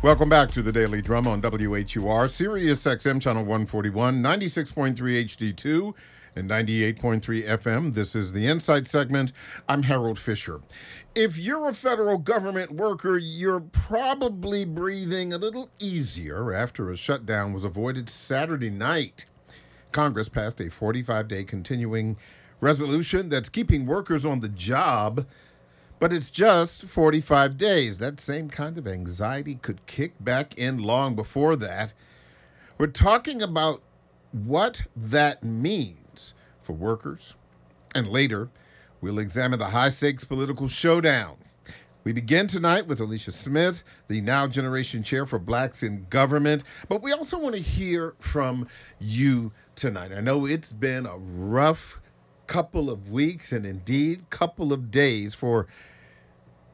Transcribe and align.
Welcome 0.00 0.28
back 0.28 0.52
to 0.52 0.62
the 0.62 0.70
Daily 0.70 1.02
Drum 1.02 1.26
on 1.26 1.40
WHUR, 1.42 2.28
Sirius 2.28 2.84
XM 2.84 3.20
Channel 3.20 3.42
141, 3.42 4.22
96.3 4.22 4.94
HD2, 4.94 5.92
and 6.36 6.48
98.3 6.48 7.20
FM. 7.44 7.94
This 7.94 8.14
is 8.14 8.32
the 8.32 8.46
Insight 8.46 8.86
segment. 8.86 9.32
I'm 9.68 9.82
Harold 9.82 10.20
Fisher. 10.20 10.60
If 11.16 11.36
you're 11.36 11.68
a 11.68 11.74
federal 11.74 12.16
government 12.18 12.70
worker, 12.70 13.18
you're 13.18 13.58
probably 13.58 14.64
breathing 14.64 15.32
a 15.32 15.38
little 15.38 15.68
easier 15.80 16.54
after 16.54 16.92
a 16.92 16.96
shutdown 16.96 17.52
was 17.52 17.64
avoided 17.64 18.08
Saturday 18.08 18.70
night. 18.70 19.26
Congress 19.90 20.28
passed 20.28 20.60
a 20.60 20.70
45 20.70 21.26
day 21.26 21.42
continuing 21.42 22.16
resolution 22.60 23.30
that's 23.30 23.48
keeping 23.48 23.84
workers 23.84 24.24
on 24.24 24.38
the 24.38 24.48
job 24.48 25.26
but 25.98 26.12
it's 26.12 26.30
just 26.30 26.84
45 26.84 27.56
days. 27.56 27.98
That 27.98 28.20
same 28.20 28.48
kind 28.48 28.78
of 28.78 28.86
anxiety 28.86 29.56
could 29.56 29.86
kick 29.86 30.14
back 30.20 30.56
in 30.56 30.78
long 30.78 31.14
before 31.14 31.56
that. 31.56 31.92
We're 32.76 32.86
talking 32.86 33.42
about 33.42 33.82
what 34.32 34.82
that 34.94 35.42
means 35.42 36.34
for 36.62 36.72
workers. 36.72 37.34
And 37.94 38.06
later, 38.06 38.50
we'll 39.00 39.18
examine 39.18 39.58
the 39.58 39.70
high 39.70 39.88
stakes 39.88 40.24
political 40.24 40.68
showdown. 40.68 41.36
We 42.04 42.12
begin 42.12 42.46
tonight 42.46 42.86
with 42.86 43.00
Alicia 43.00 43.32
Smith, 43.32 43.82
the 44.06 44.20
Now 44.20 44.46
Generation 44.46 45.02
Chair 45.02 45.26
for 45.26 45.38
Blacks 45.38 45.82
in 45.82 46.06
Government. 46.08 46.62
But 46.88 47.02
we 47.02 47.12
also 47.12 47.38
want 47.38 47.54
to 47.56 47.60
hear 47.60 48.14
from 48.18 48.68
you 48.98 49.52
tonight. 49.74 50.12
I 50.12 50.20
know 50.20 50.46
it's 50.46 50.72
been 50.72 51.06
a 51.06 51.18
rough 51.18 52.00
couple 52.46 52.88
of 52.88 53.10
weeks 53.10 53.52
and 53.52 53.66
indeed 53.66 54.30
couple 54.30 54.72
of 54.72 54.90
days 54.90 55.34
for 55.34 55.66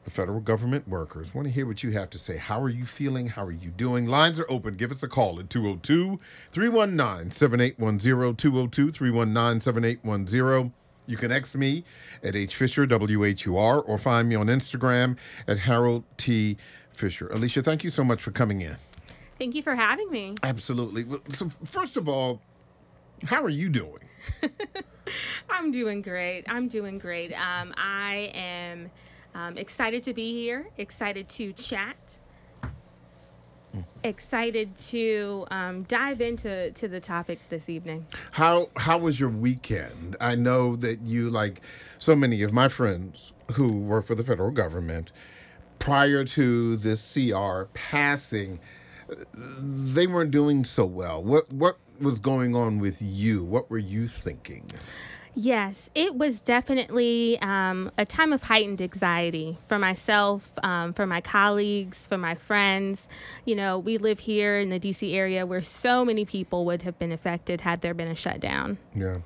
the 0.05 0.11
federal 0.11 0.39
government 0.39 0.87
workers. 0.87 1.33
Want 1.33 1.47
to 1.47 1.51
hear 1.51 1.65
what 1.65 1.83
you 1.83 1.91
have 1.91 2.09
to 2.11 2.19
say. 2.19 2.37
How 2.37 2.61
are 2.61 2.69
you 2.69 2.85
feeling? 2.85 3.27
How 3.27 3.43
are 3.43 3.51
you 3.51 3.71
doing? 3.71 4.05
Lines 4.05 4.39
are 4.39 4.45
open. 4.47 4.75
Give 4.75 4.91
us 4.91 5.03
a 5.03 5.07
call 5.07 5.39
at 5.39 5.49
202 5.49 6.19
319 6.51 7.31
7810. 7.31 8.35
202 8.35 8.91
319 8.91 9.59
7810. 9.59 10.73
You 11.07 11.17
can 11.17 11.31
X 11.31 11.55
me 11.55 11.83
at 12.23 12.35
H 12.35 12.55
Fisher, 12.55 12.85
WHUR, 12.85 13.81
or 13.81 13.97
find 13.97 14.29
me 14.29 14.35
on 14.35 14.47
Instagram 14.47 15.17
at 15.47 15.59
Harold 15.59 16.03
T. 16.17 16.57
Fisher. 16.91 17.27
Alicia, 17.29 17.61
thank 17.61 17.83
you 17.83 17.89
so 17.89 18.03
much 18.03 18.21
for 18.21 18.31
coming 18.31 18.61
in. 18.61 18.77
Thank 19.37 19.53
you 19.53 19.61
for 19.61 19.75
having 19.75 20.09
me. 20.09 20.35
Absolutely. 20.43 21.05
So, 21.29 21.49
first 21.65 21.97
of 21.97 22.07
all, 22.07 22.41
how 23.25 23.43
are 23.43 23.49
you 23.49 23.69
doing? 23.69 23.99
I'm 25.49 25.71
doing 25.71 26.01
great. 26.01 26.45
I'm 26.47 26.67
doing 26.67 26.97
great. 26.97 27.33
Um, 27.33 27.73
I 27.77 28.31
am 28.33 28.89
um, 29.35 29.57
excited 29.57 30.01
to 30.03 30.13
be 30.13 30.33
here, 30.33 30.67
excited 30.77 31.27
to 31.29 31.51
chat, 31.53 32.17
excited 34.03 34.77
to 34.77 35.45
um, 35.51 35.83
dive 35.83 36.21
into 36.21 36.71
to 36.71 36.87
the 36.87 37.01
topic 37.01 37.39
this 37.49 37.67
evening. 37.69 38.07
How 38.31 38.69
how 38.77 38.97
was 38.97 39.19
your 39.19 39.29
weekend? 39.29 40.15
I 40.21 40.35
know 40.35 40.77
that 40.77 41.01
you 41.01 41.29
like 41.29 41.61
so 41.99 42.15
many 42.15 42.41
of 42.41 42.53
my 42.53 42.69
friends 42.69 43.33
who 43.53 43.67
work 43.67 44.05
for 44.05 44.15
the 44.15 44.23
federal 44.23 44.51
government. 44.51 45.11
Prior 45.77 46.23
to 46.23 46.77
this 46.77 47.13
CR 47.13 47.63
passing, 47.73 48.59
they 49.59 50.07
weren't 50.07 50.31
doing 50.31 50.63
so 50.63 50.85
well. 50.85 51.21
What 51.21 51.51
what 51.51 51.77
was 51.99 52.19
going 52.19 52.55
on 52.55 52.79
with 52.79 53.01
you? 53.01 53.43
What 53.43 53.69
were 53.69 53.77
you 53.77 54.07
thinking? 54.07 54.71
Yes, 55.35 55.89
it 55.93 56.15
was 56.15 56.39
definitely 56.39 57.37
um, 57.41 57.91
a 57.97 58.05
time 58.05 58.31
of 58.31 58.43
heightened 58.43 58.81
anxiety 58.81 59.57
for 59.67 59.77
myself, 59.77 60.57
um, 60.63 60.93
for 60.93 61.05
my 61.05 61.19
colleagues, 61.19 62.07
for 62.07 62.17
my 62.17 62.35
friends. 62.35 63.09
You 63.43 63.55
know, 63.55 63.77
we 63.77 63.97
live 63.97 64.19
here 64.19 64.57
in 64.59 64.69
the 64.69 64.79
DC 64.79 65.13
area 65.13 65.45
where 65.45 65.61
so 65.61 66.05
many 66.05 66.23
people 66.23 66.63
would 66.65 66.83
have 66.83 66.97
been 66.97 67.11
affected 67.11 67.61
had 67.61 67.81
there 67.81 67.93
been 67.93 68.09
a 68.09 68.15
shutdown. 68.15 68.77
Yeah. 68.95 69.19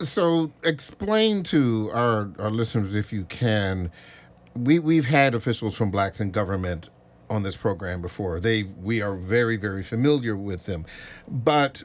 So, 0.00 0.52
explain 0.62 1.42
to 1.44 1.90
our, 1.92 2.30
our 2.38 2.50
listeners, 2.50 2.96
if 2.96 3.12
you 3.12 3.24
can, 3.24 3.92
we, 4.56 4.78
we've 4.78 5.06
had 5.06 5.34
officials 5.34 5.76
from 5.76 5.90
Blacks 5.90 6.20
in 6.20 6.30
Government 6.30 6.88
on 7.28 7.42
this 7.42 7.56
program 7.56 8.00
before. 8.00 8.40
They 8.40 8.62
we 8.62 9.00
are 9.00 9.14
very 9.14 9.56
very 9.56 9.82
familiar 9.82 10.36
with 10.36 10.64
them, 10.64 10.84
but 11.26 11.84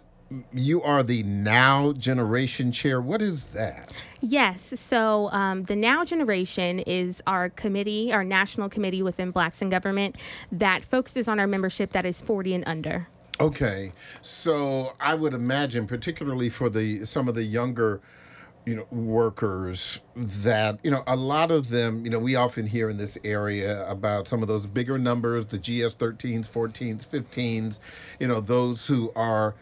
you 0.54 0.82
are 0.82 1.04
the 1.04 1.24
Now 1.24 1.94
Generation 1.94 2.72
Chair. 2.72 3.02
What 3.02 3.22
is 3.22 3.48
that? 3.48 3.92
Yes. 4.22 4.80
So 4.80 5.30
um, 5.32 5.64
the 5.64 5.76
Now 5.76 6.06
Generation 6.06 6.80
is 6.80 7.22
our 7.26 7.50
committee, 7.50 8.14
our 8.14 8.24
national 8.24 8.70
committee 8.70 9.02
within 9.02 9.32
Blacks 9.32 9.62
in 9.62 9.70
Government 9.70 10.16
that 10.52 10.84
focuses 10.84 11.28
on 11.28 11.40
our 11.40 11.48
membership 11.48 11.92
that 11.92 12.06
is 12.06 12.22
40 12.22 12.56
and 12.56 12.64
under. 12.68 13.08
Okay. 13.40 13.94
So 14.22 14.94
I 15.00 15.16
would 15.16 15.34
imagine, 15.34 15.88
particularly 15.88 16.50
for 16.50 16.70
the 16.70 17.06
some 17.06 17.28
of 17.28 17.36
the 17.36 17.44
younger 17.44 18.02
you 18.66 18.76
know 18.76 18.86
workers 18.92 20.02
that 20.16 20.78
you 20.84 20.92
know 20.92 21.02
a 21.08 21.16
lot 21.16 21.50
of 21.50 21.70
them 21.70 22.04
you 22.04 22.12
know 22.12 22.20
we 22.20 22.36
often 22.36 22.68
hear 22.68 22.90
in 22.90 22.98
this 22.98 23.18
area 23.24 23.90
about 23.90 24.28
some 24.28 24.42
of 24.42 24.50
those 24.50 24.68
bigger 24.68 25.00
numbers 25.00 25.48
the 25.48 25.58
gs 25.58 25.96
13s 25.96 26.48
14s 26.48 27.08
15s 27.08 27.80
you 28.20 28.28
know 28.28 28.42
those 28.42 28.86
who 28.86 29.12
are 29.16 29.56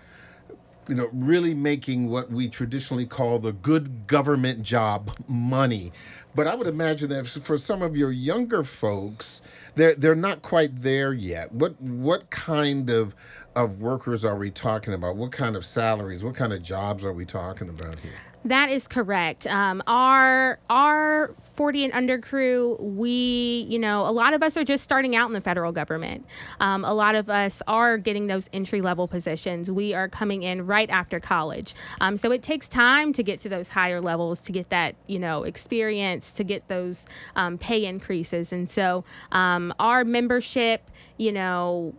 you 0.88 0.96
know, 0.96 1.09
really 1.12 1.53
making 1.53 2.09
what 2.09 2.31
we 2.31 2.48
traditionally 2.48 3.06
call 3.06 3.40
the 3.40 3.52
good 3.53 4.08
government 4.08 4.62
job 4.62 5.18
money. 5.28 5.92
But 6.36 6.48
I 6.48 6.56
would 6.56 6.68
imagine 6.68 7.09
that 7.09 7.28
for 7.28 7.58
some 7.58 7.81
of 7.81 7.98
your 7.98 8.12
younger 8.12 8.64
folks, 8.64 9.42
they're 9.75 9.96
they're 9.96 10.16
not 10.16 10.42
quite 10.42 10.78
there 10.78 11.14
yet. 11.14 11.52
What 11.52 11.81
what 11.81 12.30
kind 12.30 12.90
of 12.90 13.16
of 13.56 13.81
workers 13.81 14.24
are 14.24 14.38
we 14.38 14.52
talking 14.52 14.94
about? 14.94 15.16
What 15.16 15.31
kind 15.31 15.56
of 15.56 15.66
salaries? 15.66 16.24
What 16.24 16.36
kind 16.36 16.53
of 16.53 16.62
jobs 16.62 17.04
are 17.04 17.14
we 17.14 17.25
talking 17.25 17.69
about 17.69 18.00
here? 18.00 18.14
That 18.47 18.69
is 18.69 18.88
correct. 18.88 19.46
Um, 19.46 19.84
our 19.88 20.58
our 20.69 21.35
40 21.56 21.84
and 21.84 21.94
under 21.94 22.18
crew, 22.18 22.78
we, 22.80 23.68
you 23.68 23.78
know, 23.78 24.08
a 24.08 24.12
lot 24.12 24.34
of 24.34 24.41
us 24.41 24.56
are 24.56 24.63
just 24.63 24.85
starting 24.85 25.18
out 25.18 25.28
in 25.28 25.34
the 25.34 25.41
federal 25.41 25.74
government. 25.74 26.25
Um, 26.62 26.86
a 26.86 26.94
lot 26.94 27.16
of 27.16 27.30
us 27.30 27.62
are 27.68 27.97
getting 27.97 28.28
those 28.28 28.50
entry 28.53 28.80
level 28.80 29.06
positions. 29.06 29.69
We 29.69 29.94
are 29.94 30.07
coming 30.07 30.44
in 30.44 30.66
right 30.66 30.90
after 30.90 31.19
college. 31.19 31.75
Um, 32.00 32.16
so 32.16 32.31
it 32.31 32.41
takes 32.41 32.69
time 32.69 33.12
to 33.13 33.24
get 33.24 33.41
to 33.41 33.50
those 33.50 33.68
higher 33.68 34.00
levels, 34.00 34.40
to 34.41 34.53
get 34.53 34.69
that, 34.69 34.96
you 35.07 35.19
know, 35.19 35.44
experience, 35.44 36.31
to 36.31 36.46
get 36.46 36.69
those 36.69 37.06
um, 37.36 37.57
pay 37.57 37.84
increases. 37.84 38.53
And 38.53 38.69
so 38.69 39.03
um, 39.34 39.74
our 39.78 40.06
membership, 40.06 40.90
you 41.18 41.34
know, 41.34 41.94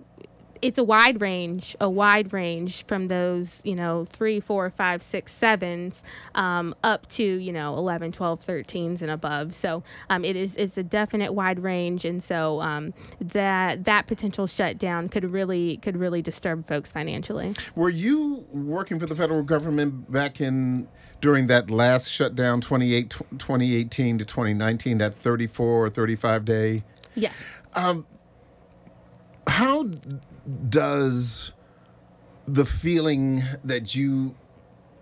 it's 0.62 0.78
a 0.78 0.84
wide 0.84 1.20
range, 1.20 1.76
a 1.80 1.88
wide 1.88 2.32
range 2.32 2.84
from 2.84 3.08
those, 3.08 3.60
you 3.64 3.74
know, 3.74 4.06
three, 4.10 4.41
four, 4.41 4.69
five, 4.70 5.02
six, 5.02 5.32
sevens, 5.32 6.02
um, 6.34 6.74
up 6.82 7.08
to, 7.10 7.22
you 7.22 7.52
know, 7.52 7.76
11, 7.76 8.12
12, 8.12 8.41
13s 8.41 9.02
and 9.02 9.10
above. 9.10 9.54
So 9.54 9.82
um, 10.10 10.24
it 10.24 10.36
is 10.36 10.56
it's 10.56 10.76
a 10.78 10.82
definite 10.82 11.32
wide 11.32 11.60
range. 11.60 12.04
And 12.04 12.22
so 12.22 12.60
um, 12.60 12.94
that 13.20 13.84
that 13.84 14.06
potential 14.06 14.46
shutdown 14.46 15.08
could 15.08 15.24
really 15.24 15.78
could 15.78 15.96
really 15.96 16.22
disturb 16.22 16.66
folks 16.66 16.92
financially. 16.92 17.54
Were 17.75 17.90
you 17.90 18.46
working 18.52 18.98
for 18.98 19.06
the 19.06 19.16
federal 19.16 19.42
government 19.42 20.10
back 20.10 20.40
in 20.40 20.88
during 21.20 21.48
that 21.48 21.70
last 21.70 22.10
shutdown 22.10 22.60
28, 22.60 23.10
2018 23.38 24.19
to 24.19 24.25
2019, 24.25 24.98
that 24.98 25.14
34 25.14 25.66
or 25.66 25.90
35 25.90 26.44
day? 26.44 26.84
Yes. 27.14 27.58
Um, 27.75 28.06
how 29.48 29.90
does 30.69 31.53
the 32.47 32.64
feeling 32.64 33.42
that 33.62 33.94
you 33.94 34.34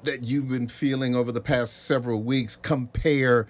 that 0.02 0.24
you've 0.24 0.48
been 0.48 0.68
feeling 0.68 1.14
over 1.16 1.32
the 1.32 1.40
past 1.40 1.84
several 1.84 2.22
weeks 2.22 2.56
compare 2.56 3.46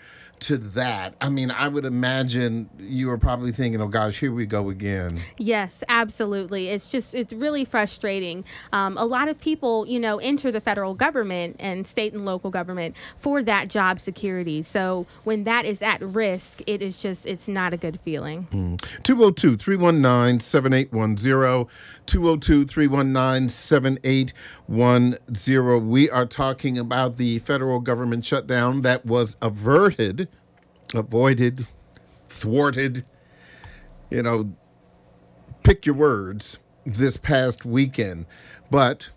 to 0.46 0.56
that, 0.58 1.16
I 1.20 1.28
mean, 1.28 1.50
I 1.50 1.66
would 1.66 1.84
imagine 1.84 2.70
you 2.78 3.08
were 3.08 3.18
probably 3.18 3.50
thinking, 3.50 3.80
"Oh 3.80 3.88
gosh, 3.88 4.20
here 4.20 4.32
we 4.32 4.46
go 4.46 4.70
again." 4.70 5.20
Yes, 5.38 5.82
absolutely. 5.88 6.68
It's 6.68 6.92
just 6.92 7.16
it's 7.16 7.34
really 7.34 7.64
frustrating. 7.64 8.44
Um, 8.72 8.96
a 8.96 9.04
lot 9.04 9.28
of 9.28 9.40
people, 9.40 9.88
you 9.88 9.98
know, 9.98 10.18
enter 10.18 10.52
the 10.52 10.60
federal 10.60 10.94
government 10.94 11.56
and 11.58 11.88
state 11.88 12.12
and 12.12 12.24
local 12.24 12.50
government 12.50 12.94
for 13.16 13.42
that 13.42 13.66
job 13.66 13.98
security. 13.98 14.62
So 14.62 15.06
when 15.24 15.42
that 15.44 15.64
is 15.64 15.82
at 15.82 16.00
risk, 16.00 16.62
it 16.68 16.80
is 16.80 17.02
just 17.02 17.26
it's 17.26 17.48
not 17.48 17.74
a 17.74 17.76
good 17.76 17.98
feeling. 17.98 18.46
Mm. 18.52 18.80
202 19.02 19.56
319 19.56 20.38
7810. 20.38 21.66
202 22.06 22.64
319 22.64 23.48
7810. 23.48 25.88
We 25.88 26.08
are 26.08 26.26
talking 26.26 26.78
about 26.78 27.16
the 27.16 27.40
federal 27.40 27.80
government 27.80 28.24
shutdown 28.24 28.82
that 28.82 29.04
was 29.04 29.36
averted, 29.42 30.28
avoided, 30.94 31.66
thwarted, 32.28 33.04
you 34.10 34.22
know, 34.22 34.54
pick 35.62 35.86
your 35.86 35.94
words 35.94 36.58
this 36.84 37.16
past 37.16 37.64
weekend. 37.64 38.26
But 38.70 39.10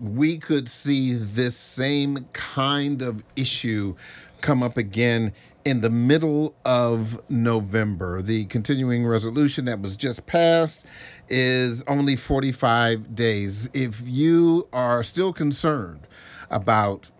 we 0.00 0.38
could 0.38 0.68
see 0.68 1.12
this 1.12 1.56
same 1.56 2.26
kind 2.32 3.02
of 3.02 3.22
issue 3.36 3.94
come 4.40 4.62
up 4.62 4.76
again 4.76 5.32
in 5.64 5.80
the 5.80 5.90
middle 5.90 6.54
of 6.64 7.20
November. 7.30 8.20
The 8.20 8.44
continuing 8.46 9.06
resolution 9.06 9.64
that 9.64 9.80
was 9.80 9.96
just 9.96 10.26
passed 10.26 10.84
is 11.28 11.82
only 11.86 12.16
45 12.16 13.14
days. 13.14 13.70
If 13.72 14.02
you 14.06 14.68
are 14.72 15.02
still 15.02 15.32
concerned 15.32 16.06
about 16.50 17.10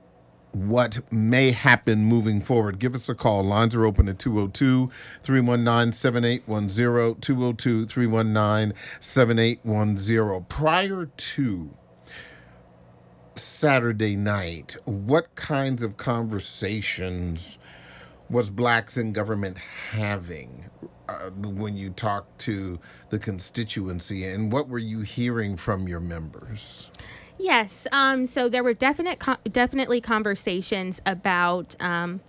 what 0.54 1.00
may 1.12 1.50
happen 1.50 2.04
moving 2.04 2.40
forward, 2.40 2.78
give 2.78 2.94
us 2.94 3.08
a 3.08 3.14
call. 3.14 3.42
Lines 3.42 3.74
are 3.74 3.84
open 3.84 4.08
at 4.08 4.18
202 4.18 4.90
319 5.22 5.92
7810. 5.92 7.20
202 7.20 7.86
319 7.86 8.76
7810. 9.00 10.44
Prior 10.48 11.06
to 11.06 11.70
Saturday 13.34 14.16
night, 14.16 14.76
what 14.84 15.34
kinds 15.34 15.82
of 15.82 15.96
conversations 15.96 17.58
was 18.30 18.50
blacks 18.50 18.96
in 18.96 19.12
government 19.12 19.58
having 19.90 20.70
uh, 21.08 21.30
when 21.30 21.76
you 21.76 21.90
talked 21.90 22.38
to 22.38 22.80
the 23.10 23.18
constituency, 23.18 24.24
and 24.24 24.50
what 24.50 24.68
were 24.68 24.78
you 24.78 25.00
hearing 25.00 25.56
from 25.56 25.86
your 25.86 26.00
members? 26.00 26.90
Yes. 27.44 27.86
Um, 27.92 28.24
so 28.24 28.48
there 28.48 28.64
were 28.64 28.72
definite, 28.72 29.22
definitely 29.52 30.00
conversations 30.00 31.02
about 31.04 31.76
um, 31.78 32.22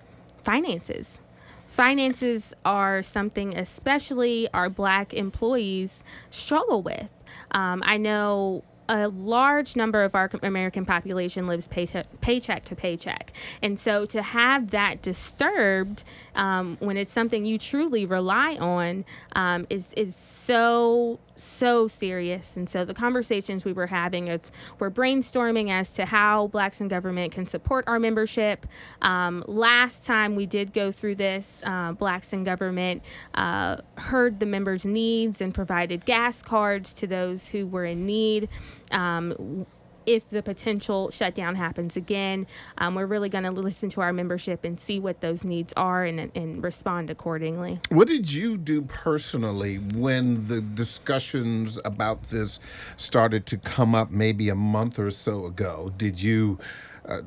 finances. 0.44 1.22
Finances 1.70 2.54
are 2.66 3.02
something, 3.02 3.58
especially 3.58 4.50
our 4.54 4.70
black 4.70 5.14
employees, 5.14 6.04
struggle 6.32 6.82
with. 6.82 7.14
Um, 7.52 7.82
I 7.86 7.96
know 7.96 8.66
a 8.88 9.08
large 9.08 9.76
number 9.76 10.04
of 10.04 10.16
our 10.16 10.30
American 10.44 10.86
population 10.86 11.48
lives 11.48 11.68
pay 11.68 11.86
to, 11.88 12.04
paycheck 12.22 12.66
to 12.66 12.76
paycheck. 12.76 13.32
And 13.62 13.80
so 13.80 14.06
to 14.06 14.22
have 14.22 14.72
that 14.72 15.02
disturbed 15.02 16.04
um, 16.36 16.78
when 16.80 16.98
it's 16.98 17.12
something 17.12 17.46
you 17.46 17.58
truly 17.58 18.06
rely 18.06 18.56
on 18.58 19.06
um, 19.36 19.66
is, 19.70 19.94
is 19.94 20.16
so, 20.16 21.20
so 21.36 21.88
serious. 21.88 22.58
And 22.58 22.70
so 22.70 22.86
the 22.86 22.94
conversations 22.94 23.66
we 23.66 23.74
were 23.74 23.88
having 23.88 24.30
of 24.30 24.52
we're 24.80 24.92
brainstorming 24.92 25.70
as 25.70 25.92
to 25.94 26.06
how 26.06 26.48
blacks 26.48 26.82
in 26.82 26.88
government 26.88 27.34
can 27.34 27.48
support 27.48 27.86
our 27.88 28.00
membership. 28.00 28.68
Um, 29.02 29.44
last 29.48 30.06
time 30.06 30.36
we 30.36 30.46
did 30.46 30.74
go 30.74 30.92
through 30.92 31.16
this, 31.16 31.62
uh, 31.64 31.94
blacks 31.94 32.34
in 32.34 32.44
government 32.44 33.02
uh, 33.34 33.78
heard 33.98 34.40
the 34.40 34.46
members' 34.46 34.86
needs 34.86 35.42
and 35.42 35.54
provided 35.54 36.06
gas 36.06 36.42
cards 36.42 36.94
to 36.94 37.08
those 37.08 37.50
who 37.50 37.66
were 37.66 37.86
in 37.86 38.06
need. 38.06 38.50
Um, 38.92 39.66
if 40.06 40.30
the 40.30 40.44
potential 40.44 41.10
shutdown 41.10 41.56
happens 41.56 41.98
again, 41.98 42.48
um, 42.78 42.96
we're 42.96 43.06
really 43.06 43.30
going 43.30 43.44
to 43.44 43.52
listen 43.52 43.90
to 43.90 44.02
our 44.02 44.14
membership 44.14 44.64
and 44.64 44.80
see 44.80 45.00
what 45.00 45.22
those 45.22 45.44
needs 45.44 45.74
are 45.76 46.04
and, 46.04 46.32
and 46.36 46.64
respond 46.64 47.10
accordingly. 47.10 47.80
What 47.90 48.08
did 48.08 48.32
you 48.32 48.58
do 48.58 48.84
personally 48.84 49.78
when 49.78 50.48
the 50.48 50.62
discussions 50.62 51.80
about 51.84 52.26
this 52.26 52.60
started 52.98 53.46
to 53.48 53.58
come 53.58 53.96
up 53.96 54.12
maybe 54.12 54.50
a 54.50 54.56
month 54.56 55.00
or 55.00 55.12
so 55.12 55.46
ago? 55.46 55.92
Did 55.98 56.22
you 56.22 56.60
uh, 57.06 57.22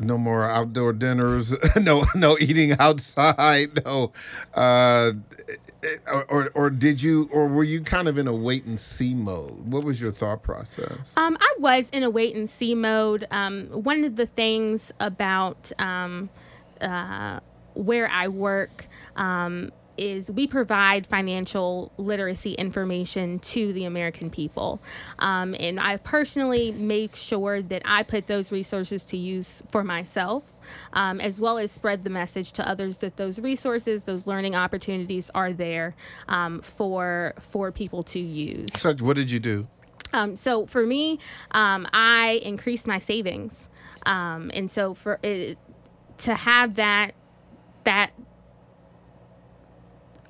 no 0.00 0.16
more 0.16 0.48
outdoor 0.48 0.92
dinners, 0.92 1.54
no 1.76 2.04
no 2.14 2.38
eating 2.38 2.76
outside, 2.78 3.82
no 3.84 4.12
uh, 4.54 5.12
or 6.06 6.50
or 6.54 6.70
did 6.70 7.02
you 7.02 7.28
or 7.32 7.48
were 7.48 7.64
you 7.64 7.82
kind 7.82 8.08
of 8.08 8.18
in 8.18 8.26
a 8.26 8.34
wait 8.34 8.64
and 8.64 8.78
see 8.78 9.14
mode? 9.14 9.66
What 9.66 9.84
was 9.84 10.00
your 10.00 10.10
thought 10.10 10.42
process? 10.42 11.16
Um, 11.16 11.36
I 11.40 11.54
was 11.58 11.88
in 11.90 12.02
a 12.02 12.10
wait 12.10 12.34
and 12.34 12.48
see 12.50 12.74
mode. 12.74 13.26
Um, 13.30 13.66
one 13.66 14.04
of 14.04 14.16
the 14.16 14.26
things 14.26 14.92
about 14.98 15.70
um, 15.78 16.30
uh, 16.80 17.40
where 17.74 18.08
I 18.08 18.28
work 18.28 18.86
um, 19.16 19.70
is 19.98 20.30
we 20.30 20.46
provide 20.46 21.06
financial 21.06 21.92
literacy 21.96 22.52
information 22.52 23.38
to 23.40 23.72
the 23.72 23.84
American 23.84 24.30
people. 24.30 24.80
Um, 25.18 25.54
and 25.58 25.80
I 25.80 25.96
personally 25.96 26.72
make 26.72 27.16
sure 27.16 27.62
that 27.62 27.82
I 27.84 28.02
put 28.02 28.26
those 28.26 28.52
resources 28.52 29.04
to 29.06 29.16
use 29.16 29.62
for 29.68 29.82
myself, 29.84 30.54
um, 30.92 31.20
as 31.20 31.40
well 31.40 31.58
as 31.58 31.72
spread 31.72 32.04
the 32.04 32.10
message 32.10 32.52
to 32.52 32.68
others 32.68 32.98
that 32.98 33.16
those 33.16 33.38
resources, 33.38 34.04
those 34.04 34.26
learning 34.26 34.54
opportunities 34.54 35.30
are 35.34 35.52
there 35.52 35.94
um, 36.28 36.60
for, 36.60 37.34
for 37.40 37.72
people 37.72 38.02
to 38.04 38.18
use. 38.18 38.68
So, 38.74 38.94
what 38.94 39.16
did 39.16 39.30
you 39.30 39.40
do? 39.40 39.66
Um, 40.12 40.36
so 40.36 40.66
for 40.66 40.86
me, 40.86 41.18
um, 41.50 41.86
I 41.92 42.40
increased 42.42 42.86
my 42.86 42.98
savings, 42.98 43.68
um, 44.06 44.50
and 44.54 44.70
so 44.70 44.94
for 44.94 45.18
it, 45.22 45.58
to 46.18 46.34
have 46.34 46.76
that 46.76 47.14
that 47.84 48.12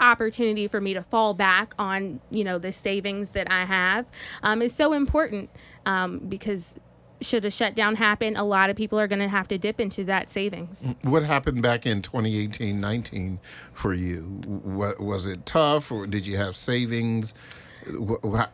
opportunity 0.00 0.68
for 0.68 0.80
me 0.80 0.94
to 0.94 1.02
fall 1.02 1.34
back 1.34 1.74
on 1.78 2.20
you 2.30 2.44
know 2.44 2.58
the 2.58 2.72
savings 2.72 3.30
that 3.30 3.50
I 3.50 3.64
have 3.64 4.06
um, 4.42 4.62
is 4.62 4.74
so 4.74 4.92
important 4.92 5.50
um, 5.86 6.18
because 6.18 6.76
should 7.20 7.44
a 7.44 7.50
shutdown 7.50 7.96
happen, 7.96 8.36
a 8.36 8.44
lot 8.44 8.70
of 8.70 8.76
people 8.76 8.98
are 8.98 9.08
going 9.08 9.20
to 9.20 9.28
have 9.28 9.48
to 9.48 9.58
dip 9.58 9.80
into 9.80 10.04
that 10.04 10.30
savings. 10.30 10.94
What 11.02 11.22
happened 11.22 11.62
back 11.62 11.86
in 11.86 12.02
2018 12.02 12.80
19 12.80 13.40
for 13.72 13.92
you? 13.92 14.22
What, 14.46 15.00
was 15.00 15.26
it 15.26 15.46
tough 15.46 15.90
or 15.90 16.06
did 16.06 16.26
you 16.26 16.36
have 16.36 16.56
savings? 16.56 17.34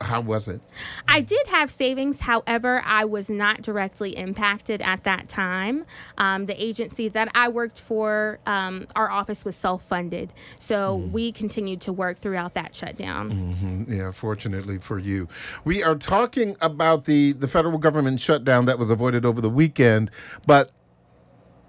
How 0.00 0.20
was 0.20 0.48
it? 0.48 0.60
I 1.08 1.20
did 1.20 1.46
have 1.48 1.70
savings. 1.70 2.20
However, 2.20 2.82
I 2.84 3.04
was 3.04 3.28
not 3.28 3.62
directly 3.62 4.16
impacted 4.16 4.80
at 4.82 5.04
that 5.04 5.28
time. 5.28 5.86
Um, 6.18 6.46
the 6.46 6.62
agency 6.62 7.08
that 7.08 7.28
I 7.34 7.48
worked 7.48 7.80
for, 7.80 8.38
um, 8.46 8.86
our 8.94 9.10
office 9.10 9.44
was 9.44 9.56
self 9.56 9.82
funded. 9.82 10.32
So 10.60 10.98
mm. 10.98 11.10
we 11.10 11.32
continued 11.32 11.80
to 11.82 11.92
work 11.92 12.18
throughout 12.18 12.54
that 12.54 12.74
shutdown. 12.74 13.30
Mm-hmm. 13.30 13.92
Yeah, 13.92 14.12
fortunately 14.12 14.78
for 14.78 14.98
you. 14.98 15.28
We 15.64 15.82
are 15.82 15.96
talking 15.96 16.56
about 16.60 17.04
the, 17.04 17.32
the 17.32 17.48
federal 17.48 17.78
government 17.78 18.20
shutdown 18.20 18.64
that 18.66 18.78
was 18.78 18.90
avoided 18.90 19.24
over 19.24 19.40
the 19.40 19.50
weekend, 19.50 20.10
but 20.46 20.70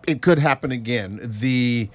it 0.08 0.22
could 0.22 0.40
happen 0.40 0.72
again. 0.72 1.20
The 1.24 1.90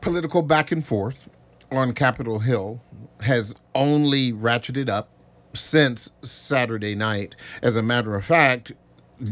political 0.00 0.42
back 0.42 0.72
and 0.72 0.84
forth 0.84 1.28
on 1.72 1.92
Capitol 1.92 2.40
Hill 2.40 2.82
has 3.20 3.54
only 3.74 4.32
ratcheted 4.32 4.88
up 4.88 5.08
since 5.54 6.10
Saturday 6.22 6.94
night. 6.94 7.36
As 7.62 7.76
a 7.76 7.82
matter 7.82 8.14
of 8.14 8.24
fact, 8.24 8.72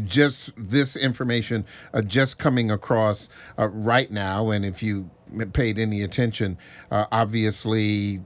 just 0.05 0.51
this 0.55 0.95
information 0.95 1.65
uh, 1.93 2.01
just 2.01 2.37
coming 2.37 2.71
across 2.71 3.29
uh, 3.57 3.67
right 3.67 4.11
now, 4.11 4.49
and 4.49 4.65
if 4.65 4.81
you 4.81 5.09
paid 5.53 5.77
any 5.77 6.01
attention, 6.01 6.57
uh, 6.89 7.05
obviously 7.11 8.21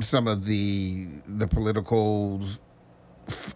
some 0.00 0.26
of 0.26 0.44
the 0.44 1.06
the 1.26 1.46
political 1.46 2.40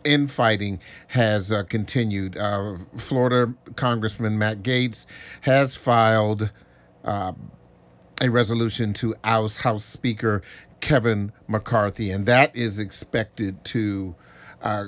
infighting 0.05 0.81
has 1.09 1.53
uh, 1.53 1.63
continued. 1.65 2.37
Uh, 2.37 2.77
Florida 2.97 3.55
Congressman 3.77 4.39
Matt 4.39 4.63
Gaetz 4.63 5.07
has 5.43 5.75
filed 5.75 6.51
uh, 7.05 7.33
a 8.21 8.29
resolution 8.29 8.93
to 8.95 9.15
oust 9.25 9.63
House 9.63 9.85
Speaker 9.85 10.43
Kevin 10.81 11.33
McCarthy, 11.47 12.11
and 12.11 12.27
that 12.27 12.55
is 12.55 12.79
expected 12.79 13.65
to 13.67 14.15
uh, 14.63 14.87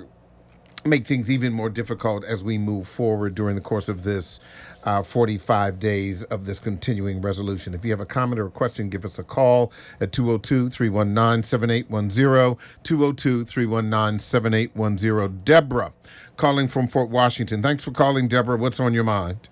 make 0.85 1.05
things 1.07 1.31
even 1.31 1.53
more 1.53 1.69
difficult 1.69 2.25
as 2.25 2.43
we 2.43 2.59
move 2.59 2.89
forward 2.89 3.35
during 3.35 3.55
the 3.55 3.61
course 3.61 3.89
of 3.89 4.03
this 4.03 4.41
uh, 4.85 5.03
45 5.03 5.79
days 5.79 6.23
of 6.25 6.47
this 6.47 6.59
continuing 6.59 7.21
resolution. 7.21 7.75
If 7.75 7.85
you 7.85 7.91
have 7.91 8.01
a 8.01 8.07
comment 8.07 8.41
or 8.41 8.47
a 8.47 8.51
question, 8.51 8.89
give 8.89 9.05
us 9.05 9.19
a 9.19 9.25
call 9.25 9.73
at 10.01 10.13
202 10.13 10.71
319 10.71 11.43
7810. 11.43 12.57
202 12.83 13.45
319 13.45 14.19
7810. 14.19 15.41
Deborah 15.45 15.93
calling 16.37 16.69
from 16.69 16.89
Fort 16.89 17.11
Washington. 17.11 17.63
Thanks 17.63 17.83
for 17.85 17.91
calling, 17.91 18.27
Deborah. 18.29 18.57
What's 18.57 18.81
on 18.81 18.95
your 18.95 19.05
mind? 19.05 19.49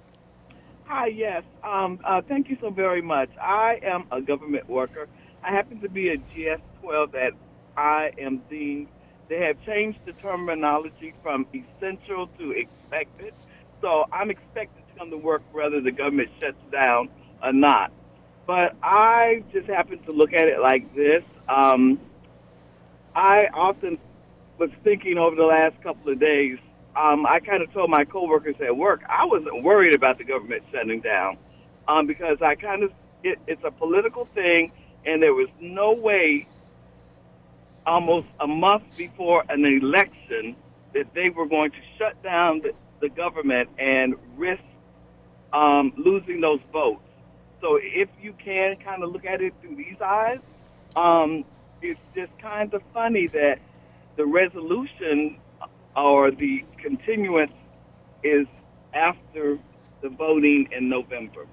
Hi, 0.89 1.09
yes. 1.09 1.45
Um, 1.65 2.01
uh, 2.05 2.23
thank 2.29 2.49
you 2.51 2.57
so 2.63 2.71
very 2.71 3.03
much. 3.03 3.31
I 3.43 3.81
am 3.85 4.07
a 4.13 4.23
government 4.23 4.69
worker 4.69 5.09
I 5.45 5.53
happen 5.53 5.81
to 5.83 5.89
be 5.89 6.11
a 6.11 6.17
GS-12 6.17 7.15
at 7.15 7.33
I 7.77 8.11
am 8.21 8.43
deemed. 8.51 8.89
They 9.29 9.41
have 9.41 9.57
changed 9.65 10.01
the 10.07 10.13
terminology 10.15 11.15
from 11.23 11.47
essential 11.55 12.29
to 12.39 12.53
expected. 12.53 13.35
So 13.81 14.05
I'm 14.13 14.31
expected 14.31 14.83
to 14.89 14.99
come 14.99 15.11
to 15.11 15.17
work 15.19 15.43
whether 15.53 15.81
the 15.81 15.93
government 15.93 16.31
shuts 16.41 16.59
down 16.73 17.09
or 17.43 17.53
not. 17.53 17.93
But 18.47 18.75
I 18.83 19.45
just 19.53 19.69
happen 19.69 20.01
to 20.05 20.13
look 20.13 20.33
at 20.33 20.49
it 20.49 20.61
like 20.61 20.95
this. 20.97 21.23
Um, 21.49 22.01
I 23.15 23.47
often 23.55 23.99
was 24.59 24.71
thinking 24.85 25.19
over 25.19 25.37
the 25.37 25.45
last 25.45 25.81
couple 25.83 26.13
of 26.13 26.21
days, 26.21 26.59
um, 26.99 27.27
I 27.27 27.39
kind 27.39 27.63
of 27.63 27.73
told 27.73 27.91
my 27.91 28.05
coworkers 28.05 28.57
at 28.61 28.77
work 28.77 29.03
I 29.09 29.25
wasn't 29.25 29.63
worried 29.63 29.95
about 29.95 30.19
the 30.19 30.25
government 30.25 30.65
shutting 30.73 31.01
down 31.01 31.39
um, 31.87 32.07
because 32.07 32.43
I 32.43 32.57
kind 32.57 32.83
of, 32.83 32.93
it, 33.23 33.39
it's 33.47 33.63
a 33.65 33.71
political 33.71 34.27
thing 34.35 34.73
and 35.07 35.23
there 35.23 35.33
was 35.33 35.49
no 35.61 35.93
way 35.93 36.47
almost 37.87 38.27
a 38.41 38.47
month 38.47 38.83
before 38.97 39.45
an 39.49 39.65
election 39.65 40.57
that 40.93 41.15
they 41.15 41.31
were 41.31 41.47
going 41.47 41.71
to 41.71 41.79
shut 41.97 42.21
down 42.23 42.61
the, 42.61 42.73
the 43.01 43.09
government 43.09 43.71
and 43.79 44.17
risk 44.37 44.63
um, 45.53 45.93
losing 45.97 46.41
those 46.41 46.61
votes. 46.73 47.03
So 47.61 47.79
if 47.81 48.09
you 48.21 48.35
can 48.45 48.77
kind 48.77 49.03
of 49.03 49.13
look 49.13 49.25
at 49.25 49.41
it 49.41 49.55
through 49.61 49.77
these 49.77 50.01
eyes, 50.05 50.41
um, 50.97 51.45
it's 51.81 52.01
just 52.15 52.37
kind 52.39 52.75
of 52.75 52.83
funny 52.93 53.29
that 53.29 53.61
the 54.17 54.27
resolution 54.27 55.39
or 55.99 56.31
the 56.31 56.65
continuance 56.81 57.53
is 58.23 58.47
after 58.95 59.59
the 60.03 60.09
voting 60.09 60.69
in 60.73 60.89
November. 60.89 61.47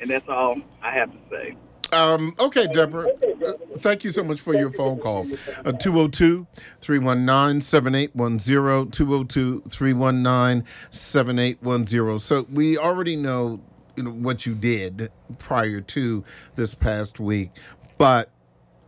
And 0.00 0.10
that's 0.10 0.28
all 0.28 0.56
I 0.82 0.92
have 0.92 1.12
to 1.12 1.18
say. 1.30 1.56
Um, 1.92 2.34
okay, 2.40 2.66
Deborah. 2.66 3.08
Uh, 3.08 3.52
thank 3.78 4.02
you 4.02 4.10
so 4.10 4.24
much 4.24 4.40
for 4.40 4.54
your 4.54 4.72
phone 4.72 4.98
call. 4.98 5.24
202 5.24 6.46
319 6.80 7.60
7810. 7.60 8.90
202 8.90 9.62
319 9.68 10.66
7810. 10.90 12.18
So 12.18 12.46
we 12.50 12.76
already 12.76 13.16
know, 13.16 13.60
you 13.96 14.02
know 14.02 14.10
what 14.10 14.44
you 14.44 14.54
did 14.54 15.12
prior 15.38 15.80
to 15.80 16.24
this 16.56 16.74
past 16.74 17.20
week, 17.20 17.50
but 17.96 18.30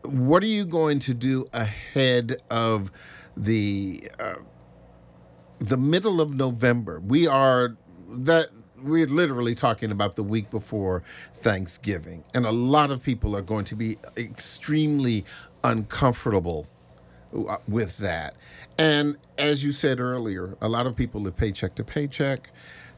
what 0.03 0.43
are 0.43 0.47
you 0.47 0.65
going 0.65 0.99
to 1.01 1.15
do 1.15 1.47
ahead 1.53 2.43
of 2.51 2.91
the 3.37 4.11
uh, 4.19 4.35
the 5.59 5.77
middle 5.77 6.21
of 6.21 6.35
November? 6.35 7.01
We 7.01 7.27
are 7.27 7.77
that 8.09 8.51
we're 8.79 9.07
literally 9.07 9.55
talking 9.55 9.91
about 9.91 10.17
the 10.17 10.23
week 10.23 10.51
before 10.51 11.03
Thanksgiving, 11.37 12.25
and 12.35 12.47
a 12.47 12.53
lot 12.53 12.91
of 12.91 13.03
people 13.03 13.37
are 13.37 13.43
going 13.43 13.65
to 13.67 13.77
be 13.77 13.99
extremely 14.17 15.25
uncomfortable 15.65 16.69
uh, 17.35 17.57
with 17.67 17.99
that. 17.99 18.37
And 18.79 19.17
as 19.39 19.65
you 19.65 19.73
said 19.73 20.01
earlier, 20.01 20.57
a 20.61 20.69
lot 20.69 20.87
of 20.87 20.95
people 20.95 21.23
live 21.23 21.37
paycheck 21.37 21.75
to 21.77 21.85
paycheck. 21.85 22.51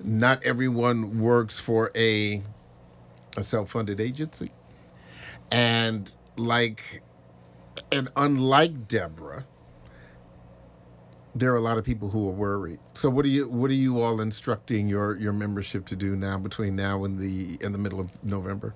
Not 0.02 0.42
everyone 0.44 1.20
works 1.20 1.58
for 1.58 1.90
a 1.94 2.42
a 3.36 3.42
self-funded 3.42 4.00
agency. 4.00 4.50
And 5.50 6.14
like 6.36 7.02
and 7.92 8.08
unlike 8.16 8.88
Deborah, 8.88 9.46
there 11.38 11.52
are 11.52 11.56
a 11.56 11.60
lot 11.60 11.78
of 11.78 11.84
people 11.84 12.10
who 12.10 12.28
are 12.28 12.32
worried. 12.32 12.78
So 12.94 13.08
what 13.10 13.24
are 13.24 13.28
you 13.28 13.48
what 13.48 13.70
are 13.70 13.74
you 13.74 14.00
all 14.00 14.20
instructing 14.20 14.88
your 14.88 15.16
your 15.16 15.32
membership 15.32 15.86
to 15.86 15.96
do 15.96 16.16
now 16.16 16.38
between 16.38 16.76
now 16.76 17.04
and 17.04 17.18
the 17.18 17.58
in 17.64 17.72
the 17.72 17.78
middle 17.78 18.00
of 18.00 18.10
November? 18.24 18.74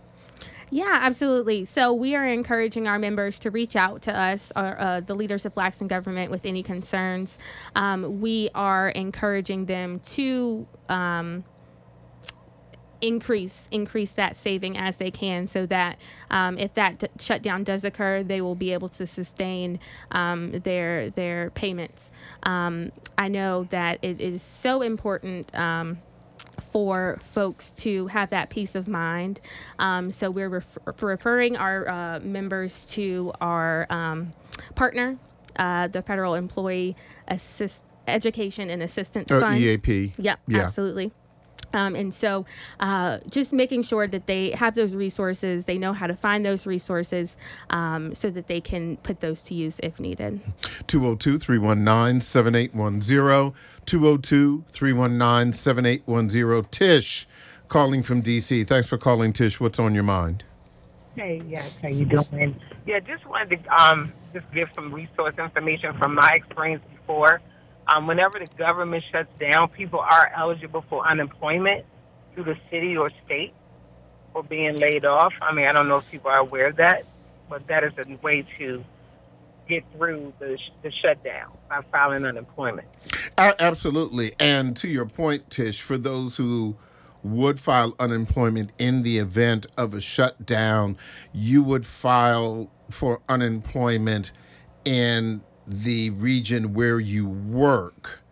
Yeah, 0.70 1.00
absolutely. 1.02 1.66
So 1.66 1.92
we 1.92 2.14
are 2.16 2.24
encouraging 2.24 2.88
our 2.88 2.98
members 2.98 3.38
to 3.40 3.50
reach 3.50 3.76
out 3.76 4.00
to 4.02 4.18
us, 4.18 4.50
or, 4.56 4.80
uh, 4.80 5.00
the 5.00 5.14
leaders 5.14 5.44
of 5.44 5.54
Blacks 5.54 5.82
in 5.82 5.86
Government, 5.86 6.30
with 6.30 6.46
any 6.46 6.62
concerns. 6.62 7.36
Um, 7.76 8.22
we 8.22 8.48
are 8.54 8.88
encouraging 8.88 9.66
them 9.66 10.00
to. 10.12 10.66
Um, 10.88 11.44
increase 13.02 13.68
increase 13.70 14.12
that 14.12 14.36
saving 14.36 14.78
as 14.78 14.96
they 14.96 15.10
can 15.10 15.46
so 15.46 15.66
that 15.66 15.98
um, 16.30 16.56
if 16.56 16.72
that 16.74 16.98
d- 17.00 17.08
shutdown 17.18 17.64
does 17.64 17.84
occur 17.84 18.22
they 18.22 18.40
will 18.40 18.54
be 18.54 18.72
able 18.72 18.88
to 18.88 19.06
sustain 19.06 19.78
um, 20.12 20.52
their 20.60 21.10
their 21.10 21.50
payments 21.50 22.10
um, 22.44 22.92
I 23.18 23.28
know 23.28 23.64
that 23.70 23.98
it 24.02 24.20
is 24.20 24.42
so 24.42 24.80
important 24.82 25.54
um, 25.54 25.98
for 26.70 27.18
folks 27.22 27.70
to 27.70 28.06
have 28.08 28.30
that 28.30 28.50
peace 28.50 28.74
of 28.74 28.86
mind. 28.88 29.40
Um, 29.78 30.10
so 30.10 30.30
we're 30.30 30.48
ref- 30.48 30.78
referring 31.00 31.56
our 31.56 31.88
uh, 31.88 32.20
members 32.20 32.84
to 32.90 33.32
our 33.40 33.86
um, 33.90 34.32
partner, 34.74 35.18
uh, 35.56 35.88
the 35.88 36.02
Federal 36.02 36.34
Employee 36.34 36.96
Assist 37.28 37.82
Education 38.08 38.70
and 38.70 38.82
Assistance 38.82 39.30
Or 39.30 39.40
Fund. 39.40 39.60
EAP. 39.60 40.12
Yep, 40.18 40.40
Yeah. 40.48 40.58
absolutely. 40.60 41.12
Um, 41.72 41.94
and 41.94 42.14
so, 42.14 42.44
uh, 42.80 43.18
just 43.28 43.52
making 43.52 43.82
sure 43.82 44.06
that 44.06 44.26
they 44.26 44.50
have 44.50 44.74
those 44.74 44.94
resources, 44.94 45.64
they 45.64 45.78
know 45.78 45.92
how 45.92 46.06
to 46.06 46.16
find 46.16 46.44
those 46.44 46.66
resources 46.66 47.36
um, 47.70 48.14
so 48.14 48.30
that 48.30 48.46
they 48.46 48.60
can 48.60 48.96
put 48.98 49.20
those 49.20 49.42
to 49.42 49.54
use 49.54 49.80
if 49.82 49.98
needed. 50.00 50.40
202 50.86 51.38
319 51.38 52.20
7810. 52.20 53.54
202 53.86 54.64
319 54.70 55.52
7810. 55.52 56.70
Tish 56.70 57.26
calling 57.68 58.02
from 58.02 58.22
DC. 58.22 58.66
Thanks 58.66 58.86
for 58.86 58.98
calling, 58.98 59.32
Tish. 59.32 59.58
What's 59.58 59.78
on 59.78 59.94
your 59.94 60.02
mind? 60.02 60.44
Hey, 61.16 61.42
yes, 61.48 61.70
how 61.80 61.88
you 61.88 62.04
doing? 62.04 62.58
Yeah, 62.86 63.00
just 63.00 63.26
wanted 63.26 63.62
to 63.62 63.82
um, 63.82 64.12
just 64.32 64.44
give 64.52 64.68
some 64.74 64.92
resource 64.92 65.34
information 65.38 65.96
from 65.98 66.14
my 66.14 66.30
experience 66.34 66.82
before. 66.90 67.40
Um, 67.88 68.06
whenever 68.06 68.38
the 68.38 68.46
government 68.56 69.04
shuts 69.10 69.30
down, 69.40 69.68
people 69.68 70.00
are 70.00 70.32
eligible 70.36 70.84
for 70.88 71.06
unemployment 71.06 71.84
through 72.34 72.44
the 72.44 72.56
city 72.70 72.96
or 72.96 73.10
state 73.24 73.52
for 74.32 74.42
being 74.42 74.76
laid 74.76 75.04
off. 75.04 75.32
I 75.42 75.52
mean, 75.52 75.66
I 75.66 75.72
don't 75.72 75.88
know 75.88 75.98
if 75.98 76.10
people 76.10 76.30
are 76.30 76.40
aware 76.40 76.68
of 76.68 76.76
that, 76.76 77.04
but 77.48 77.66
that 77.66 77.84
is 77.84 77.92
a 77.98 78.16
way 78.22 78.46
to 78.58 78.84
get 79.68 79.84
through 79.96 80.32
the, 80.38 80.58
the 80.82 80.90
shutdown 80.90 81.50
by 81.68 81.82
filing 81.90 82.24
unemployment. 82.24 82.88
Absolutely. 83.36 84.34
And 84.38 84.76
to 84.76 84.88
your 84.88 85.06
point, 85.06 85.50
Tish, 85.50 85.80
for 85.80 85.98
those 85.98 86.36
who 86.36 86.76
would 87.22 87.60
file 87.60 87.94
unemployment 87.98 88.72
in 88.78 89.02
the 89.02 89.18
event 89.18 89.66
of 89.76 89.94
a 89.94 90.00
shutdown, 90.00 90.96
you 91.32 91.62
would 91.62 91.86
file 91.86 92.70
for 92.90 93.20
unemployment 93.28 94.32
in 94.84 95.42
the 95.66 96.10
region 96.10 96.74
where 96.74 96.98
you 97.00 97.28
work, 97.28 98.22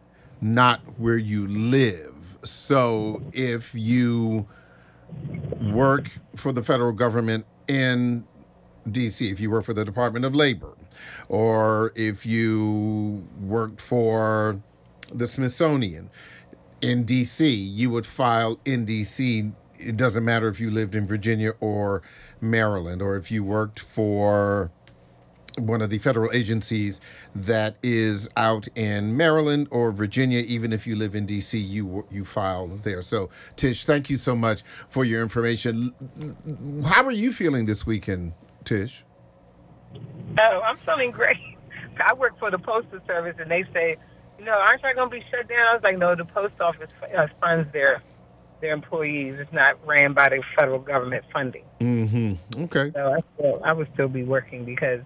not 0.40 0.80
where 0.98 1.18
you 1.18 1.46
live. 1.46 2.38
So 2.42 3.22
if 3.32 3.74
you 3.74 4.48
work 5.60 6.10
for 6.36 6.52
the 6.52 6.62
federal 6.62 6.92
government 6.92 7.46
in 7.68 8.24
DC, 8.88 9.30
if 9.30 9.40
you 9.40 9.50
work 9.50 9.64
for 9.64 9.74
the 9.74 9.84
Department 9.84 10.24
of 10.24 10.34
Labor, 10.34 10.74
or 11.28 11.92
if 11.94 12.26
you 12.26 13.26
worked 13.40 13.80
for 13.80 14.60
the 15.12 15.26
Smithsonian 15.26 16.10
in 16.80 17.04
DC, 17.04 17.72
you 17.72 17.90
would 17.90 18.06
file 18.06 18.58
in 18.64 18.86
DC. 18.86 19.52
It 19.78 19.96
doesn't 19.96 20.24
matter 20.24 20.48
if 20.48 20.60
you 20.60 20.70
lived 20.70 20.94
in 20.94 21.06
Virginia 21.06 21.52
or 21.60 22.02
Maryland, 22.40 23.02
or 23.02 23.16
if 23.16 23.30
you 23.30 23.44
worked 23.44 23.78
for 23.80 24.70
one 25.60 25.82
of 25.82 25.90
the 25.90 25.98
federal 25.98 26.30
agencies 26.32 27.00
that 27.34 27.76
is 27.82 28.28
out 28.36 28.68
in 28.74 29.16
Maryland 29.16 29.68
or 29.70 29.92
Virginia. 29.92 30.40
Even 30.40 30.72
if 30.72 30.86
you 30.86 30.96
live 30.96 31.14
in 31.14 31.26
DC, 31.26 31.62
you 31.66 32.06
you 32.10 32.24
file 32.24 32.66
there. 32.66 33.02
So, 33.02 33.30
Tish, 33.56 33.84
thank 33.84 34.10
you 34.10 34.16
so 34.16 34.34
much 34.34 34.62
for 34.88 35.04
your 35.04 35.22
information. 35.22 35.94
How 36.84 37.04
are 37.04 37.10
you 37.12 37.32
feeling 37.32 37.66
this 37.66 37.86
weekend, 37.86 38.32
Tish? 38.64 39.04
Oh, 40.40 40.60
I'm 40.64 40.78
feeling 40.78 41.10
great. 41.10 41.36
I 41.98 42.14
work 42.14 42.38
for 42.38 42.50
the 42.50 42.58
Postal 42.58 43.00
Service, 43.06 43.36
and 43.38 43.50
they 43.50 43.64
say, 43.74 43.96
you 44.38 44.44
know, 44.44 44.52
aren't 44.52 44.84
I 44.84 44.94
going 44.94 45.10
to 45.10 45.16
be 45.16 45.24
shut 45.30 45.48
down? 45.48 45.66
I 45.66 45.74
was 45.74 45.82
like, 45.82 45.98
no, 45.98 46.14
the 46.14 46.24
post 46.24 46.54
office 46.60 46.90
uh, 47.16 47.26
funds 47.40 47.70
their 47.72 48.02
their 48.60 48.72
employees. 48.72 49.36
It's 49.38 49.52
not 49.52 49.84
ran 49.86 50.12
by 50.12 50.28
the 50.28 50.42
federal 50.58 50.78
government 50.78 51.24
funding. 51.32 51.64
Mm-hmm. 51.80 52.64
Okay. 52.64 52.90
So 52.94 53.12
I, 53.12 53.18
still, 53.34 53.60
I 53.64 53.72
would 53.72 53.88
still 53.94 54.08
be 54.08 54.22
working 54.22 54.64
because 54.64 55.00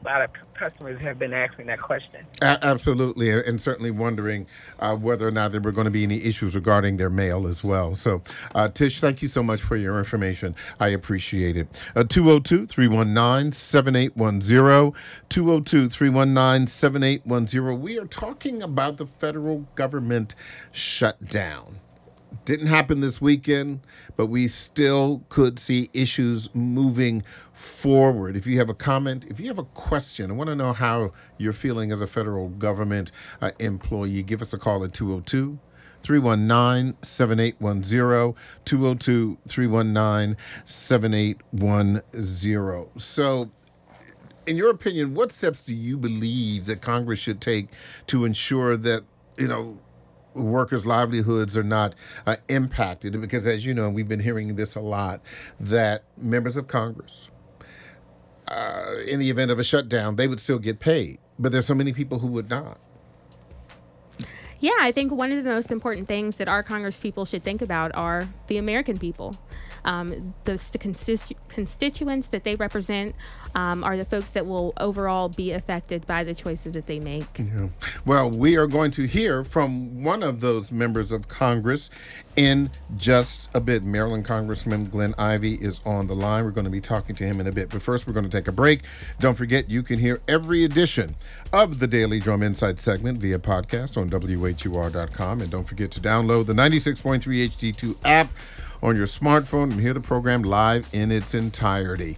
a 0.00 0.04
lot 0.04 0.22
of 0.22 0.30
customers 0.54 1.00
have 1.00 1.18
been 1.18 1.32
asking 1.32 1.66
that 1.66 1.80
question. 1.80 2.26
A- 2.42 2.64
absolutely, 2.64 3.30
and 3.30 3.60
certainly 3.60 3.90
wondering 3.90 4.46
uh, 4.78 4.94
whether 4.96 5.26
or 5.26 5.30
not 5.30 5.52
there 5.52 5.60
were 5.60 5.72
going 5.72 5.86
to 5.86 5.90
be 5.90 6.02
any 6.02 6.22
issues 6.22 6.54
regarding 6.54 6.96
their 6.96 7.10
mail 7.10 7.46
as 7.46 7.62
well. 7.64 7.94
So, 7.94 8.22
uh, 8.54 8.68
Tish, 8.68 9.00
thank 9.00 9.22
you 9.22 9.28
so 9.28 9.42
much 9.42 9.60
for 9.60 9.76
your 9.76 9.98
information. 9.98 10.54
I 10.80 10.88
appreciate 10.88 11.56
it. 11.56 11.68
Uh, 11.94 12.04
202 12.04 12.66
319 12.66 13.52
7810. 13.52 15.00
202 15.28 15.88
319 15.88 16.66
7810. 16.66 17.80
We 17.80 17.98
are 17.98 18.06
talking 18.06 18.62
about 18.62 18.96
the 18.96 19.06
federal 19.06 19.66
government 19.74 20.34
shutdown 20.72 21.80
didn't 22.44 22.68
happen 22.68 23.00
this 23.00 23.20
weekend, 23.20 23.80
but 24.16 24.26
we 24.26 24.48
still 24.48 25.24
could 25.28 25.58
see 25.58 25.90
issues 25.92 26.54
moving 26.54 27.22
forward. 27.52 28.36
If 28.36 28.46
you 28.46 28.58
have 28.58 28.68
a 28.68 28.74
comment, 28.74 29.26
if 29.28 29.40
you 29.40 29.48
have 29.48 29.58
a 29.58 29.64
question, 29.64 30.30
I 30.30 30.34
want 30.34 30.48
to 30.48 30.56
know 30.56 30.72
how 30.72 31.12
you're 31.36 31.52
feeling 31.52 31.92
as 31.92 32.00
a 32.00 32.06
federal 32.06 32.48
government 32.48 33.10
uh, 33.40 33.50
employee, 33.58 34.22
give 34.22 34.42
us 34.42 34.52
a 34.52 34.58
call 34.58 34.84
at 34.84 34.92
202 34.92 35.58
319 36.02 36.96
7810. 37.02 38.34
202 38.64 39.38
319 39.46 40.36
7810. 40.64 43.00
So, 43.00 43.50
in 44.46 44.56
your 44.56 44.70
opinion, 44.70 45.14
what 45.14 45.32
steps 45.32 45.64
do 45.64 45.76
you 45.76 45.98
believe 45.98 46.66
that 46.66 46.80
Congress 46.80 47.18
should 47.18 47.40
take 47.40 47.68
to 48.06 48.24
ensure 48.24 48.76
that, 48.76 49.02
you 49.36 49.48
know, 49.48 49.78
workers' 50.34 50.86
livelihoods 50.86 51.56
are 51.56 51.62
not 51.62 51.94
uh, 52.26 52.36
impacted? 52.48 53.20
Because, 53.20 53.46
as 53.46 53.64
you 53.66 53.74
know, 53.74 53.86
and 53.86 53.94
we've 53.94 54.08
been 54.08 54.20
hearing 54.20 54.56
this 54.56 54.74
a 54.74 54.80
lot 54.80 55.20
that 55.58 56.04
members 56.16 56.56
of 56.56 56.68
Congress, 56.68 57.28
uh, 58.48 58.94
in 59.06 59.18
the 59.18 59.30
event 59.30 59.50
of 59.50 59.58
a 59.58 59.64
shutdown, 59.64 60.16
they 60.16 60.26
would 60.26 60.40
still 60.40 60.58
get 60.58 60.80
paid, 60.80 61.18
but 61.38 61.52
there's 61.52 61.66
so 61.66 61.74
many 61.74 61.92
people 61.92 62.20
who 62.20 62.28
would 62.28 62.48
not. 62.48 62.78
Yeah, 64.60 64.72
I 64.80 64.90
think 64.90 65.12
one 65.12 65.30
of 65.30 65.44
the 65.44 65.50
most 65.50 65.70
important 65.70 66.08
things 66.08 66.36
that 66.36 66.48
our 66.48 66.62
Congress 66.62 66.98
people 66.98 67.24
should 67.24 67.44
think 67.44 67.62
about 67.62 67.94
are 67.94 68.28
the 68.48 68.56
American 68.56 68.98
people. 68.98 69.36
Um, 69.84 70.34
the, 70.44 70.52
the 70.52 70.78
constitu- 70.78 71.36
constituents 71.48 72.28
that 72.28 72.44
they 72.44 72.54
represent 72.56 73.14
um, 73.54 73.82
are 73.82 73.96
the 73.96 74.04
folks 74.04 74.30
that 74.30 74.46
will 74.46 74.72
overall 74.76 75.28
be 75.28 75.52
affected 75.52 76.06
by 76.06 76.24
the 76.24 76.34
choices 76.34 76.74
that 76.74 76.86
they 76.86 77.00
make. 77.00 77.26
Yeah. 77.38 77.68
Well, 78.04 78.30
we 78.30 78.56
are 78.56 78.66
going 78.66 78.90
to 78.92 79.04
hear 79.04 79.44
from 79.44 80.04
one 80.04 80.22
of 80.22 80.40
those 80.40 80.70
members 80.70 81.12
of 81.12 81.28
Congress 81.28 81.90
in 82.36 82.70
just 82.96 83.50
a 83.54 83.60
bit. 83.60 83.82
Maryland 83.82 84.24
Congressman 84.24 84.86
Glenn 84.86 85.14
Ivey 85.18 85.54
is 85.54 85.80
on 85.84 86.06
the 86.06 86.14
line. 86.14 86.44
We're 86.44 86.50
going 86.50 86.64
to 86.64 86.70
be 86.70 86.80
talking 86.80 87.16
to 87.16 87.24
him 87.24 87.40
in 87.40 87.46
a 87.46 87.52
bit. 87.52 87.70
But 87.70 87.82
first, 87.82 88.06
we're 88.06 88.12
going 88.12 88.28
to 88.28 88.30
take 88.30 88.48
a 88.48 88.52
break. 88.52 88.82
Don't 89.18 89.34
forget, 89.34 89.68
you 89.68 89.82
can 89.82 89.98
hear 89.98 90.20
every 90.28 90.64
edition 90.64 91.16
of 91.52 91.78
the 91.78 91.86
Daily 91.86 92.20
Drum 92.20 92.42
Insight 92.42 92.78
segment 92.78 93.18
via 93.18 93.38
podcast 93.38 93.96
on 93.96 94.08
WHUR.com. 94.10 95.40
And 95.40 95.50
don't 95.50 95.66
forget 95.66 95.90
to 95.92 96.00
download 96.00 96.46
the 96.46 96.52
96.3 96.52 97.20
HD2 97.22 97.96
app 98.04 98.30
on 98.82 98.96
your 98.96 99.06
smartphone 99.06 99.70
and 99.70 99.80
hear 99.80 99.94
the 99.94 100.00
program 100.00 100.42
live 100.42 100.88
in 100.92 101.10
its 101.10 101.34
entirety. 101.34 102.16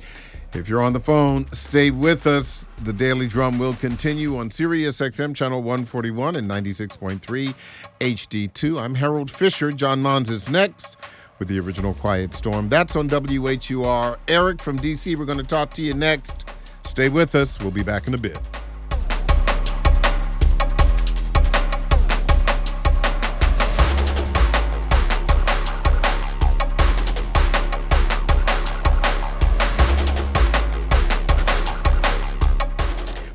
If 0.52 0.68
you're 0.68 0.82
on 0.82 0.94
the 0.94 1.00
phone, 1.00 1.50
stay 1.52 1.90
with 1.90 2.26
us. 2.26 2.66
The 2.82 2.92
Daily 2.92 3.28
Drum 3.28 3.58
will 3.58 3.74
continue 3.74 4.36
on 4.36 4.50
Sirius 4.50 5.00
XM 5.00 5.34
channel 5.34 5.62
141 5.62 6.34
and 6.34 6.50
96.3 6.50 7.54
HD2. 8.00 8.80
I'm 8.80 8.96
Harold 8.96 9.30
Fisher. 9.30 9.70
John 9.70 10.02
Mons 10.02 10.28
is 10.28 10.48
next 10.48 10.96
with 11.38 11.48
the 11.48 11.58
original 11.60 11.94
Quiet 11.94 12.34
Storm. 12.34 12.68
That's 12.68 12.96
on 12.96 13.08
WHUR. 13.08 14.18
Eric 14.26 14.60
from 14.60 14.78
DC, 14.78 15.16
we're 15.16 15.24
going 15.24 15.38
to 15.38 15.44
talk 15.44 15.72
to 15.74 15.82
you 15.82 15.94
next. 15.94 16.48
Stay 16.82 17.08
with 17.08 17.34
us. 17.36 17.60
We'll 17.60 17.70
be 17.70 17.84
back 17.84 18.08
in 18.08 18.14
a 18.14 18.18
bit. 18.18 18.38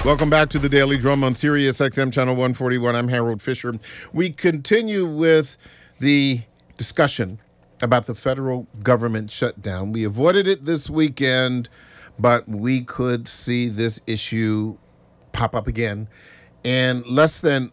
Welcome 0.05 0.29
back 0.29 0.50
to 0.50 0.59
the 0.59 0.69
Daily 0.69 1.00
Drum 1.00 1.24
on 1.24 1.33
Sirius 1.33 1.79
XM 1.79 2.13
Channel 2.13 2.35
141. 2.35 2.95
I'm 2.95 3.07
Harold 3.07 3.41
Fisher. 3.41 3.74
We 4.13 4.29
continue 4.29 5.03
with 5.03 5.57
the 5.97 6.41
discussion 6.77 7.39
about 7.81 8.05
the 8.05 8.13
federal 8.13 8.67
government 8.83 9.31
shutdown. 9.31 9.91
We 9.91 10.03
avoided 10.03 10.47
it 10.47 10.65
this 10.65 10.91
weekend, 10.91 11.69
but 12.19 12.47
we 12.47 12.83
could 12.83 13.27
see 13.27 13.67
this 13.67 14.00
issue 14.05 14.77
pop 15.31 15.55
up 15.55 15.65
again. 15.65 16.07
In 16.63 17.01
less 17.07 17.39
than 17.39 17.71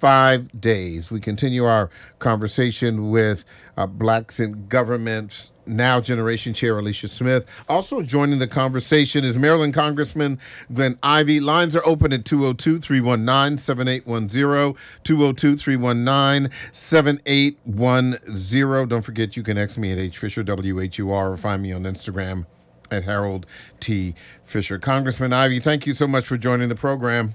45 0.00 0.58
days, 0.58 1.10
we 1.10 1.20
continue 1.20 1.64
our 1.64 1.90
conversation 2.18 3.10
with 3.10 3.44
uh, 3.76 3.86
Blacks 3.86 4.40
in 4.40 4.66
Government 4.66 5.50
now 5.66 6.00
Generation 6.00 6.54
Chair 6.54 6.78
Alicia 6.78 7.06
Smith. 7.06 7.44
Also 7.68 8.00
joining 8.00 8.38
the 8.38 8.48
conversation 8.48 9.24
is 9.24 9.36
Maryland 9.36 9.74
Congressman 9.74 10.38
Glenn 10.72 10.98
Ivey. 11.02 11.38
Lines 11.38 11.76
are 11.76 11.84
open 11.84 12.14
at 12.14 12.24
202 12.24 12.78
319 12.78 13.58
7810. 13.58 14.82
202 15.04 15.56
319 15.56 16.50
7810. 16.72 18.88
Don't 18.88 19.02
forget 19.02 19.36
you 19.36 19.42
can 19.42 19.58
X 19.58 19.76
me 19.76 19.92
at 19.92 19.98
H 19.98 20.16
Fisher 20.16 20.42
WHUR 20.42 21.32
or 21.32 21.36
find 21.36 21.62
me 21.62 21.72
on 21.72 21.82
Instagram 21.82 22.46
at 22.90 23.04
Harold 23.04 23.44
T. 23.80 24.14
Fisher. 24.44 24.78
Congressman 24.78 25.34
Ivey, 25.34 25.60
thank 25.60 25.86
you 25.86 25.92
so 25.92 26.06
much 26.06 26.26
for 26.26 26.38
joining 26.38 26.70
the 26.70 26.74
program. 26.74 27.34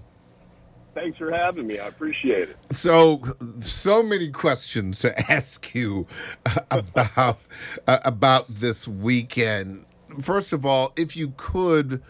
Thanks 0.96 1.18
for 1.18 1.30
having 1.30 1.68
me. 1.68 1.78
I 1.78 1.88
appreciate 1.88 2.50
it. 2.50 2.58
So, 2.72 3.22
so 3.60 4.02
many 4.02 4.30
questions 4.30 5.00
to 5.00 5.32
ask 5.32 5.76
you 5.76 6.08
about 6.72 7.40
uh, 7.86 8.00
about 8.04 8.46
this 8.48 8.88
weekend. 8.88 9.86
First 10.22 10.54
of 10.54 10.66
all, 10.66 10.94
if 10.96 11.18
you 11.18 11.34
could 11.36 12.02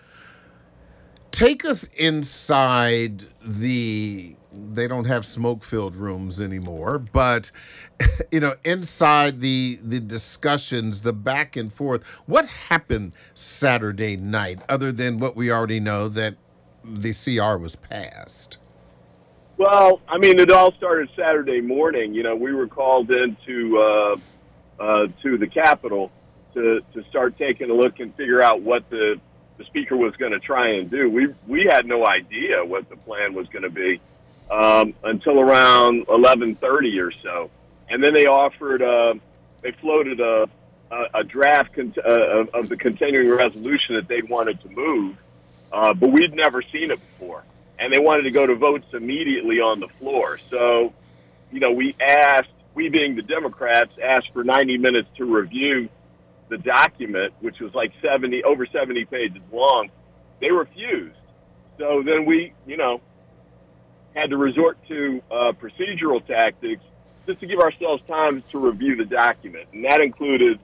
take 1.32 1.66
us 1.66 1.90
inside 1.98 3.26
the 3.42 4.36
they 4.54 4.88
don't 4.88 5.04
have 5.04 5.26
smoke 5.26 5.66
filled 5.66 5.94
rooms 5.98 6.40
anymore 6.40 6.98
but 6.98 7.52
you 8.32 8.40
know 8.40 8.56
inside 8.64 9.42
the 9.42 9.78
the 9.84 10.00
discussions 10.00 11.02
the 11.02 11.12
back 11.12 11.58
and 11.58 11.74
forth 11.74 12.06
what 12.26 12.46
happened 12.46 13.14
saturday 13.34 14.16
night 14.16 14.62
other 14.70 14.94
than 14.94 15.18
what 15.20 15.36
we 15.36 15.52
already 15.52 15.82
know 15.82 16.08
that 16.08 16.36
the 16.86 17.12
cr 17.12 17.58
was 17.58 17.76
passed 17.76 18.58
well, 19.58 20.02
I 20.08 20.18
mean, 20.18 20.40
it 20.40 20.52
all 20.52 20.74
started 20.74 21.10
Saturday 21.16 21.62
morning. 21.62 22.14
You 22.14 22.24
know, 22.24 22.36
we 22.36 22.54
were 22.54 22.68
called 22.68 23.10
into 23.12 23.78
uh, 23.78 24.16
uh, 24.80 25.08
to 25.24 25.38
the 25.38 25.48
Capitol 25.48 26.12
to 26.54 26.82
to 26.94 27.04
start 27.10 27.38
taking 27.38 27.70
a 27.70 27.74
look 27.74 28.00
and 28.00 28.14
figure 28.16 28.42
out 28.42 28.62
what 28.62 28.90
the 28.90 29.20
the 29.58 29.64
speaker 29.66 29.96
was 29.96 30.14
going 30.18 30.34
to 30.34 30.40
try 30.40 30.70
and 30.70 30.90
do. 30.90 31.10
We 31.10 31.34
we 31.48 31.64
had 31.72 31.86
no 31.86 32.06
idea 32.06 32.66
what 32.66 32.90
the 32.90 32.98
plan 32.98 33.34
was 33.34 33.48
going 33.48 33.64
to 33.64 33.70
be 33.70 34.02
um, 34.52 34.94
until 35.04 35.40
around 35.40 36.06
eleven 36.10 36.56
thirty 36.56 37.00
or 37.00 37.12
so, 37.24 37.50
and 37.90 38.04
then 38.04 38.14
they 38.14 38.26
offered 38.26 38.82
uh, 38.82 39.14
they 39.62 39.72
floated 39.72 40.20
a 40.20 40.50
a, 40.92 41.20
a 41.20 41.24
draft 41.24 41.74
con- 41.74 41.94
uh, 42.06 42.46
of 42.54 42.68
the 42.68 42.76
continuing 42.76 43.30
resolution 43.30 43.96
that 43.96 44.10
they 44.10 44.22
wanted 44.22 44.62
to 44.62 44.70
move, 44.70 45.16
uh, 45.72 45.94
but 45.94 46.12
we'd 46.12 46.34
never 46.34 46.62
seen 46.62 46.92
it 46.92 47.00
before 47.00 47.44
and 47.80 47.92
they 47.92 48.00
wanted 48.00 48.24
to 48.24 48.32
go 48.32 48.46
to 48.46 48.56
votes 48.56 48.88
immediately 48.94 49.60
on 49.60 49.80
the 49.80 49.88
floor. 50.00 50.40
So, 50.50 50.94
you 51.52 51.60
know, 51.60 51.72
we 51.72 51.96
asked, 52.00 52.50
we 52.74 52.90
being 52.90 53.16
the 53.16 53.22
Democrats, 53.22 53.92
asked 54.02 54.32
for 54.34 54.44
90 54.44 54.78
minutes 54.78 55.10
to 55.18 55.26
review 55.26 55.90
the 56.50 56.58
document, 56.58 57.34
which 57.42 57.60
was 57.60 57.74
like 57.74 57.94
70, 58.02 58.44
over 58.44 58.66
70 58.66 59.06
pages 59.06 59.42
long. 59.52 59.90
They 60.40 60.52
refused. 60.52 61.16
So 61.78 62.04
then 62.04 62.26
we, 62.26 62.54
you 62.66 62.78
know, 62.78 63.02
had 64.16 64.30
to 64.30 64.38
resort 64.38 64.78
to 64.88 65.22
uh, 65.30 65.52
procedural 65.54 66.26
tactics 66.26 66.84
just 67.26 67.40
to 67.40 67.48
give 67.48 67.60
ourselves 67.60 68.02
time 68.08 68.44
to 68.52 68.60
review 68.60 68.96
the 68.96 69.06
document. 69.06 69.68
And 69.74 69.84
that 69.86 70.00
included, 70.00 70.60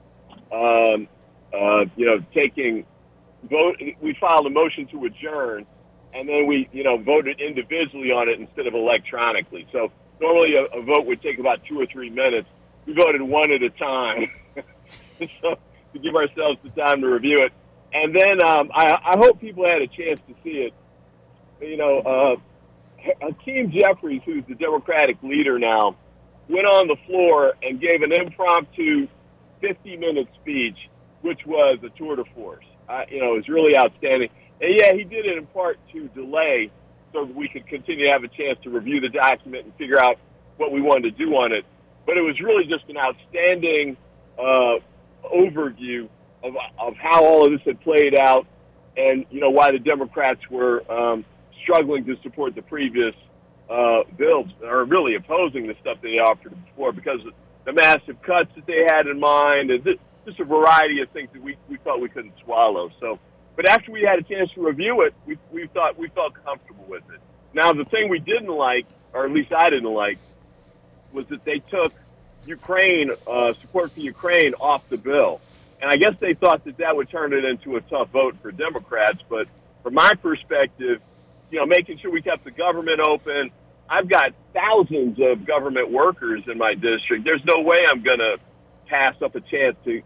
um, 0.52 1.08
uh, 1.52 1.84
you 1.96 2.06
know, 2.06 2.24
taking 2.32 2.86
vote. 3.50 3.80
We 4.00 4.14
filed 4.14 4.46
a 4.46 4.50
motion 4.50 4.86
to 4.88 5.04
adjourn 5.04 5.66
and 6.14 6.28
then 6.28 6.46
we, 6.46 6.68
you 6.72 6.84
know, 6.84 6.98
voted 6.98 7.40
individually 7.40 8.10
on 8.12 8.28
it 8.28 8.38
instead 8.38 8.66
of 8.66 8.74
electronically. 8.74 9.66
So 9.72 9.90
normally 10.20 10.56
a, 10.56 10.64
a 10.64 10.82
vote 10.82 11.06
would 11.06 11.22
take 11.22 11.38
about 11.38 11.64
two 11.64 11.80
or 11.80 11.86
three 11.86 12.10
minutes. 12.10 12.48
We 12.86 12.94
voted 12.94 13.22
one 13.22 13.50
at 13.52 13.62
a 13.62 13.70
time, 13.70 14.30
so 15.40 15.58
to 15.92 15.98
give 15.98 16.14
ourselves 16.14 16.58
the 16.62 16.70
time 16.70 17.00
to 17.00 17.08
review 17.08 17.38
it. 17.38 17.52
And 17.92 18.14
then 18.14 18.42
um, 18.42 18.70
I, 18.74 18.98
I 19.04 19.18
hope 19.18 19.40
people 19.40 19.64
had 19.64 19.82
a 19.82 19.86
chance 19.86 20.20
to 20.28 20.34
see 20.42 20.70
it. 20.70 20.74
You 21.60 21.76
know, 21.76 21.98
uh, 21.98 22.36
Hakeem 23.20 23.70
Jeffries, 23.70 24.22
who's 24.24 24.44
the 24.48 24.54
Democratic 24.54 25.22
leader 25.22 25.58
now, 25.58 25.96
went 26.48 26.66
on 26.66 26.88
the 26.88 26.96
floor 27.06 27.54
and 27.62 27.80
gave 27.80 28.02
an 28.02 28.12
impromptu 28.12 29.06
50-minute 29.62 30.28
speech, 30.40 30.88
which 31.20 31.46
was 31.46 31.78
a 31.82 31.90
tour 31.90 32.16
de 32.16 32.24
force. 32.34 32.64
Uh, 32.92 33.06
you 33.08 33.20
know, 33.22 33.30
was 33.30 33.48
really 33.48 33.74
outstanding. 33.74 34.28
And 34.60 34.74
yeah, 34.74 34.92
he 34.92 35.04
did 35.04 35.24
it 35.24 35.38
in 35.38 35.46
part 35.46 35.78
to 35.92 36.08
delay 36.08 36.70
so 37.10 37.24
we 37.24 37.48
could 37.48 37.66
continue 37.66 38.04
to 38.04 38.12
have 38.12 38.22
a 38.22 38.28
chance 38.28 38.58
to 38.64 38.70
review 38.70 39.00
the 39.00 39.08
document 39.08 39.64
and 39.64 39.74
figure 39.76 39.98
out 39.98 40.18
what 40.58 40.72
we 40.72 40.82
wanted 40.82 41.16
to 41.16 41.24
do 41.24 41.34
on 41.36 41.52
it. 41.52 41.64
But 42.04 42.18
it 42.18 42.20
was 42.20 42.38
really 42.42 42.66
just 42.66 42.86
an 42.90 42.98
outstanding 42.98 43.96
uh, 44.38 44.76
overview 45.24 46.06
of, 46.42 46.54
of 46.78 46.94
how 46.96 47.24
all 47.24 47.46
of 47.46 47.52
this 47.52 47.62
had 47.62 47.80
played 47.80 48.14
out 48.14 48.46
and, 48.94 49.24
you 49.30 49.40
know, 49.40 49.48
why 49.48 49.72
the 49.72 49.78
Democrats 49.78 50.42
were 50.50 50.84
um, 50.92 51.24
struggling 51.62 52.04
to 52.04 52.20
support 52.22 52.54
the 52.54 52.62
previous 52.62 53.14
uh, 53.70 54.02
bills 54.18 54.48
or 54.62 54.84
really 54.84 55.14
opposing 55.14 55.66
the 55.66 55.76
stuff 55.80 55.96
they 56.02 56.18
offered 56.18 56.54
before 56.66 56.92
because 56.92 57.24
of 57.24 57.32
the 57.64 57.72
massive 57.72 58.20
cuts 58.20 58.50
that 58.54 58.66
they 58.66 58.84
had 58.86 59.06
in 59.06 59.18
mind 59.18 59.70
and 59.70 59.82
just 60.24 60.40
a 60.40 60.44
variety 60.44 61.00
of 61.00 61.10
things 61.10 61.28
that 61.32 61.42
we, 61.42 61.56
we 61.68 61.76
felt 61.78 62.00
we 62.00 62.08
couldn't 62.08 62.34
swallow. 62.44 62.90
So 63.00 63.18
but 63.56 63.68
after 63.68 63.92
we 63.92 64.02
had 64.02 64.18
a 64.18 64.22
chance 64.22 64.50
to 64.52 64.64
review 64.64 65.02
it, 65.02 65.14
we, 65.26 65.38
we 65.50 65.66
thought 65.68 65.98
we 65.98 66.08
felt 66.08 66.34
comfortable 66.44 66.84
with 66.88 67.02
it. 67.12 67.20
Now, 67.54 67.72
the 67.72 67.84
thing 67.84 68.08
we 68.08 68.18
didn't 68.18 68.48
like, 68.48 68.86
or 69.12 69.26
at 69.26 69.32
least 69.32 69.52
I 69.52 69.68
didn't 69.68 69.92
like, 69.92 70.18
was 71.12 71.26
that 71.26 71.44
they 71.44 71.58
took 71.58 71.92
Ukraine 72.46 73.10
uh, 73.26 73.52
support 73.52 73.92
for 73.92 74.00
Ukraine 74.00 74.54
off 74.54 74.88
the 74.88 74.96
bill, 74.96 75.40
and 75.80 75.90
I 75.90 75.96
guess 75.96 76.14
they 76.18 76.32
thought 76.32 76.64
that 76.64 76.78
that 76.78 76.96
would 76.96 77.10
turn 77.10 77.34
it 77.34 77.44
into 77.44 77.76
a 77.76 77.82
tough 77.82 78.08
vote 78.08 78.36
for 78.40 78.50
Democrats. 78.50 79.18
But 79.28 79.48
from 79.82 79.94
my 79.94 80.14
perspective, 80.14 81.02
you 81.50 81.58
know, 81.58 81.66
making 81.66 81.98
sure 81.98 82.10
we 82.10 82.22
kept 82.22 82.44
the 82.44 82.50
government 82.50 83.00
open. 83.00 83.50
I've 83.90 84.08
got 84.08 84.32
thousands 84.54 85.18
of 85.20 85.44
government 85.44 85.90
workers 85.90 86.44
in 86.46 86.56
my 86.56 86.72
district. 86.72 87.24
There's 87.24 87.44
no 87.44 87.60
way 87.60 87.84
I'm 87.86 88.02
going 88.02 88.20
to 88.20 88.38
pass 88.86 89.20
up 89.20 89.34
a 89.34 89.40
chance 89.40 89.76
to 89.84 90.02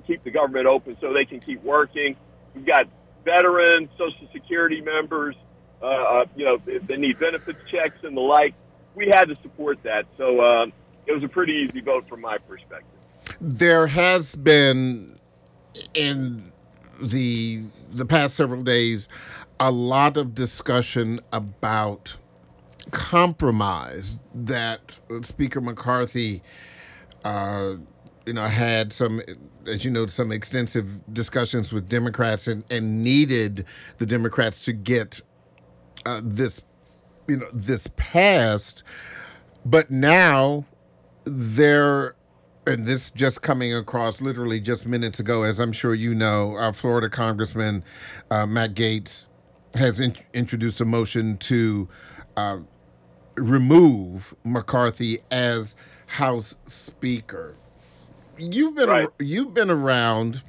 to 0.00 0.06
keep 0.06 0.24
the 0.24 0.30
government 0.30 0.66
open 0.66 0.96
so 1.00 1.12
they 1.12 1.24
can 1.24 1.40
keep 1.40 1.62
working 1.62 2.16
We've 2.58 2.66
got 2.66 2.88
veterans, 3.24 3.88
Social 3.96 4.28
Security 4.32 4.80
members, 4.80 5.36
uh, 5.80 5.84
uh, 5.84 6.24
you 6.34 6.44
know, 6.44 6.58
they 6.86 6.96
need 6.96 7.20
benefits 7.20 7.58
checks 7.70 7.98
and 8.02 8.16
the 8.16 8.20
like. 8.20 8.54
we 8.94 9.06
had 9.14 9.26
to 9.26 9.36
support 9.42 9.82
that. 9.84 10.06
So 10.16 10.40
uh, 10.40 10.66
it 11.06 11.12
was 11.12 11.22
a 11.22 11.28
pretty 11.28 11.52
easy 11.52 11.80
vote 11.80 12.08
from 12.08 12.20
my 12.20 12.38
perspective. 12.38 12.88
There 13.40 13.86
has 13.86 14.34
been 14.34 15.18
in 15.94 16.52
the 17.00 17.62
the 17.92 18.04
past 18.04 18.34
several 18.34 18.62
days 18.62 19.08
a 19.60 19.70
lot 19.70 20.16
of 20.16 20.34
discussion 20.34 21.20
about 21.32 22.16
compromise 22.90 24.18
that 24.34 24.98
Speaker 25.22 25.60
McCarthy, 25.60 26.42
uh, 27.24 27.74
you 28.28 28.34
know, 28.34 28.46
had 28.46 28.92
some, 28.92 29.22
as 29.66 29.86
you 29.86 29.90
know, 29.90 30.06
some 30.06 30.30
extensive 30.30 31.00
discussions 31.14 31.72
with 31.72 31.88
Democrats 31.88 32.46
and, 32.46 32.62
and 32.70 33.02
needed 33.02 33.64
the 33.96 34.04
Democrats 34.04 34.62
to 34.66 34.74
get 34.74 35.22
uh, 36.04 36.20
this, 36.22 36.62
you 37.26 37.38
know, 37.38 37.48
this 37.54 37.88
passed. 37.96 38.82
But 39.64 39.90
now 39.90 40.66
they're 41.24 42.14
and 42.66 42.84
this 42.84 43.10
just 43.10 43.40
coming 43.40 43.74
across 43.74 44.20
literally 44.20 44.60
just 44.60 44.86
minutes 44.86 45.18
ago, 45.18 45.42
as 45.42 45.58
I'm 45.58 45.72
sure 45.72 45.94
you 45.94 46.14
know, 46.14 46.52
our 46.52 46.74
Florida 46.74 47.08
Congressman 47.08 47.82
uh, 48.30 48.44
Matt 48.44 48.74
Gaetz 48.74 49.24
has 49.74 50.00
in- 50.00 50.16
introduced 50.34 50.82
a 50.82 50.84
motion 50.84 51.38
to 51.38 51.88
uh, 52.36 52.58
remove 53.36 54.34
McCarthy 54.44 55.20
as 55.30 55.76
House 56.08 56.56
Speaker. 56.66 57.56
You've 58.38 58.74
been 58.74 58.88
Right. 58.88 59.08
you've 59.18 59.52
been 59.54 59.70
around 59.70 60.42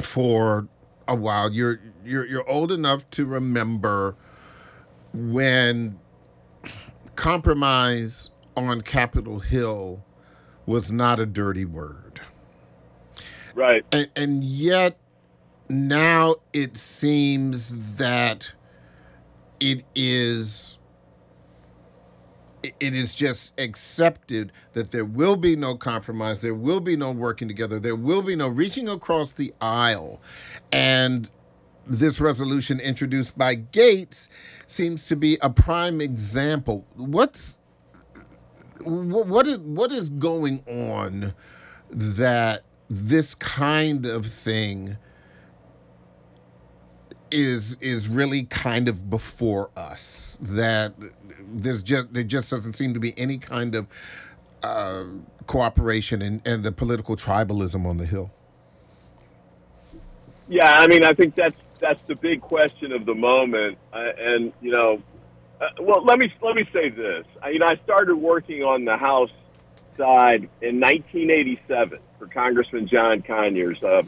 for 0.00 0.68
a 1.06 1.14
while. 1.14 1.52
You're 1.52 1.80
you're 2.04 2.26
you're 2.26 2.48
old 2.48 2.72
enough 2.72 3.08
to 3.10 3.26
remember 3.26 4.16
when 5.12 5.98
compromise 7.14 8.30
on 8.56 8.80
Capitol 8.82 9.40
Hill 9.40 10.04
was 10.66 10.90
not 10.90 11.20
a 11.20 11.26
dirty 11.26 11.64
word. 11.64 12.20
Right. 13.54 13.84
And, 13.92 14.10
and 14.16 14.44
yet 14.44 14.98
now 15.68 16.36
it 16.52 16.76
seems 16.76 17.96
that 17.96 18.52
it 19.60 19.84
is 19.94 20.78
it 22.80 22.94
is 22.94 23.14
just 23.14 23.58
accepted 23.58 24.52
that 24.72 24.90
there 24.90 25.04
will 25.04 25.36
be 25.36 25.56
no 25.56 25.76
compromise 25.76 26.40
there 26.40 26.54
will 26.54 26.80
be 26.80 26.96
no 26.96 27.10
working 27.10 27.48
together 27.48 27.78
there 27.78 27.96
will 27.96 28.22
be 28.22 28.36
no 28.36 28.48
reaching 28.48 28.88
across 28.88 29.32
the 29.32 29.52
aisle. 29.60 30.20
And 30.72 31.30
this 31.86 32.20
resolution 32.20 32.80
introduced 32.80 33.38
by 33.38 33.56
Gaetz 33.56 34.28
seems 34.66 35.06
to 35.08 35.16
be 35.16 35.38
a 35.40 35.50
prime 35.50 36.00
example. 36.00 36.84
What's 36.94 37.60
what 38.82 39.26
what 39.26 39.46
is, 39.46 39.58
what 39.58 39.92
is 39.92 40.10
going 40.10 40.62
on 40.66 41.34
that 41.90 42.64
this 42.88 43.34
kind 43.34 44.04
of 44.04 44.26
thing 44.26 44.96
is 47.30 47.76
is 47.80 48.08
really 48.08 48.44
kind 48.44 48.88
of 48.88 49.10
before 49.10 49.70
us 49.76 50.38
that 50.40 50.94
there's 51.52 51.82
just 51.82 52.12
there 52.12 52.22
just 52.22 52.50
doesn't 52.50 52.74
seem 52.74 52.94
to 52.94 53.00
be 53.00 53.18
any 53.18 53.38
kind 53.38 53.74
of 53.74 53.86
uh, 54.62 55.04
cooperation 55.46 56.22
and, 56.22 56.40
and 56.46 56.62
the 56.62 56.72
political 56.72 57.16
tribalism 57.16 57.86
on 57.86 57.96
the 57.96 58.06
hill 58.06 58.30
Yeah, 60.48 60.72
I 60.72 60.86
mean, 60.86 61.04
I 61.04 61.12
think 61.14 61.34
that's 61.34 61.56
that's 61.80 62.02
the 62.06 62.14
big 62.14 62.40
question 62.40 62.92
of 62.92 63.06
the 63.06 63.14
moment. 63.14 63.78
Uh, 63.92 64.12
and 64.18 64.52
you 64.60 64.70
know, 64.70 65.02
uh, 65.60 65.68
well, 65.80 66.04
let 66.04 66.18
me 66.18 66.32
let 66.40 66.54
me 66.54 66.68
say 66.72 66.88
this. 66.88 67.26
I, 67.42 67.50
you 67.50 67.58
know, 67.58 67.66
I 67.66 67.76
started 67.84 68.16
working 68.16 68.62
on 68.62 68.84
the 68.84 68.96
House 68.96 69.30
side 69.96 70.48
in 70.60 70.80
1987 70.80 71.98
for 72.18 72.26
Congressman 72.26 72.86
John 72.86 73.22
Conyers 73.22 73.82
uh, 73.82 74.02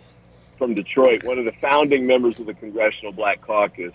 from 0.58 0.74
Detroit, 0.74 1.24
one 1.24 1.38
of 1.38 1.44
the 1.44 1.52
founding 1.60 2.06
members 2.06 2.38
of 2.40 2.46
the 2.46 2.54
Congressional 2.54 3.12
Black 3.12 3.40
Caucus. 3.40 3.92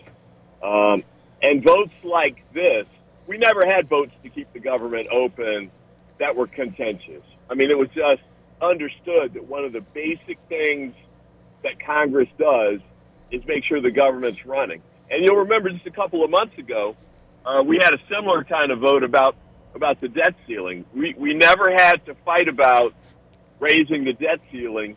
Um, 0.63 1.03
and 1.41 1.63
votes 1.63 1.93
like 2.03 2.41
this, 2.53 2.87
we 3.27 3.37
never 3.37 3.65
had 3.65 3.89
votes 3.89 4.13
to 4.23 4.29
keep 4.29 4.51
the 4.53 4.59
government 4.59 5.07
open 5.11 5.69
that 6.19 6.35
were 6.35 6.47
contentious. 6.47 7.23
I 7.49 7.55
mean, 7.55 7.69
it 7.69 7.77
was 7.77 7.89
just 7.89 8.21
understood 8.61 9.33
that 9.33 9.45
one 9.45 9.65
of 9.65 9.73
the 9.73 9.81
basic 9.81 10.39
things 10.47 10.95
that 11.63 11.79
Congress 11.85 12.29
does 12.37 12.79
is 13.31 13.45
make 13.45 13.63
sure 13.63 13.81
the 13.81 13.91
government's 13.91 14.45
running. 14.45 14.81
And 15.11 15.23
you'll 15.23 15.37
remember 15.37 15.69
just 15.69 15.85
a 15.85 15.91
couple 15.91 16.23
of 16.23 16.29
months 16.29 16.57
ago, 16.57 16.95
uh, 17.45 17.61
we 17.65 17.77
had 17.77 17.93
a 17.93 17.99
similar 18.09 18.43
kind 18.43 18.71
of 18.71 18.79
vote 18.79 19.03
about 19.03 19.35
about 19.75 19.99
the 19.99 20.07
debt 20.07 20.35
ceiling. 20.47 20.85
We 20.93 21.13
we 21.17 21.33
never 21.33 21.71
had 21.71 22.05
to 22.05 22.15
fight 22.25 22.47
about 22.47 22.93
raising 23.59 24.03
the 24.05 24.13
debt 24.13 24.39
ceiling 24.51 24.95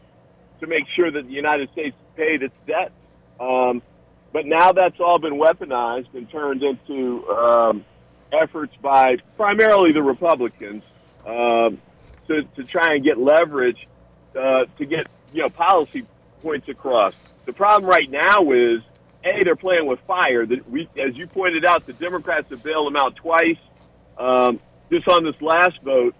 to 0.60 0.66
make 0.66 0.86
sure 0.88 1.10
that 1.10 1.26
the 1.26 1.32
United 1.32 1.70
States 1.72 1.96
paid 2.16 2.42
its 2.42 2.54
debt. 2.66 2.92
Um, 3.38 3.82
but 4.32 4.46
now 4.46 4.72
that's 4.72 5.00
all 5.00 5.18
been 5.18 5.34
weaponized 5.34 6.14
and 6.14 6.30
turned 6.30 6.62
into 6.62 7.28
um, 7.30 7.84
efforts 8.32 8.74
by 8.82 9.18
primarily 9.36 9.92
the 9.92 10.02
Republicans 10.02 10.82
um, 11.26 11.78
to, 12.28 12.42
to 12.56 12.64
try 12.64 12.94
and 12.94 13.04
get 13.04 13.18
leverage 13.18 13.86
uh, 14.38 14.66
to 14.78 14.84
get 14.84 15.06
you 15.32 15.42
know 15.42 15.48
policy 15.48 16.06
points 16.42 16.68
across. 16.68 17.14
The 17.44 17.52
problem 17.52 17.88
right 17.88 18.10
now 18.10 18.50
is 18.50 18.82
a 19.24 19.42
they're 19.42 19.56
playing 19.56 19.86
with 19.86 20.00
fire. 20.00 20.46
That 20.46 20.68
we, 20.70 20.88
as 20.96 21.16
you 21.16 21.26
pointed 21.26 21.64
out, 21.64 21.86
the 21.86 21.92
Democrats 21.92 22.50
have 22.50 22.62
bailed 22.62 22.86
them 22.86 22.96
out 22.96 23.16
twice. 23.16 23.58
Um, 24.18 24.60
just 24.90 25.08
on 25.08 25.24
this 25.24 25.40
last 25.40 25.80
vote 25.82 26.14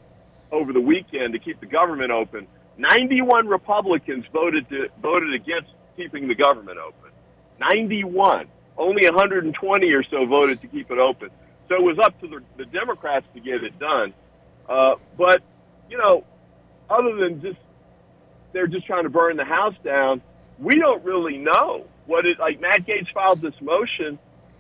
over 0.51 0.73
the 0.73 0.81
weekend 0.81 1.33
to 1.35 1.39
keep 1.39 1.61
the 1.61 1.67
government 1.67 2.11
open, 2.11 2.47
91 2.79 3.49
Republicans 3.49 4.25
voted 4.33 4.69
to 4.69 4.89
voted 5.01 5.33
against 5.35 5.71
keeping 5.97 6.29
the 6.29 6.35
government 6.35 6.79
open. 6.79 7.11
91. 7.59 8.49
Only 8.77 9.05
120 9.07 9.93
or 9.93 10.03
so 10.03 10.27
voted 10.27 10.61
to 10.61 10.67
keep 10.67 10.91
it 10.91 10.99
open. 10.99 11.31
So 11.69 11.77
it 11.77 11.83
was 11.83 11.99
up 11.99 12.21
to 12.21 12.29
the, 12.29 12.43
the 12.57 12.67
Democrats 12.67 13.27
to 13.35 13.41
get 13.41 13.65
it 13.65 13.79
done. 13.79 14.13
Uh, 14.69 14.97
but 15.17 15.43
you 15.89 15.97
know, 15.97 16.25
other 16.91 17.15
than 17.17 17.41
just 17.41 17.59
they're 18.53 18.67
just 18.67 18.87
trying 18.87 19.05
to 19.05 19.11
burn 19.11 19.37
the 19.37 19.45
house 19.45 19.75
down, 19.85 20.23
we 20.59 20.79
don't 20.79 21.05
really 21.05 21.39
know 21.39 21.87
what 22.07 22.27
it 22.27 22.39
like. 22.39 22.61
Matt 22.61 22.87
Gaetz 22.87 23.13
filed 23.13 23.41
this 23.41 23.61
motion. 23.61 24.19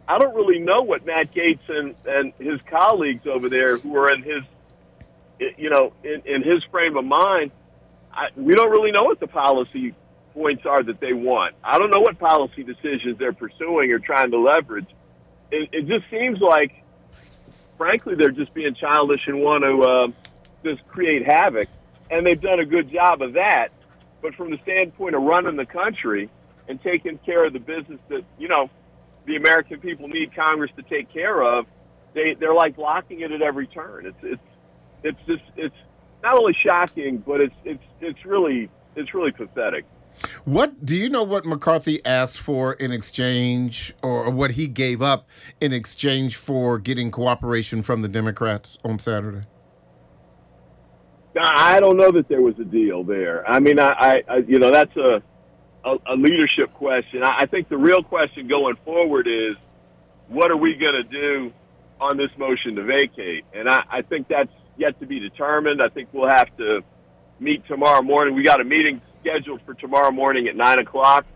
I 0.08 0.18
don't 0.18 0.34
really 0.34 0.58
know 0.58 0.82
what 0.82 1.04
Matt 1.04 1.32
Gaetz 1.32 1.68
and 1.68 1.94
and 2.06 2.32
his 2.38 2.60
colleagues 2.70 3.26
over 3.26 3.48
there 3.48 3.78
who 3.78 3.96
are 3.96 4.12
in 4.12 4.22
his, 4.22 4.42
you 5.56 5.70
know, 5.70 5.92
in, 6.04 6.22
in 6.24 6.42
his 6.42 6.64
frame 6.64 6.96
of 6.96 7.04
mind. 7.04 7.50
I, 8.16 8.28
we 8.34 8.54
don't 8.54 8.70
really 8.70 8.92
know 8.92 9.04
what 9.04 9.20
the 9.20 9.26
policy 9.26 9.94
points 10.32 10.64
are 10.64 10.82
that 10.82 11.00
they 11.00 11.12
want. 11.12 11.54
I 11.62 11.78
don't 11.78 11.90
know 11.90 12.00
what 12.00 12.18
policy 12.18 12.62
decisions 12.62 13.18
they're 13.18 13.32
pursuing 13.32 13.92
or 13.92 13.98
trying 13.98 14.30
to 14.30 14.38
leverage. 14.38 14.88
It, 15.50 15.68
it 15.72 15.86
just 15.86 16.10
seems 16.10 16.40
like, 16.40 16.82
frankly, 17.76 18.14
they're 18.14 18.30
just 18.30 18.52
being 18.54 18.74
childish 18.74 19.26
and 19.26 19.40
want 19.42 19.64
to 19.64 19.82
uh, 19.82 20.08
just 20.64 20.86
create 20.88 21.26
havoc. 21.26 21.68
And 22.10 22.26
they've 22.26 22.40
done 22.40 22.60
a 22.60 22.64
good 22.64 22.90
job 22.90 23.22
of 23.22 23.34
that. 23.34 23.68
But 24.22 24.34
from 24.34 24.50
the 24.50 24.58
standpoint 24.62 25.14
of 25.14 25.22
running 25.22 25.56
the 25.56 25.66
country 25.66 26.30
and 26.68 26.82
taking 26.82 27.18
care 27.18 27.44
of 27.44 27.52
the 27.52 27.60
business 27.60 28.00
that, 28.08 28.24
you 28.38 28.48
know, 28.48 28.70
the 29.26 29.36
American 29.36 29.80
people 29.80 30.08
need 30.08 30.34
Congress 30.34 30.70
to 30.76 30.82
take 30.82 31.12
care 31.12 31.42
of, 31.42 31.66
they, 32.14 32.34
they're 32.34 32.54
like 32.54 32.76
blocking 32.76 33.20
it 33.20 33.30
at 33.30 33.42
every 33.42 33.66
turn. 33.66 34.06
It's, 34.06 34.18
it's, 34.22 34.42
it's 35.02 35.18
just, 35.26 35.42
it's 35.56 35.76
not 36.22 36.36
only 36.36 36.54
shocking, 36.54 37.18
but 37.18 37.40
it's, 37.40 37.54
it's, 37.64 37.84
it's 38.00 38.24
really, 38.24 38.68
it's 38.94 39.14
really 39.14 39.32
pathetic. 39.32 39.84
What 40.44 40.84
do 40.84 40.96
you 40.96 41.10
know 41.10 41.22
what 41.22 41.44
McCarthy 41.44 42.04
asked 42.04 42.38
for 42.38 42.72
in 42.72 42.90
exchange 42.90 43.94
or 44.02 44.30
what 44.30 44.52
he 44.52 44.66
gave 44.66 45.02
up 45.02 45.28
in 45.60 45.72
exchange 45.74 46.36
for 46.36 46.78
getting 46.78 47.10
cooperation 47.10 47.82
from 47.82 48.00
the 48.00 48.08
Democrats 48.08 48.78
on 48.82 48.98
Saturday? 48.98 49.46
I 51.38 51.80
don't 51.80 51.98
know 51.98 52.10
that 52.12 52.28
there 52.28 52.40
was 52.40 52.58
a 52.58 52.64
deal 52.64 53.04
there. 53.04 53.46
I 53.46 53.60
mean, 53.60 53.78
I, 53.78 54.22
I, 54.26 54.36
you 54.38 54.58
know, 54.58 54.70
that's 54.70 54.96
a, 54.96 55.22
a, 55.84 55.98
a 56.06 56.16
leadership 56.16 56.72
question. 56.72 57.22
I, 57.22 57.40
I 57.40 57.46
think 57.46 57.68
the 57.68 57.76
real 57.76 58.02
question 58.02 58.48
going 58.48 58.76
forward 58.86 59.26
is, 59.26 59.56
what 60.28 60.50
are 60.50 60.56
we 60.56 60.74
going 60.76 60.94
to 60.94 61.04
do 61.04 61.52
on 62.00 62.16
this 62.16 62.30
motion 62.38 62.74
to 62.76 62.82
vacate? 62.84 63.44
And 63.52 63.68
I, 63.68 63.84
I 63.90 64.00
think 64.00 64.28
that's 64.28 64.50
yet 64.76 64.98
to 65.00 65.06
be 65.06 65.20
determined. 65.20 65.82
I 65.82 65.88
think 65.88 66.08
we'll 66.12 66.28
have 66.28 66.54
to 66.58 66.82
meet 67.40 67.66
tomorrow 67.66 68.02
morning. 68.02 68.34
We 68.34 68.42
got 68.42 68.60
a 68.60 68.64
meeting 68.64 69.00
scheduled 69.20 69.60
for 69.66 69.74
tomorrow 69.74 70.10
morning 70.10 70.48
at 70.48 70.56
nine 70.56 70.78
o'clock. 70.78 71.26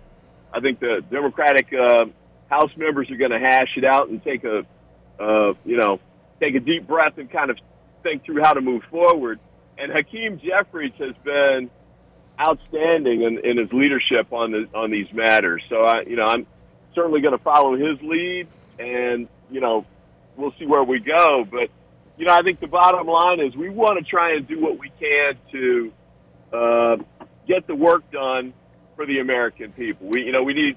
I 0.53 0.61
think 0.61 0.81
the 0.81 1.05
Democratic 1.11 1.73
uh, 1.73 2.07
House 2.49 2.71
members 2.77 3.11
are 3.11 3.17
going 3.17 3.31
to 3.31 3.39
hash 3.39 3.77
it 3.77 3.85
out 3.85 4.09
and 4.09 4.23
take 4.23 4.45
a, 4.45 4.65
uh, 5.19 5.55
you 5.65 5.77
know, 5.77 6.01
take 6.41 6.55
a 6.55 6.61
deep 6.61 6.87
breath 6.87 7.19
and 7.19 7.31
kind 7.31 7.51
of 7.51 7.59
think 8.03 8.25
through 8.25 8.43
how 8.43 8.55
to 8.55 8.61
move 8.61 8.83
forward. 8.91 9.39
And 9.79 9.93
Hakeem 9.93 10.41
Jeffries 10.41 10.93
has 10.99 11.15
been 11.25 11.71
outstanding 12.41 13.23
in, 13.23 13.39
in 13.45 13.59
his 13.59 13.73
leadership 13.73 14.33
on 14.33 14.51
the, 14.51 14.69
on 14.75 14.91
these 14.91 15.13
matters. 15.13 15.63
So 15.69 15.83
I, 15.83 16.03
you 16.03 16.17
know, 16.17 16.25
I'm 16.25 16.47
certainly 16.95 17.21
going 17.21 17.37
to 17.37 17.43
follow 17.43 17.77
his 17.77 18.01
lead, 18.03 18.49
and 18.79 19.29
you 19.51 19.61
know, 19.61 19.87
we'll 20.37 20.55
see 20.59 20.67
where 20.67 20.83
we 20.83 20.99
go. 20.99 21.47
But 21.51 21.71
you 22.21 22.27
know, 22.27 22.35
I 22.35 22.43
think 22.43 22.61
the 22.61 22.67
bottom 22.67 23.07
line 23.07 23.41
is 23.41 23.57
we 23.57 23.71
want 23.71 23.99
to 23.99 24.05
try 24.05 24.35
and 24.35 24.47
do 24.47 24.61
what 24.61 24.79
we 24.79 24.93
can 25.01 25.39
to 25.53 25.93
uh, 26.53 26.97
get 27.49 27.67
the 27.67 27.75
work 27.75 28.11
done 28.11 28.53
for 28.95 29.07
the 29.07 29.21
American 29.21 29.73
people. 29.73 30.09
We, 30.11 30.25
you 30.25 30.33
know, 30.33 30.43
we 30.43 30.53
need. 30.53 30.77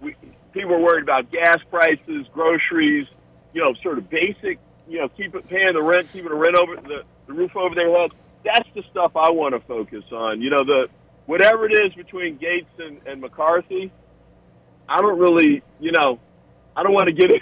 We, 0.00 0.14
people 0.52 0.74
are 0.74 0.80
worried 0.80 1.02
about 1.02 1.32
gas 1.32 1.58
prices, 1.68 2.28
groceries, 2.32 3.08
you 3.52 3.64
know, 3.64 3.74
sort 3.82 3.98
of 3.98 4.08
basic, 4.08 4.60
you 4.88 5.00
know, 5.00 5.08
keep 5.08 5.34
it 5.34 5.48
paying 5.48 5.72
the 5.72 5.82
rent, 5.82 6.06
keeping 6.12 6.30
the 6.30 6.36
rent 6.36 6.54
over 6.54 6.76
the, 6.76 7.02
the 7.26 7.32
roof 7.32 7.56
over 7.56 7.74
their 7.74 7.90
head. 7.90 8.12
That's 8.44 8.68
the 8.76 8.84
stuff 8.92 9.16
I 9.16 9.30
want 9.30 9.54
to 9.54 9.60
focus 9.66 10.04
on. 10.12 10.40
You 10.40 10.50
know, 10.50 10.62
the 10.62 10.86
whatever 11.26 11.66
it 11.66 11.72
is 11.72 11.92
between 11.94 12.38
Gaetz 12.38 12.66
and, 12.78 13.00
and 13.04 13.20
McCarthy, 13.20 13.90
I 14.88 15.00
don't 15.00 15.18
really, 15.18 15.64
you 15.80 15.90
know, 15.90 16.20
I 16.76 16.84
don't 16.84 16.92
want 16.92 17.08
to 17.08 17.12
get 17.12 17.32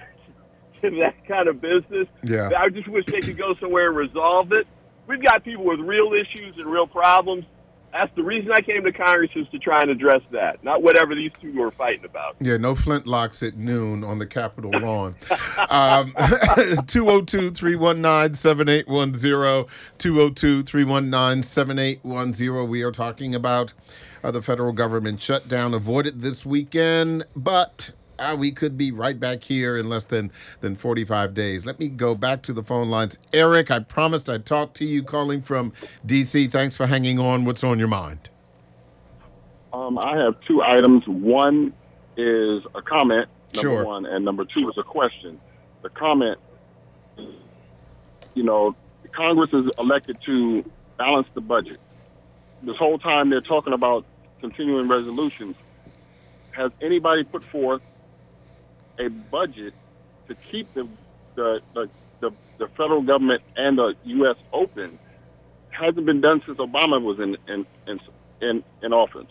that 1.01 1.27
kind 1.27 1.49
of 1.49 1.61
business. 1.61 2.09
Yeah. 2.25 2.51
I 2.57 2.69
just 2.69 2.89
wish 2.89 3.07
they 3.07 3.21
could 3.21 3.39
go 3.39 3.55
somewhere 3.61 3.89
and 3.89 3.97
resolve 3.97 4.53
it. 4.53 4.67
We've 5.07 5.23
got 5.23 5.45
people 5.45 5.65
with 5.65 5.81
real 5.81 6.13
issues 6.13 6.57
and 6.59 6.67
real 6.67 6.87
problems. 6.87 7.45
That's 7.93 8.15
the 8.17 8.23
reason 8.23 8.51
I 8.51 8.63
came 8.63 8.85
to 8.85 8.93
Congress 8.93 9.31
is 9.37 9.47
to 9.51 9.59
try 9.59 9.83
and 9.83 9.91
address 9.91 10.23
that, 10.31 10.65
not 10.65 10.83
whatever 10.83 11.15
these 11.15 11.31
two 11.39 11.53
were 11.53 11.71
fighting 11.73 12.07
about. 12.07 12.37
Yeah, 12.41 12.57
no 12.57 12.73
flintlocks 12.73 13.47
at 13.47 13.57
noon 13.59 14.03
on 14.03 14.19
the 14.19 14.27
Capitol 14.27 14.71
lawn. 14.71 15.15
um, 15.69 16.15
202 16.87 17.51
319 17.51 18.35
7810. 18.35 19.67
202 19.99 20.63
319 20.63 21.43
7810. 21.43 22.69
We 22.71 22.83
are 22.83 22.93
talking 22.93 23.35
about 23.35 23.75
uh, 24.25 24.31
the 24.31 24.41
federal 24.41 24.73
government 24.73 25.21
shutdown 25.21 25.75
avoided 25.75 26.23
this 26.23 26.47
weekend, 26.47 27.27
but 27.37 27.93
uh, 28.19 28.37
we 28.39 28.53
could 28.53 28.77
be 28.79 28.91
right 28.93 29.19
back 29.19 29.45
here 29.45 29.77
in 29.77 29.89
less 29.89 30.05
than, 30.05 30.31
than 30.61 30.77
45 30.77 31.35
days. 31.35 31.67
Let 31.67 31.79
me 31.79 31.89
go 31.89 32.15
back 32.15 32.43
to 32.43 32.53
the 32.53 32.63
phone 32.63 32.89
lines. 32.89 33.19
Eric, 33.33 33.71
I 33.71 33.81
promised 33.81 34.29
I'd 34.31 34.47
talk 34.47 34.75
to 34.75 34.85
you 34.85 35.03
calling 35.03 35.43
from 35.43 35.73
D.C. 36.05 36.47
Thanks 36.49 36.77
for 36.77 36.87
hanging 36.87 37.19
on. 37.19 37.45
What's 37.45 37.65
on 37.65 37.79
your 37.79 37.89
mind? 37.89 38.31
Um, 39.73 39.99
I 39.99 40.17
have 40.19 40.39
two 40.47 40.63
items. 40.63 41.07
One 41.07 41.73
is 42.17 42.63
a 42.75 42.83
comment, 42.83 43.29
number 43.55 43.61
Sure. 43.61 43.85
one, 43.85 44.07
and 44.07 44.25
number 44.25 44.45
two 44.45 44.69
is 44.69 44.77
a 44.77 44.83
question. 44.83 45.41
The 45.83 45.89
comment, 45.89 46.39
you 48.35 48.43
know, 48.43 48.77
Congress 49.13 49.51
is 49.53 49.71
elected 49.79 50.19
to 50.27 50.65
balance 50.99 51.27
the 51.35 51.41
budget. 51.41 51.81
This 52.63 52.77
whole 52.77 52.99
time 52.99 53.31
they're 53.31 53.41
talking 53.41 53.73
about 53.73 54.05
continuing 54.41 54.89
resolutions. 54.89 55.57
Has 56.53 56.71
anybody 56.81 57.25
put 57.25 57.43
forth 57.45 57.81
a 58.99 59.09
budget 59.09 59.75
to 60.29 60.35
keep 60.35 60.73
the 60.75 60.89
the, 61.35 61.63
the, 61.75 61.91
the, 62.21 62.31
the 62.59 62.69
federal 62.69 63.03
government 63.03 63.43
and 63.57 63.79
the 63.79 63.97
U.S. 64.05 64.37
open? 64.53 64.99
Hasn't 65.71 66.05
been 66.05 66.21
done 66.21 66.43
since 66.45 66.59
Obama 66.59 67.03
was 67.03 67.19
in 67.19 67.37
in 67.49 67.67
in, 67.87 68.01
in, 68.41 68.65
in 68.83 68.93
office. 68.93 69.27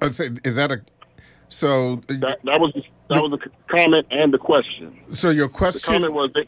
I'd 0.00 0.14
say, 0.14 0.30
is 0.44 0.56
that 0.56 0.70
a 0.72 0.82
so? 1.48 2.02
Uh, 2.08 2.14
that, 2.18 2.38
that 2.44 2.60
was 2.60 2.72
that 3.08 3.22
was 3.22 3.30
the 3.30 3.50
comment 3.68 4.06
and 4.10 4.32
the 4.32 4.38
question. 4.38 5.00
So 5.12 5.30
your 5.30 5.48
The 5.48 5.54
question, 5.54 5.92
comment 5.92 6.12
was 6.12 6.30
that 6.34 6.46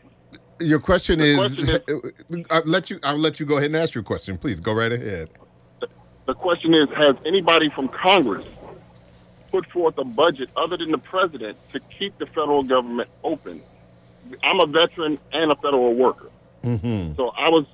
your 0.60 0.78
question 0.78 1.18
the 1.20 1.24
is, 1.24 1.54
question 1.54 2.46
I'll 2.50 2.62
let 2.64 2.90
you. 2.90 3.00
I'll 3.02 3.16
let 3.18 3.40
you 3.40 3.46
go 3.46 3.56
ahead 3.56 3.66
and 3.66 3.76
ask 3.76 3.94
your 3.94 4.04
question. 4.04 4.36
Please 4.38 4.60
go 4.60 4.72
right 4.72 4.92
ahead. 4.92 5.30
the 6.26 6.34
question 6.34 6.74
is: 6.74 6.88
Has 6.96 7.16
anybody 7.24 7.70
from 7.70 7.88
Congress 7.88 8.44
put 9.50 9.66
forth 9.70 9.96
a 9.98 10.04
budget 10.04 10.48
other 10.56 10.76
than 10.76 10.90
the 10.90 10.98
president 10.98 11.56
to 11.72 11.80
keep 11.98 12.16
the 12.18 12.26
federal 12.26 12.62
government 12.62 13.08
open? 13.24 13.62
I'm 14.42 14.60
a 14.60 14.66
veteran 14.66 15.18
and 15.32 15.50
a 15.52 15.56
federal 15.56 15.94
worker, 15.94 16.30
Mm-hmm. 16.62 17.14
so 17.16 17.28
I 17.30 17.48
was 17.48 17.64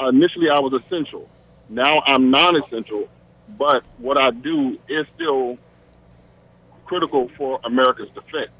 initially 0.00 0.50
I 0.50 0.58
was 0.58 0.72
essential. 0.84 1.28
Now 1.68 2.02
I'm 2.06 2.30
non-essential, 2.30 3.08
but 3.56 3.84
what 3.98 4.20
I 4.20 4.30
do 4.32 4.78
is 4.88 5.06
still 5.14 5.58
critical 6.84 7.30
for 7.36 7.60
America's 7.64 8.08
defense. 8.14 8.50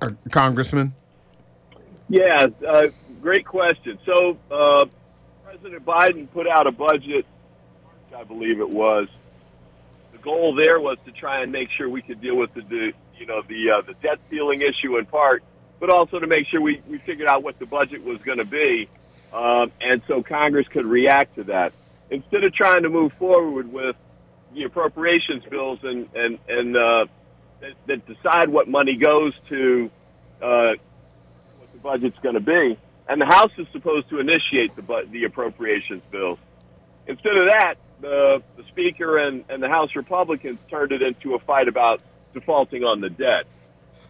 Uh, 0.00 0.10
Congressman. 0.30 0.94
Yeah, 2.08 2.46
uh, 2.68 2.82
great 3.22 3.46
question. 3.46 3.98
So, 4.04 4.36
uh, 4.50 4.84
President 5.44 5.84
Biden 5.84 6.30
put 6.32 6.46
out 6.48 6.66
a 6.66 6.72
budget, 6.72 7.24
I 8.16 8.24
believe 8.24 8.60
it 8.60 8.68
was. 8.68 9.08
Goal 10.22 10.54
there 10.54 10.80
was 10.80 10.98
to 11.06 11.12
try 11.12 11.42
and 11.42 11.52
make 11.52 11.70
sure 11.70 11.88
we 11.88 12.02
could 12.02 12.20
deal 12.20 12.36
with 12.36 12.52
the, 12.54 12.62
the 12.62 12.92
you 13.18 13.26
know, 13.26 13.42
the 13.42 13.70
uh, 13.70 13.80
the 13.82 13.94
debt 13.94 14.18
ceiling 14.30 14.62
issue 14.62 14.96
in 14.98 15.06
part, 15.06 15.42
but 15.78 15.90
also 15.90 16.18
to 16.18 16.26
make 16.26 16.46
sure 16.46 16.60
we, 16.60 16.82
we 16.88 16.98
figured 16.98 17.28
out 17.28 17.42
what 17.42 17.58
the 17.58 17.66
budget 17.66 18.02
was 18.04 18.18
going 18.22 18.38
to 18.38 18.44
be, 18.44 18.88
um, 19.32 19.72
and 19.80 20.02
so 20.08 20.22
Congress 20.22 20.66
could 20.68 20.86
react 20.86 21.36
to 21.36 21.44
that. 21.44 21.72
Instead 22.10 22.44
of 22.44 22.52
trying 22.54 22.82
to 22.82 22.88
move 22.88 23.12
forward 23.18 23.72
with 23.72 23.96
the 24.54 24.64
appropriations 24.64 25.44
bills 25.44 25.78
and 25.82 26.08
and 26.14 26.38
and 26.48 26.76
uh, 26.76 27.06
that, 27.60 27.72
that 27.86 28.06
decide 28.06 28.48
what 28.48 28.68
money 28.68 28.96
goes 28.96 29.32
to 29.48 29.90
uh, 30.42 30.72
what 31.58 31.72
the 31.72 31.78
budget's 31.78 32.18
going 32.22 32.34
to 32.34 32.40
be, 32.40 32.78
and 33.08 33.20
the 33.20 33.26
House 33.26 33.52
is 33.58 33.66
supposed 33.72 34.08
to 34.08 34.18
initiate 34.18 34.74
the 34.76 35.06
the 35.10 35.24
appropriations 35.24 36.02
bills. 36.10 36.38
Instead 37.06 37.36
of 37.36 37.46
that, 37.46 37.74
the 38.00 38.42
the 38.56 38.64
Speaker 38.68 39.18
and, 39.18 39.44
and 39.48 39.62
the 39.62 39.68
House 39.68 39.94
Republicans 39.94 40.58
turned 40.70 40.92
it 40.92 41.02
into 41.02 41.34
a 41.34 41.38
fight 41.40 41.68
about 41.68 42.00
defaulting 42.34 42.84
on 42.84 43.00
the 43.00 43.10
debt, 43.10 43.46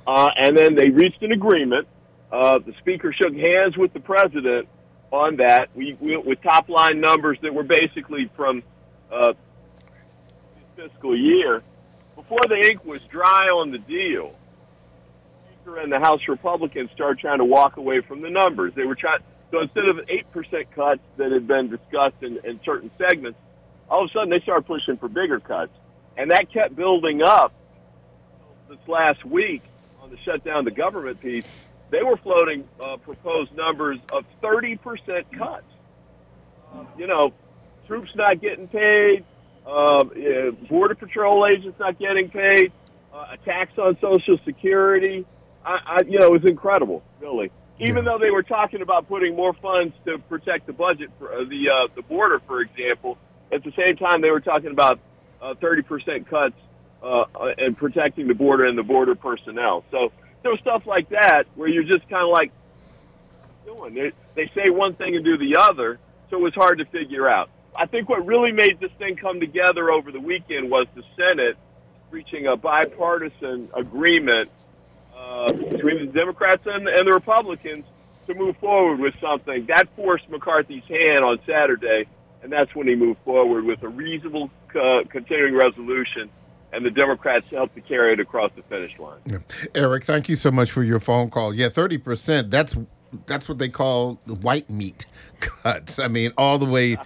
uh, 0.07 0.31
and 0.37 0.57
then 0.57 0.75
they 0.75 0.91
reached 0.91 1.23
an 1.23 1.33
agreement. 1.33 1.87
Uh, 2.31 2.59
the 2.59 2.73
Speaker 2.79 3.13
shook 3.13 3.35
hands 3.35 3.77
with 3.77 3.93
the 3.93 4.01
President 4.01 4.69
on 5.11 5.37
that. 5.37 5.71
We, 5.75 5.97
we 6.01 6.17
went 6.17 6.27
with 6.27 6.43
top 6.43 6.69
line 6.69 7.01
numbers 7.01 7.39
that 7.43 7.53
were 7.53 7.65
basically 7.65 8.31
from 8.37 8.63
uh, 9.11 9.33
fiscal 10.77 11.17
year. 11.17 11.63
Before 12.15 12.41
the 12.49 12.57
ink 12.57 12.85
was 12.85 13.01
dry 13.03 13.49
on 13.49 13.71
the 13.71 13.79
deal, 13.79 14.35
the 15.49 15.55
Speaker 15.55 15.79
and 15.79 15.93
the 15.93 15.99
House 15.99 16.29
Republicans 16.29 16.91
started 16.93 17.19
trying 17.19 17.39
to 17.39 17.45
walk 17.45 17.77
away 17.77 18.01
from 18.01 18.21
the 18.21 18.31
numbers. 18.31 18.73
They 18.75 18.85
were 18.85 18.95
trying 18.95 19.21
so 19.51 19.61
instead 19.61 19.89
of 19.89 20.01
eight 20.09 20.31
percent 20.33 20.71
cuts 20.73 21.01
that 21.17 21.33
had 21.33 21.47
been 21.49 21.69
discussed 21.69 22.23
in, 22.23 22.39
in 22.45 22.61
certain 22.65 22.91
segments, 22.99 23.39
all 23.91 24.05
of 24.05 24.11
a 24.11 24.13
sudden 24.13 24.31
they 24.31 24.41
started 24.41 24.67
pushing 24.67 24.97
for 24.97 25.09
bigger 25.09 25.41
cuts, 25.41 25.73
and 26.17 26.31
that 26.31 26.51
kept 26.53 26.77
building 26.77 27.23
up. 27.23 27.53
This 28.69 28.79
last 28.87 29.25
week 29.25 29.63
on 30.01 30.11
the 30.11 30.17
shutdown 30.19 30.65
the 30.65 30.71
government 30.71 31.21
piece, 31.21 31.45
they 31.91 32.03
were 32.05 32.17
floating 32.17 32.69
uh, 32.81 32.99
proposed 32.99 33.53
numbers 33.57 33.99
of 34.13 34.25
thirty 34.41 34.77
percent 34.77 35.27
cuts. 35.33 35.65
Uh, 36.73 36.85
you 36.97 37.09
know, 37.09 37.33
troops 37.89 38.15
not 38.15 38.41
getting 38.41 38.69
paid, 38.69 39.25
uh, 39.67 40.05
border 40.69 40.95
patrol 40.95 41.45
agents 41.47 41.81
not 41.81 41.99
getting 41.99 42.31
paid, 42.31 42.71
uh, 43.13 43.27
attacks 43.33 43.77
on 43.77 43.99
Social 44.01 44.39
Security. 44.45 45.27
I, 45.65 45.81
I, 45.85 46.01
you 46.07 46.21
know, 46.21 46.27
it 46.27 46.43
was 46.43 46.49
incredible, 46.49 47.03
really. 47.21 47.51
Even 47.81 48.05
Yeah. 48.05 48.13
though 48.13 48.19
they 48.19 48.31
were 48.31 48.45
talking 48.45 48.83
about 48.83 49.09
putting 49.09 49.35
more 49.35 49.53
funds 49.55 49.95
to 50.05 50.19
protect 50.19 50.67
the 50.69 50.73
budget 50.73 51.11
for 51.19 51.33
uh, 51.35 51.45
the 51.45 51.69
uh, 51.71 51.89
the 51.97 52.03
border, 52.03 52.41
for 52.47 52.61
example, 52.61 53.19
at 53.53 53.65
the 53.65 53.73
same 53.73 53.97
time 53.97 54.21
they 54.21 54.31
were 54.31 54.41
talking 54.41 54.71
about 54.71 55.01
uh, 55.41 55.55
thirty 55.55 55.83
percent 55.83 56.29
cuts 56.29 56.55
uh, 57.03 57.25
uh, 57.35 57.55
and 57.59 57.77
protecting 57.77 58.29
the 58.29 58.35
border 58.35 58.65
and 58.65 58.77
the 58.77 58.83
border 58.83 59.15
personnel. 59.15 59.85
So 59.91 60.13
there 60.43 60.51
was 60.51 60.61
stuff 60.61 60.87
like 60.87 61.11
that 61.11 61.47
where 61.55 61.69
you're 61.69 61.85
just 61.85 62.09
kind 62.09 62.23
of 62.23 62.31
like, 62.31 62.53
doing? 63.65 63.95
They, 63.95 64.13
they 64.35 64.51
say 64.55 64.71
one 64.71 64.95
thing 64.95 65.17
and 65.17 65.25
do 65.25 65.37
the 65.37 65.57
other, 65.57 65.99
so 66.29 66.37
it 66.37 66.43
was 66.43 66.55
hard 66.55 66.79
to 66.79 66.85
figure 66.87 67.29
out. 67.29 67.51
I 67.75 67.87
think 67.87 68.09
what 68.09 68.27
really 68.27 68.53
made 68.53 68.81
this 68.81 68.91
thing 68.99 69.17
come 69.17 69.39
together 69.41 69.91
over 69.91 70.11
the 70.11 70.21
weekend 70.21 70.71
was 70.71 70.87
the 70.95 71.05
Senate 71.17 71.57
reaching 72.11 72.47
a 72.47 72.57
bipartisan 72.57 73.69
agreement 73.75 74.51
uh, 75.17 75.53
between 75.53 76.07
the 76.07 76.13
Democrats 76.13 76.67
and, 76.67 76.89
and 76.89 77.07
the 77.07 77.13
Republicans 77.13 77.85
to 78.27 78.35
move 78.35 78.57
forward 78.57 78.99
with 78.99 79.15
something. 79.21 79.67
That 79.67 79.89
forced 79.95 80.29
McCarthy's 80.29 80.85
hand 80.89 81.21
on 81.21 81.39
Saturday, 81.47 82.07
and 82.43 82.53
that's 82.53 82.75
when 82.75 82.87
he 82.87 82.95
moved 82.95 83.21
forward 83.25 83.65
with 83.65 83.83
a 83.83 83.89
reasonable 83.89 84.51
uh, 84.81 85.03
continuing 85.09 85.55
resolution, 85.55 86.31
and 86.73 86.85
the 86.85 86.91
Democrats 86.91 87.47
helped 87.51 87.75
to 87.75 87.81
carry 87.81 88.13
it 88.13 88.21
across 88.21 88.51
the 88.57 88.63
finish 88.63 88.99
line. 88.99 89.19
Yeah. 89.27 89.39
Eric, 89.75 90.05
thank 90.05 90.29
you 90.29 90.37
so 90.37 90.51
much 90.51 90.71
for 90.71 90.83
your 90.83 91.01
phone 91.01 91.31
call. 91.31 91.55
Yeah, 91.55 91.69
thirty 91.69 91.99
percent. 91.99 92.51
That's 92.51 92.77
that's 93.27 93.49
what 93.49 93.59
they 93.59 93.69
call 93.69 94.21
the 94.27 94.35
white 94.35 94.71
meat 94.71 95.07
cuts. 95.41 95.99
I 95.99 96.09
mean, 96.09 96.33
all 96.39 96.59
the 96.59 96.67
way, 96.67 96.97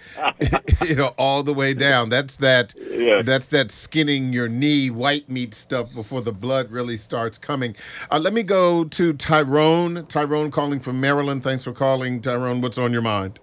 you 0.85 0.95
know, 0.95 1.13
all 1.17 1.43
the 1.43 1.53
way 1.53 1.73
down. 1.73 2.09
That's 2.09 2.37
that. 2.37 2.73
Yeah. 2.77 3.21
That's 3.23 3.47
that 3.47 3.71
skinning 3.71 4.33
your 4.33 4.47
knee 4.47 4.89
white 4.89 5.29
meat 5.29 5.53
stuff 5.53 5.93
before 5.93 6.21
the 6.21 6.33
blood 6.33 6.71
really 6.71 6.97
starts 6.97 7.37
coming. 7.37 7.75
Uh, 8.11 8.19
let 8.19 8.33
me 8.33 8.43
go 8.43 8.83
to 8.83 9.13
Tyrone. 9.13 10.05
Tyrone 10.07 10.51
calling 10.51 10.79
from 10.79 10.99
Maryland. 10.99 11.43
Thanks 11.43 11.63
for 11.63 11.73
calling, 11.73 12.21
Tyrone. 12.21 12.61
What's 12.61 12.77
on 12.77 12.93
your 12.93 13.01
mind? 13.01 13.39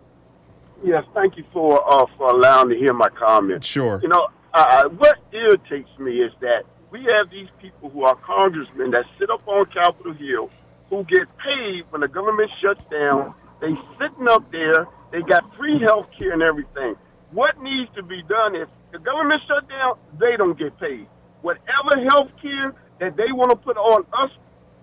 Yes, 0.84 1.04
thank 1.14 1.36
you 1.36 1.44
for 1.52 1.80
uh, 1.88 2.06
for 2.16 2.30
allowing 2.30 2.68
me 2.68 2.74
to 2.74 2.80
hear 2.80 2.92
my 2.92 3.08
comments. 3.08 3.66
Sure. 3.66 4.00
You 4.02 4.08
know, 4.08 4.28
uh, 4.52 4.88
what 4.88 5.18
irritates 5.32 5.90
me 5.98 6.20
is 6.20 6.32
that 6.40 6.64
we 6.90 7.04
have 7.04 7.30
these 7.30 7.48
people 7.60 7.88
who 7.90 8.04
are 8.04 8.16
congressmen 8.16 8.90
that 8.90 9.04
sit 9.18 9.30
up 9.30 9.46
on 9.46 9.66
Capitol 9.66 10.12
Hill 10.12 10.50
who 10.90 11.04
get 11.04 11.26
paid 11.38 11.84
when 11.90 12.02
the 12.02 12.08
government 12.08 12.50
shuts 12.60 12.82
down. 12.90 13.34
They 13.60 13.74
sitting 13.98 14.28
up 14.28 14.50
there. 14.52 14.86
They 15.10 15.22
got 15.22 15.56
free 15.56 15.78
health 15.78 16.06
care 16.18 16.32
and 16.32 16.42
everything. 16.42 16.96
What 17.30 17.62
needs 17.62 17.90
to 17.94 18.02
be 18.02 18.22
done 18.22 18.54
is 18.56 18.68
the 18.92 18.98
government 18.98 19.42
shut 19.46 19.68
down, 19.68 19.94
they 20.18 20.36
don't 20.36 20.58
get 20.58 20.78
paid. 20.78 21.06
Whatever 21.40 22.00
health 22.10 22.30
care 22.40 22.74
that 23.00 23.16
they 23.16 23.32
want 23.32 23.50
to 23.50 23.56
put 23.56 23.76
on 23.76 24.04
us, 24.12 24.30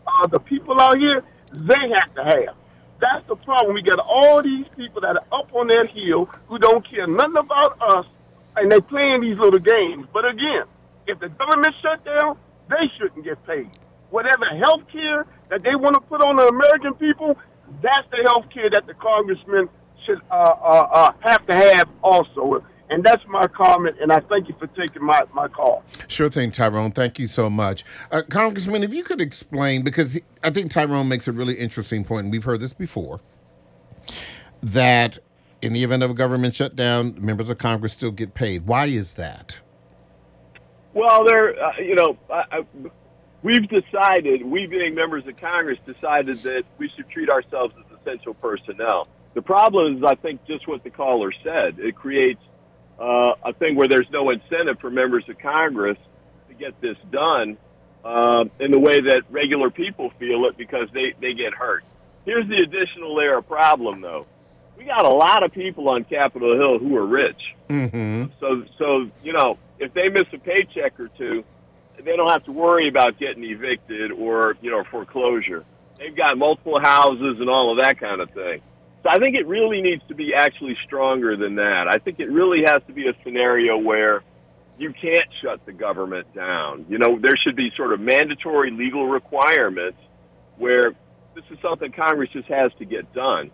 uh, 0.08 0.28
the 0.28 0.40
people 0.40 0.80
out 0.82 0.98
here, 0.98 1.24
they 1.54 1.90
have 1.90 2.14
to 2.16 2.24
have. 2.24 2.56
That's 3.00 3.26
the 3.28 3.36
problem. 3.36 3.76
We 3.76 3.82
got 3.82 4.00
all 4.00 4.42
these 4.42 4.66
people 4.76 5.02
that 5.02 5.16
are 5.16 5.40
up 5.40 5.54
on 5.54 5.68
that 5.68 5.90
hill 5.90 6.26
who 6.48 6.60
don't 6.60 6.88
care 6.90 7.08
nothing 7.08 7.38
about 7.38 7.82
us, 7.82 8.06
and 8.58 8.72
they 8.72 8.82
playing 8.82 9.22
these 9.22 9.38
little 9.38 9.60
games. 9.60 10.06
But 10.14 10.26
again, 10.26 10.64
if 11.08 11.20
the 11.20 11.30
government 11.30 11.76
shut 11.82 12.04
down, 12.04 12.38
they 12.70 12.92
shouldn't 12.98 13.24
get 13.24 13.44
paid. 13.46 13.70
Whatever 14.10 14.46
health 14.46 14.84
care 14.92 15.26
that 15.50 15.64
they 15.64 15.76
want 15.76 15.96
to 15.96 16.02
put 16.02 16.22
on 16.22 16.36
the 16.36 16.48
American 16.48 16.94
people, 16.96 17.38
that's 17.82 18.08
the 18.12 18.18
health 18.18 18.50
care 18.54 18.70
that 18.70 18.86
the 18.88 18.94
congressmen 18.96 19.70
should 20.06 20.20
uh, 20.32 20.34
uh, 20.34 20.88
uh, 20.92 21.12
have 21.22 21.46
to 21.48 21.54
have 21.54 21.88
also. 22.02 22.64
And 22.92 23.04
that's 23.04 23.24
my 23.28 23.48
comment, 23.48 23.98
and 24.02 24.12
I 24.12 24.20
thank 24.20 24.50
you 24.50 24.56
for 24.58 24.66
taking 24.66 25.04
my, 25.04 25.22
my 25.32 25.48
call. 25.48 25.84
Sure 26.08 26.28
thing, 26.28 26.50
Tyrone. 26.50 26.92
Thank 26.92 27.20
you 27.20 27.28
so 27.28 27.48
much. 27.48 27.86
Uh, 28.12 28.24
Congressman, 28.28 28.84
if 28.84 28.94
you 28.94 29.04
could 29.04 29.22
explain, 29.22 29.84
because 29.84 30.20
I 30.44 30.50
think 30.50 30.72
Tyrone 30.72 31.08
makes 31.08 31.28
a 31.28 31.32
really 31.32 31.54
interesting 31.54 32.04
point, 32.04 32.26
and 32.26 32.32
we've 32.32 32.44
heard 32.46 32.62
this 32.62 32.74
before, 32.74 33.22
that 34.64 35.20
in 35.62 35.74
the 35.74 35.84
event 35.84 36.02
of 36.02 36.10
a 36.10 36.14
government 36.16 36.56
shutdown, 36.56 37.16
members 37.20 37.52
of 37.52 37.60
Congress 37.60 37.94
still 37.94 38.12
get 38.12 38.34
paid. 38.34 38.66
Why 38.66 38.88
is 38.88 39.14
that? 39.14 39.60
Well, 40.96 41.24
there, 41.26 41.64
uh, 41.64 41.78
you 41.78 41.94
know, 41.94 42.18
I, 42.32 42.44
I, 42.52 42.66
we've 43.44 43.70
decided, 43.70 44.44
we 44.44 44.66
being 44.66 44.96
members 44.96 45.28
of 45.28 45.38
Congress, 45.38 45.78
decided 45.86 46.40
that 46.40 46.64
we 46.80 46.90
should 46.90 47.08
treat 47.10 47.30
ourselves 47.30 47.76
as 47.78 48.00
essential 48.00 48.34
personnel. 48.34 49.08
The 49.36 49.44
problem 49.44 49.98
is, 49.98 50.04
I 50.04 50.16
think, 50.16 50.44
just 50.46 50.68
what 50.68 50.84
the 50.84 50.90
caller 50.90 51.32
said. 51.44 51.78
It 51.78 51.96
creates 51.96 52.42
uh, 53.00 53.34
a 53.44 53.54
thing 53.54 53.76
where 53.76 53.88
there's 53.88 54.10
no 54.12 54.30
incentive 54.30 54.80
for 54.80 54.90
members 54.90 55.24
of 55.30 55.40
Congress 55.40 55.98
to 56.50 56.54
get 56.54 56.80
this 56.82 56.98
done 57.12 57.58
uh, 58.04 58.46
in 58.60 58.72
the 58.72 58.80
way 58.80 59.02
that 59.02 59.24
regular 59.30 59.70
people 59.70 60.12
feel 60.20 60.46
it 60.46 60.58
because 60.58 60.90
they, 60.94 61.14
they 61.22 61.34
get 61.34 61.54
hurt. 61.54 61.84
Here's 62.26 62.48
the 62.48 62.62
additional 62.62 63.16
layer 63.16 63.38
of 63.38 63.48
problem, 63.48 64.02
though. 64.02 64.26
We 64.78 64.86
got 64.86 65.06
a 65.06 65.10
lot 65.10 65.44
of 65.44 65.52
people 65.52 65.90
on 65.90 66.04
Capitol 66.04 66.56
Hill 66.56 66.80
who 66.80 66.96
are 66.96 67.06
rich. 67.06 67.56
Mm-hmm. 67.70 68.26
So, 68.40 68.64
so 68.78 69.10
you 69.24 69.34
know, 69.34 69.58
if 69.78 69.94
they 69.94 70.10
miss 70.10 70.26
a 70.34 70.38
paycheck 70.38 71.00
or 71.00 71.10
two, 71.18 71.44
they 72.04 72.16
don't 72.16 72.30
have 72.30 72.46
to 72.46 72.52
worry 72.52 72.88
about 72.88 73.20
getting 73.20 73.44
evicted 73.44 74.12
or 74.12 74.56
you 74.62 74.72
know 74.72 74.84
foreclosure. 74.90 75.66
They've 75.98 76.16
got 76.16 76.38
multiple 76.38 76.80
houses 76.80 77.40
and 77.42 77.50
all 77.50 77.72
of 77.72 77.78
that 77.84 78.00
kind 78.00 78.22
of 78.22 78.32
thing. 78.32 78.62
So 79.04 79.10
I 79.10 79.18
think 79.18 79.36
it 79.36 79.48
really 79.48 79.82
needs 79.82 80.04
to 80.10 80.16
be 80.16 80.34
actually 80.34 80.78
stronger 80.84 81.38
than 81.38 81.56
that. 81.56 81.88
I 81.88 82.00
think 82.00 82.20
it 82.20 82.30
really 82.30 82.64
has 82.64 82.82
to 82.88 82.94
be 82.94 83.08
a 83.08 83.14
scenario 83.24 83.78
where 83.78 84.24
you 84.78 84.94
can't 84.94 85.28
shut 85.42 85.66
the 85.66 85.72
government 85.72 86.34
down. 86.34 86.86
You 86.90 86.98
know, 86.98 87.18
there 87.20 87.38
should 87.38 87.56
be 87.56 87.72
sort 87.76 87.94
of 87.94 88.00
mandatory 88.00 88.72
legal 88.72 89.08
requirements 89.08 89.98
where 90.58 90.94
this 91.36 91.46
is 91.50 91.58
something 91.62 91.92
Congress 91.92 92.30
just 92.32 92.48
has 92.50 92.72
to 92.80 92.86
get 92.86 93.14
done. 93.14 93.52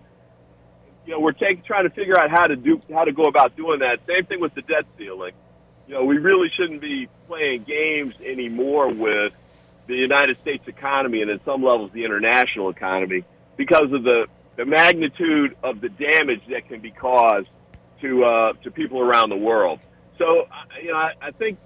You 1.06 1.14
know, 1.14 1.20
we're 1.20 1.34
taking, 1.34 1.64
trying 1.64 1.84
to 1.84 1.92
figure 1.92 2.20
out 2.20 2.32
how 2.32 2.46
to 2.46 2.56
do 2.56 2.82
how 2.92 3.06
to 3.06 3.12
go 3.12 3.26
about 3.26 3.56
doing 3.56 3.80
that. 3.80 4.00
Same 4.08 4.26
thing 4.26 4.40
with 4.40 4.56
the 4.56 4.64
debt 4.64 4.86
ceiling. 4.98 5.34
You 5.88 5.94
know, 5.94 6.06
we 6.06 6.18
really 6.18 6.50
shouldn't 6.50 6.82
be 6.82 7.08
playing 7.28 7.64
games 7.64 8.16
anymore 8.26 8.92
with 8.92 9.34
the 9.86 9.96
United 9.96 10.40
States 10.42 10.68
economy 10.68 11.22
and, 11.22 11.30
in 11.30 11.40
some 11.46 11.64
levels, 11.64 11.92
the 11.94 12.06
international 12.06 12.70
economy 12.70 13.24
because 13.56 13.92
of 13.92 14.04
the 14.04 14.28
the 14.56 14.66
magnitude 14.66 15.56
of 15.64 15.82
the 15.82 15.90
damage 15.90 16.42
that 16.50 16.68
can 16.68 16.80
be 16.80 16.92
caused 16.92 17.48
to 18.02 18.24
uh, 18.24 18.54
to 18.64 18.72
people 18.72 19.00
around 19.00 19.30
the 19.30 19.38
world. 19.38 19.80
So, 20.18 20.48
you 20.82 20.92
know, 20.92 20.98
I, 20.98 21.14
I 21.22 21.32
think 21.32 21.60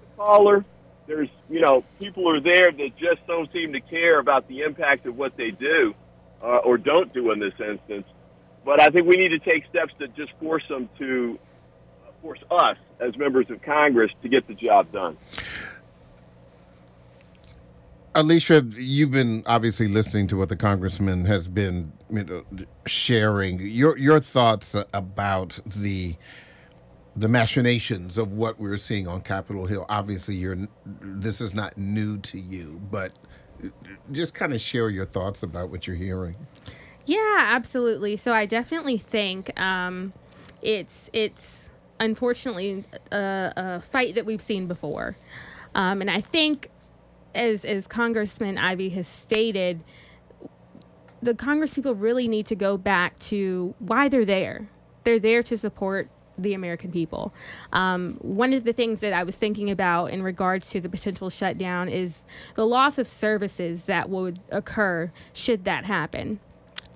the 0.00 0.16
caller, 0.16 0.64
there's, 1.06 1.28
you 1.48 1.60
know, 1.60 1.84
people 2.00 2.28
are 2.28 2.40
there 2.40 2.72
that 2.72 2.96
just 2.96 3.24
don't 3.26 3.50
seem 3.52 3.72
to 3.72 3.80
care 3.80 4.18
about 4.18 4.48
the 4.48 4.62
impact 4.62 5.06
of 5.06 5.16
what 5.16 5.36
they 5.36 5.50
do 5.52 5.94
uh, 6.42 6.58
or 6.58 6.78
don't 6.78 7.12
do 7.12 7.30
in 7.30 7.38
this 7.38 7.54
instance. 7.60 8.06
But 8.64 8.80
I 8.80 8.88
think 8.88 9.06
we 9.06 9.16
need 9.16 9.30
to 9.30 9.38
take 9.38 9.66
steps 9.66 9.94
to 10.00 10.08
just 10.08 10.32
force 10.40 10.66
them 10.68 10.88
to 10.98 11.38
uh, 12.06 12.10
force 12.22 12.40
us 12.50 12.76
as 12.98 13.16
members 13.16 13.50
of 13.50 13.62
Congress 13.62 14.10
to 14.22 14.28
get 14.28 14.46
the 14.48 14.54
job 14.54 14.92
done. 14.92 15.16
Alicia, 18.14 18.66
you've 18.76 19.12
been 19.12 19.44
obviously 19.46 19.86
listening 19.86 20.26
to 20.28 20.36
what 20.36 20.48
the 20.48 20.56
congressman 20.56 21.26
has 21.26 21.46
been 21.46 21.92
you 22.12 22.24
know, 22.24 22.44
sharing. 22.86 23.60
Your 23.60 23.96
your 23.96 24.18
thoughts 24.18 24.74
about 24.92 25.60
the 25.64 26.16
the 27.14 27.28
machinations 27.28 28.18
of 28.18 28.32
what 28.32 28.58
we're 28.58 28.76
seeing 28.76 29.06
on 29.06 29.20
Capitol 29.20 29.66
Hill. 29.66 29.86
Obviously, 29.88 30.34
you're 30.34 30.56
this 30.84 31.40
is 31.40 31.54
not 31.54 31.78
new 31.78 32.18
to 32.18 32.40
you, 32.40 32.80
but 32.90 33.12
just 34.10 34.34
kind 34.34 34.52
of 34.52 34.60
share 34.60 34.90
your 34.90 35.04
thoughts 35.04 35.42
about 35.42 35.70
what 35.70 35.86
you're 35.86 35.96
hearing. 35.96 36.34
Yeah, 37.06 37.38
absolutely. 37.38 38.16
So 38.16 38.32
I 38.32 38.46
definitely 38.46 38.98
think 38.98 39.58
um, 39.60 40.12
it's 40.62 41.10
it's 41.12 41.70
unfortunately 42.00 42.84
a, 43.12 43.52
a, 43.56 43.80
fight 43.82 44.14
that 44.14 44.24
we've 44.24 44.42
seen 44.42 44.66
before, 44.66 45.16
um, 45.74 46.00
and 46.00 46.10
I 46.10 46.20
think 46.20 46.69
as 47.34 47.64
as 47.64 47.86
Congressman 47.86 48.58
Ivey 48.58 48.90
has 48.90 49.08
stated, 49.08 49.82
the 51.22 51.34
Congress 51.34 51.74
people 51.74 51.94
really 51.94 52.28
need 52.28 52.46
to 52.46 52.54
go 52.54 52.76
back 52.76 53.18
to 53.20 53.74
why 53.78 54.08
they're 54.08 54.24
there. 54.24 54.68
They're 55.04 55.18
there 55.18 55.42
to 55.44 55.56
support 55.56 56.10
the 56.38 56.54
American 56.54 56.90
people. 56.90 57.34
Um, 57.72 58.16
one 58.20 58.52
of 58.52 58.64
the 58.64 58.72
things 58.72 59.00
that 59.00 59.12
I 59.12 59.22
was 59.22 59.36
thinking 59.36 59.70
about 59.70 60.06
in 60.06 60.22
regards 60.22 60.70
to 60.70 60.80
the 60.80 60.88
potential 60.88 61.28
shutdown 61.28 61.88
is 61.88 62.22
the 62.54 62.66
loss 62.66 62.98
of 62.98 63.06
services 63.06 63.84
that 63.84 64.08
would 64.08 64.40
occur 64.50 65.12
should 65.34 65.64
that 65.64 65.84
happen 65.84 66.40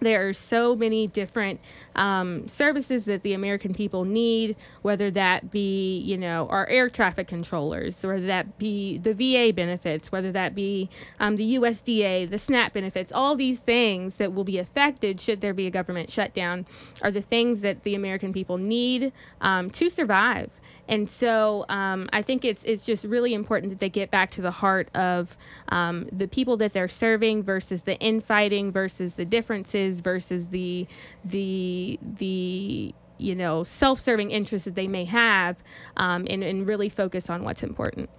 there 0.00 0.28
are 0.28 0.32
so 0.32 0.76
many 0.76 1.06
different 1.06 1.60
um, 1.96 2.46
services 2.48 3.04
that 3.04 3.22
the 3.22 3.32
American 3.32 3.74
people 3.74 4.04
need, 4.04 4.56
whether 4.82 5.10
that 5.10 5.50
be, 5.50 5.98
you 5.98 6.16
know, 6.16 6.46
our 6.48 6.66
air 6.68 6.88
traffic 6.88 7.26
controllers, 7.26 8.02
whether 8.02 8.26
that 8.26 8.58
be 8.58 8.98
the 8.98 9.14
VA 9.14 9.52
benefits, 9.52 10.12
whether 10.12 10.32
that 10.32 10.54
be 10.54 10.88
um, 11.20 11.36
the 11.36 11.54
USDA, 11.56 12.28
the 12.28 12.38
SNAP 12.38 12.72
benefits, 12.72 13.12
all 13.12 13.36
these 13.36 13.60
things 13.60 14.16
that 14.16 14.32
will 14.32 14.44
be 14.44 14.58
affected 14.58 15.20
should 15.20 15.40
there 15.40 15.54
be 15.54 15.66
a 15.66 15.70
government 15.70 16.10
shutdown 16.10 16.66
are 17.02 17.10
the 17.10 17.22
things 17.22 17.60
that 17.60 17.82
the 17.84 17.94
American 17.94 18.32
people 18.32 18.58
need 18.58 19.12
um, 19.40 19.70
to 19.70 19.90
survive. 19.90 20.50
And 20.88 21.08
so 21.08 21.64
um, 21.68 22.08
I 22.12 22.22
think 22.22 22.44
it's 22.44 22.62
it's 22.64 22.84
just 22.84 23.04
really 23.04 23.32
important 23.32 23.70
that 23.70 23.78
they 23.78 23.88
get 23.88 24.10
back 24.10 24.30
to 24.32 24.42
the 24.42 24.50
heart 24.50 24.88
of 24.94 25.36
um, 25.68 26.08
the 26.12 26.28
people 26.28 26.56
that 26.58 26.72
they're 26.72 26.88
serving 26.88 27.42
versus 27.42 27.82
the 27.82 27.98
infighting 27.98 28.70
versus 28.70 29.14
the 29.14 29.24
differences 29.24 30.00
versus 30.00 30.48
the 30.48 30.86
the 31.24 31.98
the 32.02 32.94
you 33.16 33.34
know 33.34 33.64
self-serving 33.64 34.30
interests 34.30 34.64
that 34.66 34.74
they 34.74 34.88
may 34.88 35.04
have 35.04 35.62
um, 35.96 36.26
and, 36.28 36.42
and 36.42 36.68
really 36.68 36.88
focus 36.88 37.30
on 37.30 37.44
what's 37.44 37.62
important. 37.62 38.10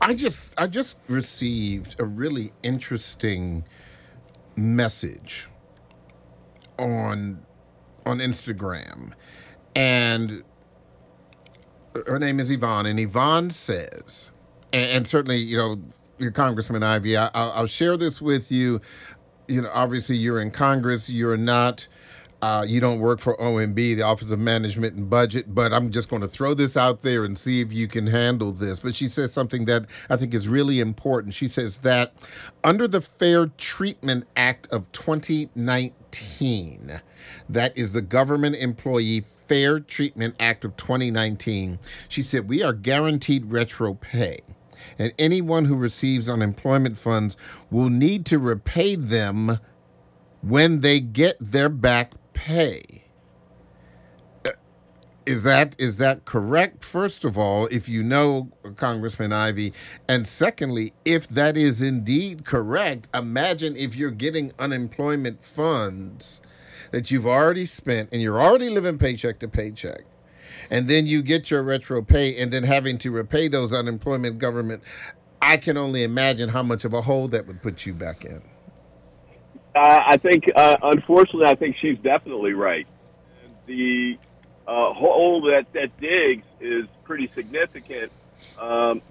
I 0.00 0.14
just 0.14 0.54
I 0.58 0.66
just 0.66 0.98
received 1.08 1.98
a 1.98 2.04
really 2.04 2.52
interesting 2.62 3.64
message 4.54 5.48
on 6.78 7.44
on 8.04 8.18
Instagram 8.18 9.12
and 9.76 10.42
her 12.06 12.18
name 12.18 12.40
is 12.40 12.50
Yvonne, 12.50 12.86
and 12.86 12.98
Yvonne 12.98 13.50
says, 13.50 14.30
and, 14.72 14.90
and 14.90 15.06
certainly, 15.06 15.36
you 15.36 15.56
know, 15.58 15.80
your 16.18 16.30
Congressman 16.30 16.82
Ivey, 16.82 17.16
I, 17.16 17.60
will 17.60 17.66
share 17.66 17.98
this 17.98 18.20
with 18.20 18.50
you. 18.50 18.80
You 19.48 19.62
know, 19.62 19.70
obviously, 19.72 20.16
you're 20.16 20.40
in 20.40 20.50
Congress. 20.50 21.10
You're 21.10 21.36
not. 21.36 21.88
Uh, 22.46 22.62
you 22.62 22.78
don't 22.78 23.00
work 23.00 23.18
for 23.18 23.36
OMB, 23.38 23.74
the 23.74 24.02
Office 24.02 24.30
of 24.30 24.38
Management 24.38 24.94
and 24.94 25.10
Budget, 25.10 25.52
but 25.52 25.72
I'm 25.72 25.90
just 25.90 26.08
going 26.08 26.22
to 26.22 26.28
throw 26.28 26.54
this 26.54 26.76
out 26.76 27.02
there 27.02 27.24
and 27.24 27.36
see 27.36 27.60
if 27.60 27.72
you 27.72 27.88
can 27.88 28.06
handle 28.06 28.52
this. 28.52 28.78
But 28.78 28.94
she 28.94 29.08
says 29.08 29.32
something 29.32 29.64
that 29.64 29.86
I 30.08 30.16
think 30.16 30.32
is 30.32 30.46
really 30.46 30.78
important. 30.78 31.34
She 31.34 31.48
says 31.48 31.78
that 31.78 32.14
under 32.62 32.86
the 32.86 33.00
Fair 33.00 33.48
Treatment 33.48 34.28
Act 34.36 34.68
of 34.70 34.92
2019, 34.92 37.00
that 37.48 37.76
is 37.76 37.92
the 37.92 38.00
Government 38.00 38.54
Employee 38.54 39.24
Fair 39.48 39.80
Treatment 39.80 40.36
Act 40.38 40.64
of 40.64 40.76
2019, 40.76 41.80
she 42.08 42.22
said, 42.22 42.48
We 42.48 42.62
are 42.62 42.72
guaranteed 42.72 43.50
retro 43.50 43.94
pay, 43.94 44.38
and 45.00 45.12
anyone 45.18 45.64
who 45.64 45.74
receives 45.74 46.30
unemployment 46.30 46.96
funds 46.96 47.36
will 47.72 47.88
need 47.88 48.24
to 48.26 48.38
repay 48.38 48.94
them 48.94 49.58
when 50.42 50.78
they 50.78 51.00
get 51.00 51.36
their 51.40 51.68
back 51.68 52.12
pay. 52.36 53.04
Uh, 54.44 54.50
Is 55.24 55.42
that 55.42 55.74
is 55.78 55.96
that 55.96 56.24
correct? 56.24 56.84
First 56.84 57.24
of 57.24 57.36
all, 57.36 57.66
if 57.66 57.88
you 57.88 58.02
know 58.02 58.50
Congressman 58.76 59.32
Ivey, 59.32 59.72
and 60.06 60.26
secondly, 60.26 60.92
if 61.04 61.26
that 61.28 61.56
is 61.56 61.82
indeed 61.82 62.44
correct, 62.44 63.08
imagine 63.14 63.74
if 63.76 63.96
you're 63.96 64.10
getting 64.12 64.52
unemployment 64.58 65.42
funds 65.42 66.42
that 66.92 67.10
you've 67.10 67.26
already 67.26 67.66
spent 67.66 68.10
and 68.12 68.22
you're 68.22 68.40
already 68.40 68.68
living 68.68 68.98
paycheck 68.98 69.40
to 69.40 69.48
paycheck, 69.48 70.04
and 70.70 70.86
then 70.86 71.06
you 71.06 71.22
get 71.22 71.50
your 71.50 71.62
retro 71.62 72.02
pay, 72.02 72.36
and 72.36 72.52
then 72.52 72.62
having 72.62 72.98
to 72.98 73.10
repay 73.10 73.48
those 73.48 73.74
unemployment 73.74 74.38
government. 74.38 74.82
I 75.42 75.56
can 75.56 75.76
only 75.76 76.02
imagine 76.02 76.50
how 76.50 76.62
much 76.62 76.84
of 76.84 76.92
a 76.92 77.02
hole 77.02 77.28
that 77.28 77.46
would 77.46 77.62
put 77.62 77.86
you 77.86 77.94
back 77.94 78.24
in. 78.24 78.42
Uh, 79.76 80.02
I 80.06 80.16
think, 80.16 80.44
uh, 80.56 80.78
unfortunately, 80.82 81.46
I 81.46 81.54
think 81.54 81.76
she's 81.76 81.98
definitely 81.98 82.54
right. 82.54 82.86
The 83.66 84.16
uh, 84.66 84.94
hole 84.94 85.42
that 85.42 85.70
that 85.74 86.00
digs 86.00 86.46
is 86.60 86.86
pretty 87.04 87.30
significant. 87.34 88.10
Um, 88.58 89.02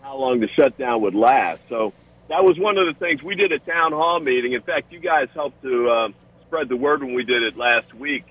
how 0.00 0.16
long 0.16 0.40
the 0.40 0.48
shutdown 0.48 1.02
would 1.02 1.14
last. 1.14 1.60
So 1.68 1.92
that 2.28 2.42
was 2.44 2.58
one 2.58 2.78
of 2.78 2.86
the 2.86 2.94
things 2.94 3.22
we 3.22 3.34
did 3.34 3.52
a 3.52 3.58
town 3.58 3.92
hall 3.92 4.18
meeting. 4.18 4.52
In 4.52 4.62
fact, 4.62 4.92
you 4.92 4.98
guys 4.98 5.28
helped 5.34 5.62
to 5.62 5.90
um, 5.90 6.14
spread 6.46 6.68
the 6.68 6.76
word 6.76 7.02
when 7.02 7.14
we 7.14 7.24
did 7.24 7.42
it 7.42 7.56
last 7.56 7.92
week, 7.94 8.24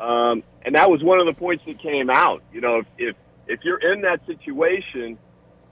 um, 0.00 0.42
and 0.62 0.74
that 0.76 0.90
was 0.90 1.02
one 1.02 1.20
of 1.20 1.26
the 1.26 1.34
points 1.34 1.62
that 1.66 1.78
came 1.78 2.08
out. 2.10 2.42
You 2.52 2.62
know, 2.62 2.78
if 2.78 2.86
if, 2.98 3.16
if 3.46 3.64
you're 3.64 3.92
in 3.92 4.00
that 4.02 4.24
situation, 4.26 5.18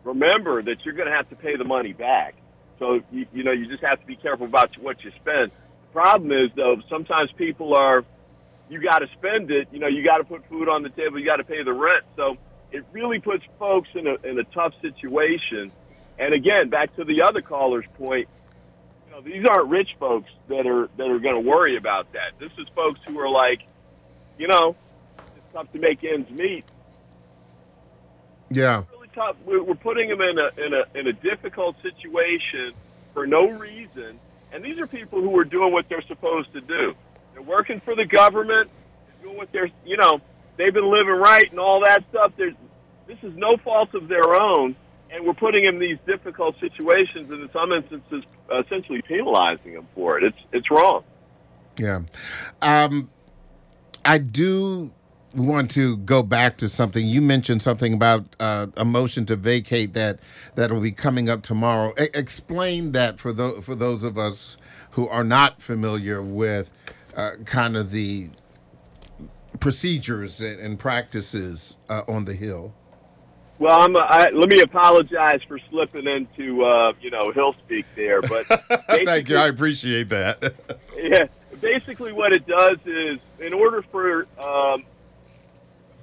remember 0.04 0.62
that 0.62 0.84
you're 0.84 0.94
going 0.94 1.08
to 1.08 1.14
have 1.14 1.30
to 1.30 1.36
pay 1.36 1.56
the 1.56 1.64
money 1.64 1.94
back. 1.94 2.34
So 2.80 3.00
you, 3.12 3.26
you 3.32 3.44
know, 3.44 3.52
you 3.52 3.68
just 3.68 3.84
have 3.84 4.00
to 4.00 4.06
be 4.06 4.16
careful 4.16 4.46
about 4.46 4.76
what 4.78 5.04
you 5.04 5.12
spend. 5.20 5.52
Problem 5.92 6.32
is 6.32 6.50
though, 6.56 6.80
sometimes 6.88 7.30
people 7.32 7.76
are 7.76 8.04
you 8.68 8.80
got 8.80 9.00
to 9.00 9.08
spend 9.18 9.50
it. 9.50 9.68
You 9.72 9.80
know, 9.80 9.88
you 9.88 10.02
got 10.02 10.18
to 10.18 10.24
put 10.24 10.48
food 10.48 10.68
on 10.68 10.82
the 10.82 10.90
table. 10.90 11.18
You 11.18 11.26
got 11.26 11.36
to 11.36 11.44
pay 11.44 11.62
the 11.62 11.72
rent. 11.72 12.04
So 12.16 12.38
it 12.72 12.84
really 12.92 13.20
puts 13.20 13.44
folks 13.58 13.88
in 13.94 14.06
a 14.06 14.14
in 14.26 14.38
a 14.38 14.44
tough 14.44 14.72
situation. 14.80 15.70
And 16.18 16.34
again, 16.34 16.70
back 16.70 16.94
to 16.96 17.04
the 17.04 17.22
other 17.22 17.42
caller's 17.42 17.86
point, 17.98 18.28
you 19.06 19.12
know, 19.12 19.20
these 19.20 19.44
aren't 19.46 19.68
rich 19.68 19.96
folks 19.98 20.30
that 20.48 20.66
are 20.66 20.88
that 20.96 21.10
are 21.10 21.18
going 21.18 21.42
to 21.42 21.48
worry 21.48 21.76
about 21.76 22.12
that. 22.14 22.32
This 22.38 22.52
is 22.58 22.66
folks 22.74 23.00
who 23.06 23.18
are 23.18 23.28
like, 23.28 23.62
you 24.38 24.48
know, 24.48 24.76
it's 25.18 25.52
tough 25.52 25.70
to 25.72 25.78
make 25.78 26.02
ends 26.04 26.30
meet. 26.30 26.64
Yeah, 28.50 28.84
tough. 29.14 29.36
We're, 29.44 29.74
putting 29.74 30.08
them 30.08 30.20
in 30.20 30.38
a 30.38 30.50
in 30.58 30.74
a 30.74 30.84
in 30.94 31.06
a 31.06 31.12
difficult 31.12 31.76
situation 31.82 32.72
for 33.14 33.26
no 33.26 33.48
reason. 33.48 34.18
And 34.52 34.64
these 34.64 34.78
are 34.78 34.86
people 34.86 35.20
who 35.20 35.38
are 35.38 35.44
doing 35.44 35.72
what 35.72 35.88
they're 35.88 36.02
supposed 36.02 36.52
to 36.54 36.60
do. 36.60 36.94
They're 37.32 37.42
working 37.42 37.80
for 37.80 37.94
the 37.94 38.04
government, 38.04 38.70
doing 39.22 39.36
what 39.36 39.52
they're, 39.52 39.70
you 39.84 39.96
know, 39.96 40.20
they've 40.56 40.74
been 40.74 40.90
living 40.90 41.14
right 41.14 41.48
and 41.50 41.60
all 41.60 41.80
that 41.80 42.04
stuff. 42.10 42.32
There's, 42.36 42.54
this 43.06 43.18
is 43.22 43.36
no 43.36 43.56
fault 43.56 43.94
of 43.94 44.08
their 44.08 44.34
own, 44.34 44.74
and 45.10 45.24
we're 45.24 45.34
putting 45.34 45.64
them 45.64 45.74
in 45.76 45.80
these 45.80 45.98
difficult 46.06 46.58
situations, 46.60 47.30
and 47.30 47.42
in 47.42 47.50
some 47.52 47.72
instances, 47.72 48.24
essentially 48.52 49.02
penalizing 49.02 49.74
them 49.74 49.86
for 49.94 50.18
it. 50.18 50.24
It's 50.24 50.38
it's 50.52 50.70
wrong. 50.70 51.04
Yeah, 51.76 52.02
um, 52.62 53.10
I 54.04 54.18
do 54.18 54.90
want 55.34 55.70
to 55.72 55.96
go 55.98 56.22
back 56.22 56.56
to 56.58 56.68
something 56.68 57.06
you 57.06 57.20
mentioned 57.22 57.62
something 57.62 57.94
about 57.94 58.24
uh, 58.40 58.66
a 58.76 58.84
motion 58.84 59.24
to 59.26 59.36
vacate 59.36 59.92
that 59.92 60.18
that 60.56 60.72
will 60.72 60.80
be 60.80 60.92
coming 60.92 61.28
up 61.28 61.42
tomorrow. 61.42 61.92
A- 61.96 62.18
explain 62.18 62.92
that 62.92 63.18
for 63.18 63.32
those 63.32 63.64
for 63.64 63.74
those 63.74 64.04
of 64.04 64.18
us 64.18 64.56
who 64.92 65.08
are 65.08 65.24
not 65.24 65.62
familiar 65.62 66.20
with 66.20 66.72
uh, 67.16 67.32
kind 67.44 67.76
of 67.76 67.90
the 67.90 68.28
procedures 69.60 70.40
and, 70.40 70.58
and 70.58 70.78
practices 70.78 71.76
uh, 71.88 72.02
on 72.08 72.24
the 72.24 72.34
Hill? 72.34 72.74
Well, 73.58 73.78
I'm. 73.82 73.94
I, 73.94 74.30
let 74.32 74.48
me 74.48 74.62
apologize 74.62 75.42
for 75.42 75.58
slipping 75.68 76.06
into 76.06 76.64
uh, 76.64 76.94
you 77.00 77.10
know 77.10 77.30
Hill 77.30 77.54
speak 77.64 77.84
there, 77.94 78.22
but 78.22 78.46
thank 78.86 79.28
you. 79.28 79.36
I 79.36 79.48
appreciate 79.48 80.08
that. 80.08 80.54
yeah, 80.96 81.26
basically 81.60 82.12
what 82.12 82.32
it 82.32 82.46
does 82.46 82.78
is, 82.86 83.18
in 83.38 83.52
order 83.52 83.82
for 83.82 84.26
um, 84.38 84.84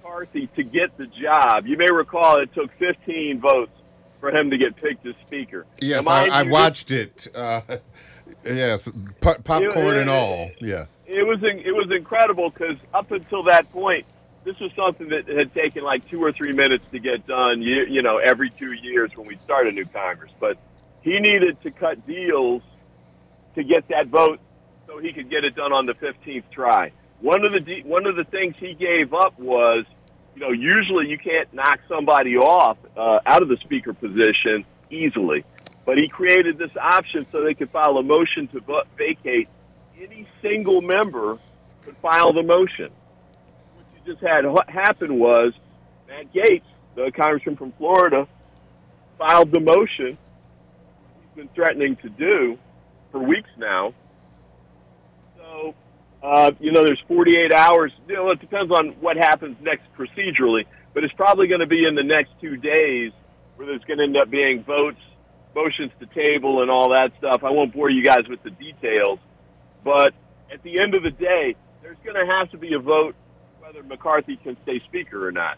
McCarthy 0.08 0.48
to 0.56 0.64
get 0.64 0.98
the 0.98 1.08
job, 1.08 1.68
you 1.68 1.78
may 1.78 1.92
recall 1.92 2.40
it 2.40 2.54
took 2.54 2.72
15 2.78 3.40
votes 3.40 3.72
for 4.20 4.32
him 4.32 4.50
to 4.50 4.58
get 4.58 4.76
picked 4.76 5.06
as 5.06 5.16
speaker. 5.26 5.66
Yes, 5.80 6.08
I, 6.08 6.28
I 6.28 6.44
watched 6.44 6.92
it. 6.92 7.28
Uh, 7.36 7.62
yes, 8.44 8.90
popcorn 9.22 9.98
it, 9.98 10.02
and 10.02 10.10
all. 10.10 10.52
Yeah 10.60 10.86
it 11.08 11.26
was 11.26 11.40
it 11.42 11.74
was 11.74 11.90
incredible 11.92 12.50
because 12.50 12.78
up 12.94 13.12
until 13.12 13.44
that 13.44 13.72
point, 13.72 14.06
this 14.44 14.60
was 14.60 14.72
something 14.76 15.10
that 15.10 15.28
had 15.28 15.54
taken 15.54 15.84
like 15.84 16.08
two 16.10 16.22
or 16.22 16.32
three 16.32 16.52
minutes 16.52 16.84
to 16.92 17.00
get 17.00 17.26
done. 17.26 17.62
You, 17.62 17.86
you 17.86 18.02
know, 18.02 18.18
every 18.18 18.50
two 18.50 18.74
years 18.74 19.12
when 19.16 19.26
we 19.26 19.38
start 19.44 19.68
a 19.68 19.72
new 19.72 19.86
Congress, 19.86 20.32
but 20.40 20.58
he 21.02 21.20
needed 21.20 21.62
to 21.64 21.72
cut 21.72 22.06
deals 22.06 22.62
to 23.56 23.64
get 23.64 23.88
that 23.88 24.08
vote 24.08 24.40
so 24.86 25.00
he 25.00 25.14
could 25.14 25.30
get 25.30 25.44
it 25.46 25.56
done 25.56 25.72
on 25.72 25.86
the 25.86 25.94
15th 25.94 26.44
try. 26.52 26.92
One 27.22 27.44
of 27.46 27.66
the 27.66 27.82
one 27.84 28.06
of 28.06 28.16
the 28.16 28.26
things 28.26 28.56
he 28.60 28.74
gave 28.74 29.14
up 29.14 29.40
was, 29.40 29.86
you 30.38 30.44
know, 30.44 30.52
usually 30.52 31.08
you 31.08 31.18
can't 31.18 31.52
knock 31.52 31.80
somebody 31.90 32.38
off 32.38 32.78
uh, 32.96 33.20
out 33.26 33.42
of 33.42 33.50
the 33.50 33.58
speaker 33.58 33.92
position 33.92 34.66
easily, 34.92 35.44
but 35.84 35.98
he 35.98 36.08
created 36.08 36.60
this 36.60 36.70
option 36.80 37.26
so 37.32 37.44
they 37.44 37.56
could 37.56 37.72
file 37.72 37.98
a 37.98 38.04
motion 38.04 38.48
to 38.50 38.84
vacate 38.96 39.50
any 40.00 40.28
single 40.44 40.82
member 40.82 41.40
could 41.84 41.98
file 42.04 42.34
the 42.34 42.44
motion. 42.44 42.92
What 43.74 43.86
you 43.96 44.14
just 44.14 44.24
had 44.24 44.46
happen 44.68 45.18
was 45.18 45.54
Matt 46.08 46.32
Gaetz, 46.32 46.62
the 46.94 47.12
congressman 47.12 47.56
from 47.56 47.72
Florida, 47.72 48.28
filed 49.18 49.52
the 49.52 49.60
motion 49.60 50.20
he's 51.20 51.36
been 51.36 51.50
threatening 51.56 51.96
to 51.96 52.10
do 52.10 52.60
for 53.12 53.18
weeks 53.24 53.50
now. 53.58 53.92
So, 55.36 55.74
uh, 56.24 56.52
you 56.60 56.72
know, 56.72 56.84
there's 56.84 57.02
48 57.08 57.52
hours. 57.52 57.92
You 58.08 58.16
know, 58.16 58.30
it 58.32 58.40
depends 58.40 58.72
on 58.72 58.90
what 59.00 59.18
happens 59.18 59.58
next 59.62 59.84
procedurally, 59.98 60.66
but 60.94 61.04
it's 61.04 61.14
probably 61.14 61.48
going 61.48 61.60
to 61.60 61.68
be 61.68 61.86
in 61.86 61.96
the 61.96 62.04
next 62.04 62.32
two 62.42 62.58
days 62.58 63.12
where 63.56 63.68
there's 63.68 63.84
going 63.86 63.98
to 63.98 64.04
end 64.04 64.18
up 64.18 64.30
being 64.30 64.64
votes, 64.64 65.00
motions 65.56 65.92
to 66.00 66.06
table, 66.08 66.62
and 66.62 66.72
all 66.72 66.90
that 66.90 67.12
stuff. 67.18 67.44
I 67.44 67.52
won't 67.52 67.74
bore 67.74 67.90
you 67.90 68.04
guys 68.04 68.28
with 68.28 68.42
the 68.44 68.52
details. 68.52 69.20
But 69.84 70.14
at 70.52 70.64
the 70.64 70.80
end 70.80 70.96
of 70.96 71.04
the 71.04 71.12
day, 71.12 71.56
there's 71.82 71.98
going 72.04 72.16
to 72.16 72.32
have 72.32 72.50
to 72.52 72.58
be 72.58 72.74
a 72.74 72.80
vote 72.80 73.16
whether 73.60 73.84
McCarthy 73.84 74.38
can 74.38 74.58
stay 74.64 74.80
speaker 74.86 75.28
or 75.28 75.32
not. 75.32 75.58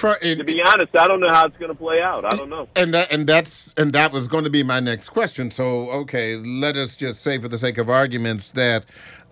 For, 0.00 0.16
it, 0.22 0.36
to 0.36 0.44
be 0.44 0.62
honest, 0.62 0.96
I 0.96 1.06
don't 1.06 1.20
know 1.20 1.28
how 1.28 1.44
it's 1.46 1.56
going 1.58 1.70
to 1.70 1.78
play 1.78 2.00
out. 2.00 2.24
I 2.24 2.34
don't 2.36 2.48
know. 2.48 2.68
And 2.74 2.94
that 2.94 3.12
and 3.12 3.26
that's 3.26 3.72
and 3.76 3.92
that 3.92 4.12
was 4.12 4.28
going 4.28 4.44
to 4.44 4.50
be 4.50 4.62
my 4.62 4.80
next 4.80 5.10
question. 5.10 5.50
So 5.50 5.90
okay, 5.90 6.36
let 6.36 6.76
us 6.76 6.96
just 6.96 7.22
say, 7.22 7.38
for 7.38 7.48
the 7.48 7.58
sake 7.58 7.76
of 7.76 7.90
arguments, 7.90 8.50
that 8.52 8.86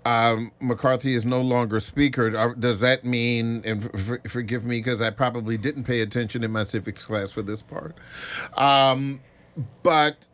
um, 0.04 0.52
McCarthy 0.60 1.14
is 1.14 1.24
no 1.24 1.40
longer 1.40 1.80
speaker. 1.80 2.36
Uh, 2.36 2.54
does 2.58 2.80
that 2.80 3.04
mean? 3.04 3.62
And 3.64 3.90
f- 3.94 4.30
forgive 4.30 4.64
me 4.64 4.78
because 4.78 5.00
I 5.00 5.10
probably 5.10 5.56
didn't 5.56 5.84
pay 5.84 6.00
attention 6.00 6.44
in 6.44 6.52
my 6.52 6.64
civics 6.64 7.02
class 7.02 7.32
for 7.32 7.42
this 7.42 7.62
part. 7.62 7.96
Um, 8.54 9.20
but 9.82 10.28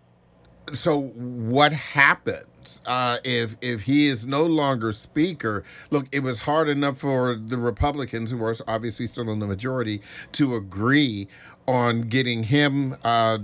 so 0.73 1.01
what 1.01 1.73
happened? 1.73 2.47
Uh, 2.87 3.19
if 3.25 3.57
if 3.61 3.83
he 3.83 4.07
is 4.07 4.27
no 4.27 4.45
longer 4.45 4.93
speaker. 4.93 5.65
Look, 5.91 6.07
it 6.13 6.21
was 6.21 6.41
hard 6.41 6.69
enough 6.69 6.99
for 6.99 7.35
the 7.35 7.59
Republicans, 7.59 8.31
who 8.31 8.43
are 8.43 8.57
obviously 8.67 9.07
still 9.07 9.31
in 9.31 9.39
the 9.39 9.47
majority, 9.47 10.01
to 10.33 10.55
agree 10.55 11.29
on 11.67 12.03
getting 12.03 12.45
him, 12.45 12.97
uh, 13.05 13.39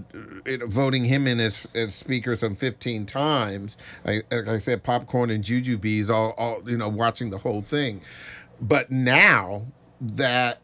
voting 0.66 1.04
him 1.04 1.26
in 1.26 1.40
as, 1.40 1.66
as 1.74 1.94
speaker 1.94 2.36
some 2.36 2.54
15 2.54 3.06
times. 3.06 3.76
Like, 4.04 4.26
like 4.30 4.48
I 4.48 4.58
said, 4.58 4.82
popcorn 4.82 5.30
and 5.30 5.42
jujubes, 5.42 6.10
all, 6.10 6.34
all 6.36 6.62
you 6.66 6.76
know, 6.76 6.88
watching 6.88 7.30
the 7.30 7.38
whole 7.38 7.62
thing. 7.62 8.02
But 8.60 8.90
now 8.90 9.66
that 10.00 10.60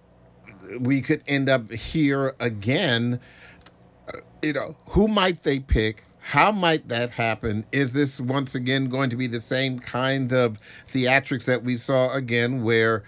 we 0.78 1.00
could 1.00 1.22
end 1.26 1.48
up 1.48 1.72
here 1.72 2.34
again, 2.38 3.20
uh, 4.08 4.18
you 4.42 4.52
know, 4.52 4.76
who 4.90 5.08
might 5.08 5.42
they 5.42 5.60
pick? 5.60 6.04
How 6.30 6.50
might 6.50 6.88
that 6.88 7.12
happen? 7.12 7.66
Is 7.70 7.92
this 7.92 8.20
once 8.20 8.56
again 8.56 8.88
going 8.88 9.10
to 9.10 9.16
be 9.16 9.28
the 9.28 9.40
same 9.40 9.78
kind 9.78 10.32
of 10.32 10.58
theatrics 10.92 11.44
that 11.44 11.62
we 11.62 11.76
saw 11.76 12.12
again, 12.12 12.64
where 12.64 13.04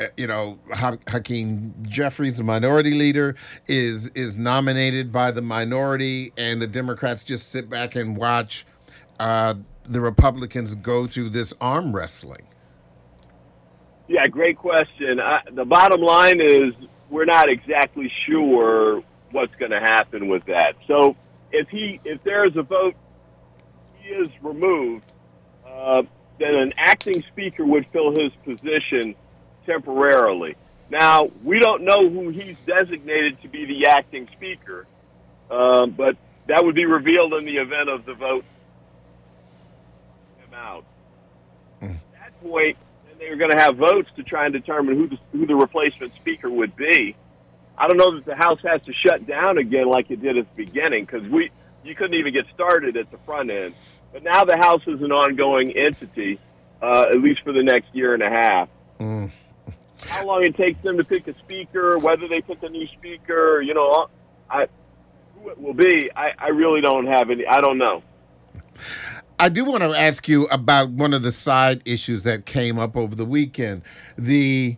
uh, 0.00 0.04
you 0.16 0.26
know 0.26 0.58
ha- 0.72 0.96
Hakeem 1.06 1.74
Jeffries, 1.82 2.38
the 2.38 2.44
minority 2.44 2.92
leader, 2.92 3.34
is 3.68 4.08
is 4.14 4.38
nominated 4.38 5.12
by 5.12 5.30
the 5.30 5.42
minority, 5.42 6.32
and 6.38 6.62
the 6.62 6.66
Democrats 6.66 7.24
just 7.24 7.50
sit 7.50 7.68
back 7.68 7.94
and 7.94 8.16
watch 8.16 8.64
uh, 9.20 9.52
the 9.84 10.00
Republicans 10.00 10.74
go 10.74 11.06
through 11.06 11.28
this 11.28 11.52
arm 11.60 11.94
wrestling? 11.94 12.48
Yeah, 14.08 14.26
great 14.28 14.56
question. 14.56 15.20
I, 15.20 15.42
the 15.50 15.66
bottom 15.66 16.00
line 16.00 16.40
is 16.40 16.72
we're 17.10 17.26
not 17.26 17.50
exactly 17.50 18.10
sure 18.24 19.02
what's 19.30 19.54
going 19.56 19.72
to 19.72 19.80
happen 19.80 20.28
with 20.28 20.46
that. 20.46 20.76
So 20.86 21.16
if 21.52 21.68
he 21.68 22.00
if 22.04 22.22
there 22.24 22.44
is 22.46 22.56
a 22.56 22.62
vote, 22.62 22.94
he 23.98 24.08
is 24.08 24.28
removed. 24.42 25.04
Uh, 25.66 26.02
then 26.38 26.54
an 26.54 26.72
acting 26.76 27.22
speaker 27.28 27.64
would 27.64 27.86
fill 27.92 28.10
his 28.10 28.32
position 28.44 29.14
temporarily. 29.64 30.56
Now, 30.90 31.30
we 31.44 31.58
don't 31.58 31.82
know 31.82 32.08
who 32.08 32.30
he's 32.30 32.56
designated 32.66 33.40
to 33.42 33.48
be 33.48 33.64
the 33.64 33.86
acting 33.86 34.28
speaker, 34.32 34.86
um, 35.50 35.92
but 35.92 36.16
that 36.48 36.64
would 36.64 36.74
be 36.74 36.84
revealed 36.84 37.32
in 37.34 37.44
the 37.44 37.56
event 37.56 37.88
of 37.88 38.04
the 38.04 38.14
vote 38.14 38.44
him 40.38 40.54
out. 40.54 40.84
Mm. 41.80 41.94
At 41.94 42.00
that 42.12 42.42
point, 42.42 42.76
then 43.06 43.18
they 43.18 43.26
are 43.26 43.36
going 43.36 43.52
to 43.52 43.58
have 43.58 43.76
votes 43.76 44.10
to 44.16 44.22
try 44.22 44.44
and 44.44 44.52
determine 44.52 44.96
who 44.96 45.08
the, 45.08 45.18
who 45.32 45.46
the 45.46 45.54
replacement 45.54 46.14
speaker 46.16 46.50
would 46.50 46.76
be. 46.76 47.16
I 47.76 47.88
don't 47.88 47.96
know 47.96 48.14
that 48.14 48.24
the 48.24 48.34
House 48.34 48.60
has 48.64 48.82
to 48.82 48.92
shut 48.92 49.26
down 49.26 49.58
again 49.58 49.88
like 49.88 50.10
it 50.10 50.20
did 50.20 50.36
at 50.36 50.46
the 50.56 50.64
beginning 50.64 51.04
because 51.04 51.28
we 51.28 51.50
you 51.84 51.94
couldn't 51.94 52.14
even 52.14 52.32
get 52.32 52.46
started 52.54 52.96
at 52.96 53.10
the 53.10 53.18
front 53.26 53.50
end. 53.50 53.74
But 54.12 54.22
now 54.22 54.44
the 54.44 54.56
House 54.56 54.82
is 54.86 55.00
an 55.02 55.10
ongoing 55.10 55.72
entity, 55.72 56.38
uh, 56.80 57.06
at 57.10 57.20
least 57.20 57.42
for 57.42 57.52
the 57.52 57.62
next 57.62 57.94
year 57.94 58.14
and 58.14 58.22
a 58.22 58.30
half. 58.30 58.68
Mm. 59.00 59.30
How 60.06 60.26
long 60.26 60.44
it 60.44 60.56
takes 60.56 60.80
them 60.82 60.96
to 60.98 61.04
pick 61.04 61.26
a 61.28 61.38
speaker, 61.38 61.98
whether 61.98 62.28
they 62.28 62.40
pick 62.40 62.62
a 62.62 62.68
new 62.68 62.86
speaker, 62.88 63.60
you 63.60 63.74
know, 63.74 64.08
I 64.50 64.68
who 65.42 65.50
it 65.50 65.60
will 65.60 65.74
be, 65.74 66.10
I, 66.14 66.32
I 66.38 66.48
really 66.48 66.80
don't 66.80 67.06
have 67.06 67.30
any. 67.30 67.46
I 67.46 67.60
don't 67.60 67.78
know. 67.78 68.02
I 69.38 69.48
do 69.48 69.64
want 69.64 69.82
to 69.82 69.90
ask 69.90 70.28
you 70.28 70.46
about 70.46 70.90
one 70.90 71.12
of 71.12 71.22
the 71.22 71.32
side 71.32 71.82
issues 71.84 72.22
that 72.22 72.46
came 72.46 72.78
up 72.78 72.96
over 72.96 73.14
the 73.14 73.24
weekend. 73.24 73.82
The 74.16 74.76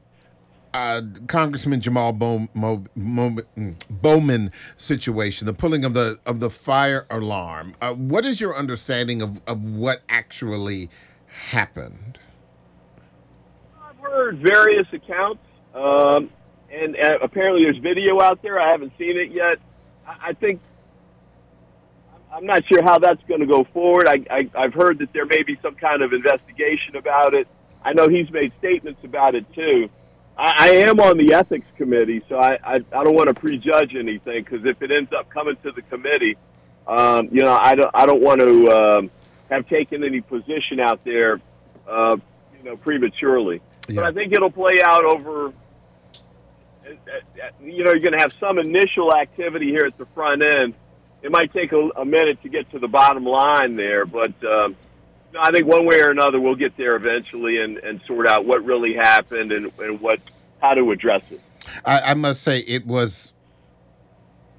uh, 0.74 1.02
Congressman 1.28 1.80
Jamal 1.80 2.12
Bowman, 2.12 2.48
mm, 2.56 3.76
Bowman 3.88 4.50
situation, 4.76 5.46
the 5.46 5.54
pulling 5.54 5.84
of 5.84 5.94
the 5.94 6.18
of 6.26 6.40
the 6.40 6.50
fire 6.50 7.06
alarm. 7.08 7.74
Uh, 7.80 7.92
what 7.92 8.26
is 8.26 8.40
your 8.40 8.56
understanding 8.56 9.22
of, 9.22 9.40
of 9.46 9.62
what 9.62 10.02
actually 10.08 10.90
happened? 11.50 12.18
I've 13.80 13.98
heard 13.98 14.38
various 14.38 14.88
accounts, 14.92 15.44
um, 15.74 16.28
and 16.70 16.96
uh, 16.96 17.18
apparently 17.22 17.62
there's 17.62 17.78
video 17.78 18.20
out 18.20 18.42
there. 18.42 18.60
I 18.60 18.72
haven't 18.72 18.92
seen 18.98 19.16
it 19.16 19.30
yet. 19.30 19.58
I, 20.06 20.30
I 20.30 20.32
think 20.32 20.60
I'm 22.32 22.46
not 22.46 22.66
sure 22.66 22.82
how 22.82 22.98
that's 22.98 23.22
going 23.28 23.40
to 23.40 23.46
go 23.46 23.62
forward. 23.72 24.08
I, 24.08 24.24
I, 24.28 24.50
I've 24.56 24.74
heard 24.74 24.98
that 24.98 25.12
there 25.12 25.24
may 25.24 25.44
be 25.44 25.56
some 25.62 25.76
kind 25.76 26.02
of 26.02 26.12
investigation 26.12 26.96
about 26.96 27.32
it. 27.32 27.46
I 27.84 27.92
know 27.92 28.08
he's 28.08 28.28
made 28.32 28.52
statements 28.58 29.04
about 29.04 29.36
it 29.36 29.46
too. 29.52 29.88
I, 30.36 30.68
I 30.68 30.72
am 30.88 31.00
on 31.00 31.16
the 31.16 31.34
ethics 31.34 31.66
committee, 31.76 32.22
so 32.28 32.36
I, 32.36 32.58
I, 32.64 32.74
I 32.74 33.04
don't 33.04 33.14
want 33.14 33.28
to 33.28 33.34
prejudge 33.34 33.94
anything 33.94 34.42
because 34.44 34.64
if 34.64 34.82
it 34.82 34.90
ends 34.90 35.12
up 35.12 35.30
coming 35.30 35.56
to 35.62 35.72
the 35.72 35.82
committee, 35.82 36.36
um, 36.86 37.28
you 37.30 37.42
know, 37.42 37.54
I 37.54 37.74
don't, 37.74 37.90
I 37.94 38.06
don't 38.06 38.20
want 38.20 38.40
to 38.40 38.68
um, 38.70 39.10
have 39.50 39.68
taken 39.68 40.04
any 40.04 40.20
position 40.20 40.80
out 40.80 41.04
there, 41.04 41.40
uh, 41.88 42.16
you 42.58 42.64
know, 42.64 42.76
prematurely. 42.76 43.60
Yeah. 43.88 43.96
But 43.96 44.04
I 44.04 44.12
think 44.12 44.32
it'll 44.32 44.50
play 44.50 44.80
out 44.84 45.04
over. 45.04 45.52
You 47.62 47.84
know, 47.84 47.92
you're 47.92 48.00
going 48.00 48.12
to 48.12 48.18
have 48.18 48.32
some 48.38 48.58
initial 48.58 49.14
activity 49.14 49.70
here 49.70 49.86
at 49.86 49.96
the 49.96 50.06
front 50.14 50.42
end. 50.42 50.74
It 51.22 51.30
might 51.30 51.52
take 51.52 51.72
a, 51.72 51.88
a 51.96 52.04
minute 52.04 52.42
to 52.42 52.50
get 52.50 52.70
to 52.72 52.78
the 52.78 52.88
bottom 52.88 53.24
line 53.24 53.76
there, 53.76 54.04
but 54.04 54.32
um, 54.44 54.76
I 55.38 55.50
think 55.50 55.66
one 55.66 55.86
way 55.86 56.00
or 56.00 56.10
another 56.10 56.40
we'll 56.40 56.54
get 56.54 56.76
there 56.76 56.96
eventually 56.96 57.60
and, 57.60 57.78
and 57.78 58.00
sort 58.06 58.26
out 58.28 58.44
what 58.44 58.64
really 58.64 58.94
happened 58.94 59.52
and, 59.52 59.72
and 59.78 60.00
what 60.00 60.20
how 60.60 60.74
to 60.74 60.90
address 60.90 61.22
it. 61.30 61.40
I, 61.84 62.00
I 62.00 62.14
must 62.14 62.42
say 62.42 62.60
it 62.60 62.86
was 62.86 63.32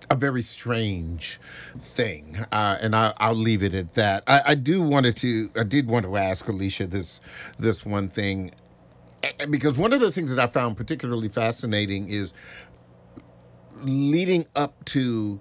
a 0.10 0.16
very 0.16 0.44
strange 0.44 1.40
thing, 1.80 2.46
uh, 2.52 2.78
and 2.80 2.96
I, 2.96 3.14
will 3.20 3.36
leave 3.36 3.64
it 3.64 3.74
at 3.74 3.94
that. 3.94 4.24
I, 4.28 4.42
I, 4.48 4.56
do 4.56 4.82
wanted 4.82 5.16
to, 5.18 5.50
I 5.56 5.64
did 5.64 5.88
want 5.88 6.06
to 6.06 6.16
ask 6.16 6.48
Alicia 6.48 6.88
this 6.88 7.20
this 7.58 7.86
one 7.86 8.10
thing, 8.10 8.52
because 9.50 9.78
one 9.78 9.94
of 9.94 10.00
the 10.00 10.12
things 10.12 10.34
that 10.36 10.42
I 10.42 10.48
found 10.48 10.78
particularly 10.78 11.30
fascinating 11.30 12.10
is 12.10 12.34
leading 13.82 14.46
up 14.56 14.84
to 14.86 15.40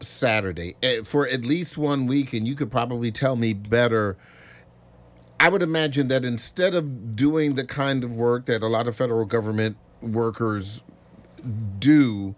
Saturday 0.00 0.76
eh, 0.82 1.02
for 1.04 1.26
at 1.26 1.44
least 1.44 1.78
one 1.78 2.06
week, 2.06 2.32
and 2.32 2.46
you 2.46 2.54
could 2.54 2.70
probably 2.70 3.10
tell 3.10 3.36
me 3.36 3.52
better. 3.52 4.16
I 5.38 5.48
would 5.48 5.62
imagine 5.62 6.08
that 6.08 6.24
instead 6.24 6.74
of 6.74 7.14
doing 7.14 7.54
the 7.54 7.64
kind 7.64 8.04
of 8.04 8.12
work 8.12 8.46
that 8.46 8.62
a 8.62 8.66
lot 8.66 8.88
of 8.88 8.96
federal 8.96 9.24
government 9.26 9.76
workers 10.00 10.82
do 11.78 12.34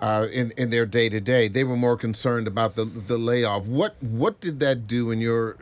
uh, 0.00 0.26
in 0.30 0.52
in 0.52 0.70
their 0.70 0.86
day 0.86 1.08
to 1.08 1.20
day, 1.20 1.48
they 1.48 1.64
were 1.64 1.76
more 1.76 1.96
concerned 1.96 2.46
about 2.46 2.76
the 2.76 2.84
the 2.84 3.18
layoff. 3.18 3.66
What 3.68 4.02
what 4.02 4.40
did 4.40 4.60
that 4.60 4.86
do 4.86 5.10
in 5.10 5.20
your 5.20 5.56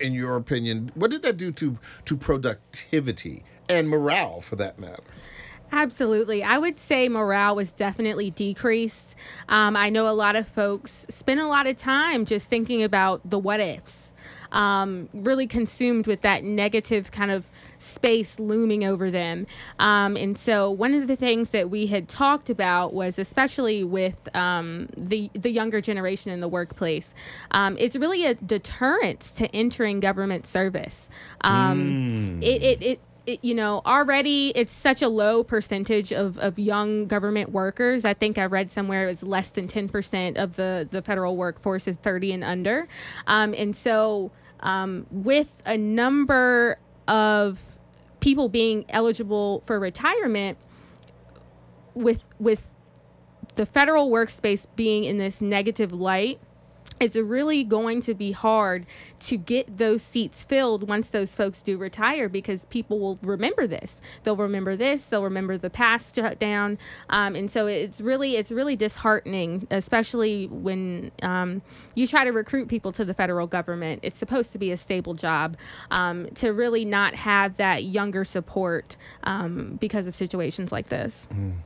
in 0.00 0.12
your 0.12 0.36
opinion? 0.36 0.92
What 0.94 1.10
did 1.10 1.22
that 1.22 1.36
do 1.36 1.50
to 1.52 1.78
to 2.04 2.16
productivity 2.16 3.44
and 3.68 3.88
morale, 3.88 4.40
for 4.40 4.56
that 4.56 4.78
matter? 4.78 5.02
Absolutely. 5.74 6.44
I 6.44 6.56
would 6.56 6.78
say 6.78 7.08
morale 7.08 7.56
was 7.56 7.72
definitely 7.72 8.30
decreased. 8.30 9.16
Um, 9.48 9.76
I 9.76 9.90
know 9.90 10.08
a 10.08 10.14
lot 10.14 10.36
of 10.36 10.46
folks 10.46 11.04
spend 11.10 11.40
a 11.40 11.48
lot 11.48 11.66
of 11.66 11.76
time 11.76 12.24
just 12.24 12.48
thinking 12.48 12.84
about 12.84 13.28
the 13.28 13.40
what 13.40 13.58
ifs, 13.58 14.12
um, 14.52 15.08
really 15.12 15.48
consumed 15.48 16.06
with 16.06 16.20
that 16.20 16.44
negative 16.44 17.10
kind 17.10 17.32
of 17.32 17.50
space 17.76 18.38
looming 18.38 18.84
over 18.84 19.10
them. 19.10 19.48
Um, 19.80 20.16
and 20.16 20.38
so, 20.38 20.70
one 20.70 20.94
of 20.94 21.08
the 21.08 21.16
things 21.16 21.50
that 21.50 21.70
we 21.70 21.86
had 21.86 22.08
talked 22.08 22.48
about 22.48 22.94
was, 22.94 23.18
especially 23.18 23.82
with 23.82 24.28
um, 24.34 24.88
the 24.96 25.28
the 25.34 25.50
younger 25.50 25.80
generation 25.80 26.30
in 26.30 26.38
the 26.38 26.48
workplace, 26.48 27.14
um, 27.50 27.76
it's 27.80 27.96
really 27.96 28.24
a 28.24 28.34
deterrence 28.34 29.32
to 29.32 29.48
entering 29.54 29.98
government 29.98 30.46
service. 30.46 31.10
Mm. 31.42 32.40
It, 32.44 32.62
it, 32.62 32.82
it 32.82 32.90
it, 32.90 33.00
you 33.26 33.54
know, 33.54 33.80
already 33.86 34.52
it's 34.54 34.72
such 34.72 35.00
a 35.00 35.08
low 35.08 35.42
percentage 35.42 36.12
of, 36.12 36.38
of 36.38 36.58
young 36.58 37.06
government 37.06 37.50
workers. 37.52 38.04
I 38.04 38.14
think 38.14 38.36
I 38.36 38.44
read 38.44 38.70
somewhere 38.70 39.04
it 39.04 39.06
was 39.06 39.22
less 39.22 39.48
than 39.48 39.66
10% 39.66 40.36
of 40.36 40.56
the, 40.56 40.86
the 40.90 41.00
federal 41.00 41.36
workforce 41.36 41.88
is 41.88 41.96
30 41.96 42.32
and 42.32 42.44
under. 42.44 42.86
Um, 43.26 43.54
and 43.56 43.74
so, 43.74 44.30
um, 44.60 45.06
with 45.10 45.62
a 45.66 45.76
number 45.76 46.78
of 47.08 47.78
people 48.20 48.48
being 48.48 48.84
eligible 48.88 49.62
for 49.66 49.78
retirement, 49.78 50.58
with, 51.94 52.24
with 52.38 52.68
the 53.54 53.66
federal 53.66 54.10
workspace 54.10 54.66
being 54.76 55.04
in 55.04 55.18
this 55.18 55.40
negative 55.40 55.92
light, 55.92 56.40
it's 57.04 57.16
really 57.16 57.64
going 57.64 58.00
to 58.00 58.14
be 58.14 58.32
hard 58.32 58.86
to 59.20 59.36
get 59.36 59.76
those 59.76 60.02
seats 60.02 60.42
filled 60.42 60.88
once 60.88 61.08
those 61.08 61.34
folks 61.34 61.60
do 61.60 61.76
retire 61.76 62.30
because 62.30 62.64
people 62.66 62.98
will 62.98 63.18
remember 63.22 63.66
this. 63.66 64.00
They'll 64.22 64.36
remember 64.36 64.74
this. 64.74 65.04
They'll 65.04 65.22
remember 65.22 65.58
the 65.58 65.68
past 65.68 66.18
down, 66.38 66.78
um, 67.10 67.36
and 67.36 67.50
so 67.50 67.66
it's 67.66 68.00
really 68.00 68.36
it's 68.36 68.50
really 68.50 68.74
disheartening, 68.74 69.66
especially 69.70 70.46
when 70.46 71.12
um, 71.22 71.60
you 71.94 72.06
try 72.06 72.24
to 72.24 72.30
recruit 72.30 72.68
people 72.68 72.90
to 72.92 73.04
the 73.04 73.12
federal 73.12 73.46
government. 73.46 74.00
It's 74.02 74.18
supposed 74.18 74.52
to 74.52 74.58
be 74.58 74.72
a 74.72 74.78
stable 74.78 75.12
job 75.12 75.58
um, 75.90 76.28
to 76.36 76.54
really 76.54 76.86
not 76.86 77.14
have 77.14 77.58
that 77.58 77.84
younger 77.84 78.24
support 78.24 78.96
um, 79.24 79.76
because 79.78 80.06
of 80.06 80.14
situations 80.14 80.72
like 80.72 80.88
this. 80.88 81.28
Mm. 81.30 81.56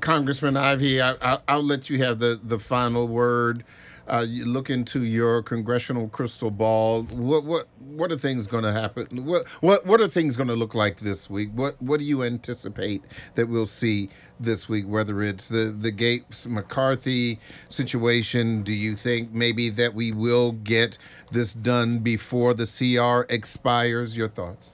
Congressman 0.00 0.56
Ivey, 0.56 1.00
I, 1.00 1.38
will 1.48 1.62
let 1.62 1.88
you 1.88 1.98
have 1.98 2.18
the 2.18 2.40
the 2.42 2.58
final 2.58 3.06
word 3.06 3.62
uh, 4.08 4.24
you 4.26 4.44
look 4.44 4.70
into 4.70 5.02
your 5.04 5.42
congressional 5.42 6.08
crystal 6.08 6.50
ball. 6.50 7.02
What 7.04 7.44
what 7.44 7.66
what 7.78 8.12
are 8.12 8.16
things 8.16 8.46
going 8.46 8.64
to 8.64 8.72
happen? 8.72 9.24
What 9.24 9.48
what 9.60 9.86
what 9.86 10.00
are 10.00 10.08
things 10.08 10.36
going 10.36 10.48
to 10.48 10.54
look 10.54 10.74
like 10.74 11.00
this 11.00 11.28
week? 11.28 11.50
What 11.54 11.80
what 11.80 12.00
do 12.00 12.06
you 12.06 12.22
anticipate 12.22 13.02
that 13.34 13.48
we'll 13.48 13.66
see 13.66 14.08
this 14.38 14.68
week? 14.68 14.86
Whether 14.86 15.22
it's 15.22 15.48
the 15.48 15.74
the 15.76 15.92
Gaetz 15.92 16.46
McCarthy 16.46 17.38
situation, 17.68 18.62
do 18.62 18.72
you 18.72 18.94
think 18.96 19.32
maybe 19.32 19.70
that 19.70 19.94
we 19.94 20.12
will 20.12 20.52
get 20.52 20.98
this 21.32 21.52
done 21.52 21.98
before 22.00 22.54
the 22.54 22.66
CR 22.66 23.32
expires? 23.32 24.16
Your 24.16 24.28
thoughts? 24.28 24.72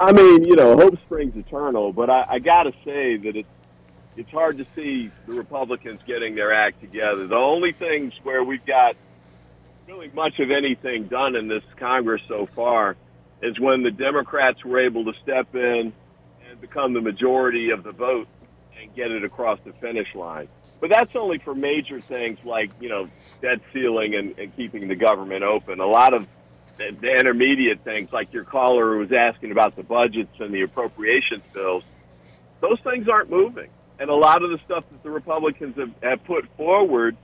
I 0.00 0.12
mean, 0.12 0.44
you 0.44 0.54
know, 0.54 0.76
hope 0.76 0.98
springs 1.00 1.34
eternal, 1.34 1.92
but 1.92 2.08
I, 2.08 2.26
I 2.28 2.38
got 2.38 2.64
to 2.64 2.72
say 2.84 3.16
that 3.16 3.34
it's 3.34 3.48
it's 4.18 4.30
hard 4.32 4.58
to 4.58 4.66
see 4.74 5.12
the 5.26 5.32
Republicans 5.32 6.00
getting 6.04 6.34
their 6.34 6.52
act 6.52 6.80
together. 6.80 7.28
The 7.28 7.36
only 7.36 7.70
things 7.70 8.12
where 8.24 8.42
we've 8.42 8.64
got 8.66 8.96
really 9.86 10.10
much 10.12 10.40
of 10.40 10.50
anything 10.50 11.04
done 11.04 11.36
in 11.36 11.46
this 11.46 11.62
Congress 11.76 12.20
so 12.26 12.48
far 12.54 12.96
is 13.42 13.60
when 13.60 13.84
the 13.84 13.92
Democrats 13.92 14.64
were 14.64 14.80
able 14.80 15.04
to 15.04 15.12
step 15.22 15.54
in 15.54 15.92
and 16.50 16.60
become 16.60 16.94
the 16.94 17.00
majority 17.00 17.70
of 17.70 17.84
the 17.84 17.92
vote 17.92 18.26
and 18.80 18.92
get 18.96 19.12
it 19.12 19.22
across 19.22 19.60
the 19.64 19.72
finish 19.74 20.12
line. 20.16 20.48
But 20.80 20.90
that's 20.90 21.14
only 21.14 21.38
for 21.38 21.54
major 21.54 22.00
things 22.00 22.38
like, 22.44 22.72
you 22.80 22.88
know, 22.88 23.08
debt 23.40 23.60
ceiling 23.72 24.16
and, 24.16 24.36
and 24.36 24.54
keeping 24.56 24.88
the 24.88 24.96
government 24.96 25.44
open. 25.44 25.78
A 25.78 25.86
lot 25.86 26.12
of 26.12 26.26
the, 26.76 26.90
the 27.00 27.16
intermediate 27.16 27.84
things, 27.84 28.12
like 28.12 28.32
your 28.32 28.44
caller 28.44 28.96
was 28.96 29.12
asking 29.12 29.52
about 29.52 29.76
the 29.76 29.84
budgets 29.84 30.40
and 30.40 30.52
the 30.52 30.62
appropriations 30.62 31.42
bills, 31.52 31.84
those 32.60 32.80
things 32.80 33.08
aren't 33.08 33.30
moving 33.30 33.70
and 33.98 34.10
a 34.10 34.14
lot 34.14 34.42
of 34.42 34.50
the 34.50 34.58
stuff 34.64 34.84
that 34.90 35.02
the 35.02 35.10
Republicans 35.10 35.76
have, 35.76 35.92
have 36.02 36.24
put 36.24 36.46
forward 36.56 37.16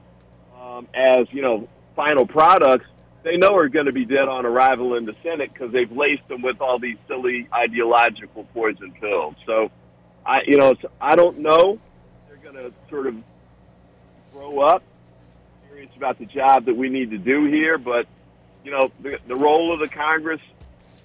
um, 0.60 0.88
as 0.94 1.26
you 1.30 1.42
know 1.42 1.68
final 1.94 2.26
products 2.26 2.86
they 3.24 3.38
know 3.38 3.56
are 3.56 3.68
going 3.68 3.86
to 3.86 3.92
be 3.92 4.04
dead 4.04 4.28
on 4.28 4.46
arrival 4.46 4.94
in 4.94 5.06
the 5.06 5.16
Senate 5.22 5.52
because 5.52 5.72
they've 5.72 5.90
laced 5.90 6.28
them 6.28 6.42
with 6.42 6.60
all 6.60 6.78
these 6.78 6.98
silly 7.08 7.48
ideological 7.52 8.44
poison 8.52 8.92
pills. 8.92 9.34
So, 9.46 9.70
I, 10.24 10.42
you 10.42 10.58
know, 10.58 10.76
I 11.00 11.16
don't 11.16 11.38
know. 11.38 11.80
They're 12.28 12.52
going 12.52 12.56
to 12.56 12.72
sort 12.90 13.06
of 13.06 13.16
grow 14.32 14.60
up, 14.60 14.82
serious 15.70 15.90
about 15.96 16.18
the 16.18 16.26
job 16.26 16.66
that 16.66 16.76
we 16.76 16.90
need 16.90 17.10
to 17.12 17.18
do 17.18 17.46
here. 17.46 17.78
But, 17.78 18.06
you 18.62 18.70
know, 18.70 18.90
the, 19.00 19.18
the 19.26 19.36
role 19.36 19.72
of 19.72 19.80
the 19.80 19.88
Congress, 19.88 20.40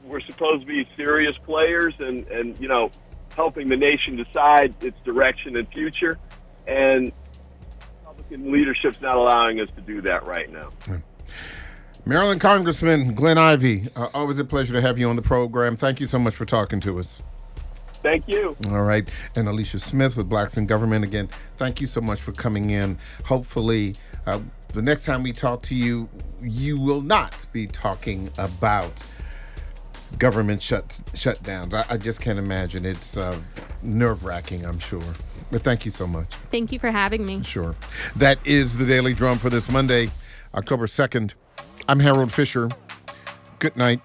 we're 0.03 0.19
supposed 0.19 0.61
to 0.61 0.67
be 0.67 0.87
serious 0.97 1.37
players 1.37 1.93
and, 1.99 2.27
and, 2.27 2.59
you 2.59 2.67
know, 2.67 2.91
helping 3.35 3.69
the 3.69 3.77
nation 3.77 4.15
decide 4.15 4.73
its 4.81 4.97
direction 5.03 5.55
and 5.55 5.67
future. 5.69 6.17
And 6.67 7.11
Republican 8.29 8.51
leadership's 8.51 9.01
not 9.01 9.15
allowing 9.15 9.59
us 9.59 9.69
to 9.75 9.81
do 9.81 10.01
that 10.01 10.25
right 10.25 10.51
now. 10.51 10.69
Maryland 12.05 12.41
Congressman 12.41 13.13
Glenn 13.13 13.37
Ivey, 13.37 13.87
uh, 13.95 14.07
always 14.13 14.39
a 14.39 14.45
pleasure 14.45 14.73
to 14.73 14.81
have 14.81 14.97
you 14.97 15.09
on 15.09 15.15
the 15.15 15.21
program. 15.21 15.75
Thank 15.75 15.99
you 15.99 16.07
so 16.07 16.17
much 16.17 16.33
for 16.35 16.45
talking 16.45 16.79
to 16.81 16.99
us. 16.99 17.21
Thank 18.01 18.27
you. 18.27 18.55
All 18.67 18.83
right. 18.83 19.09
And 19.35 19.47
Alicia 19.47 19.79
Smith 19.79 20.15
with 20.15 20.29
Blacks 20.29 20.57
in 20.57 20.65
Government 20.65 21.03
again. 21.03 21.29
Thank 21.57 21.81
you 21.81 21.87
so 21.87 21.99
much 21.99 22.21
for 22.21 22.31
coming 22.31 22.69
in. 22.69 22.97
Hopefully, 23.25 23.95
uh, 24.25 24.39
the 24.73 24.81
next 24.81 25.03
time 25.03 25.23
we 25.23 25.33
talk 25.33 25.61
to 25.63 25.75
you, 25.75 26.07
you 26.41 26.79
will 26.79 27.01
not 27.01 27.45
be 27.51 27.67
talking 27.67 28.29
about 28.37 29.03
government 30.17 30.61
shut 30.61 31.01
shutdowns. 31.13 31.73
I, 31.73 31.85
I 31.89 31.97
just 31.97 32.21
can't 32.21 32.39
imagine. 32.39 32.85
It's 32.85 33.17
uh, 33.17 33.37
nerve 33.81 34.25
wracking, 34.25 34.65
I'm 34.65 34.79
sure. 34.79 35.03
But 35.51 35.63
thank 35.63 35.85
you 35.85 35.91
so 35.91 36.07
much. 36.07 36.33
Thank 36.51 36.71
you 36.71 36.79
for 36.79 36.91
having 36.91 37.25
me. 37.25 37.43
Sure. 37.43 37.75
That 38.15 38.39
is 38.45 38.77
the 38.77 38.85
Daily 38.85 39.13
Drum 39.13 39.37
for 39.39 39.49
this 39.49 39.69
Monday, 39.69 40.11
October 40.53 40.85
2nd. 40.85 41.33
I'm 41.87 41.99
Harold 41.99 42.31
Fisher. 42.31 42.69
Good 43.59 43.75
night. 43.75 44.01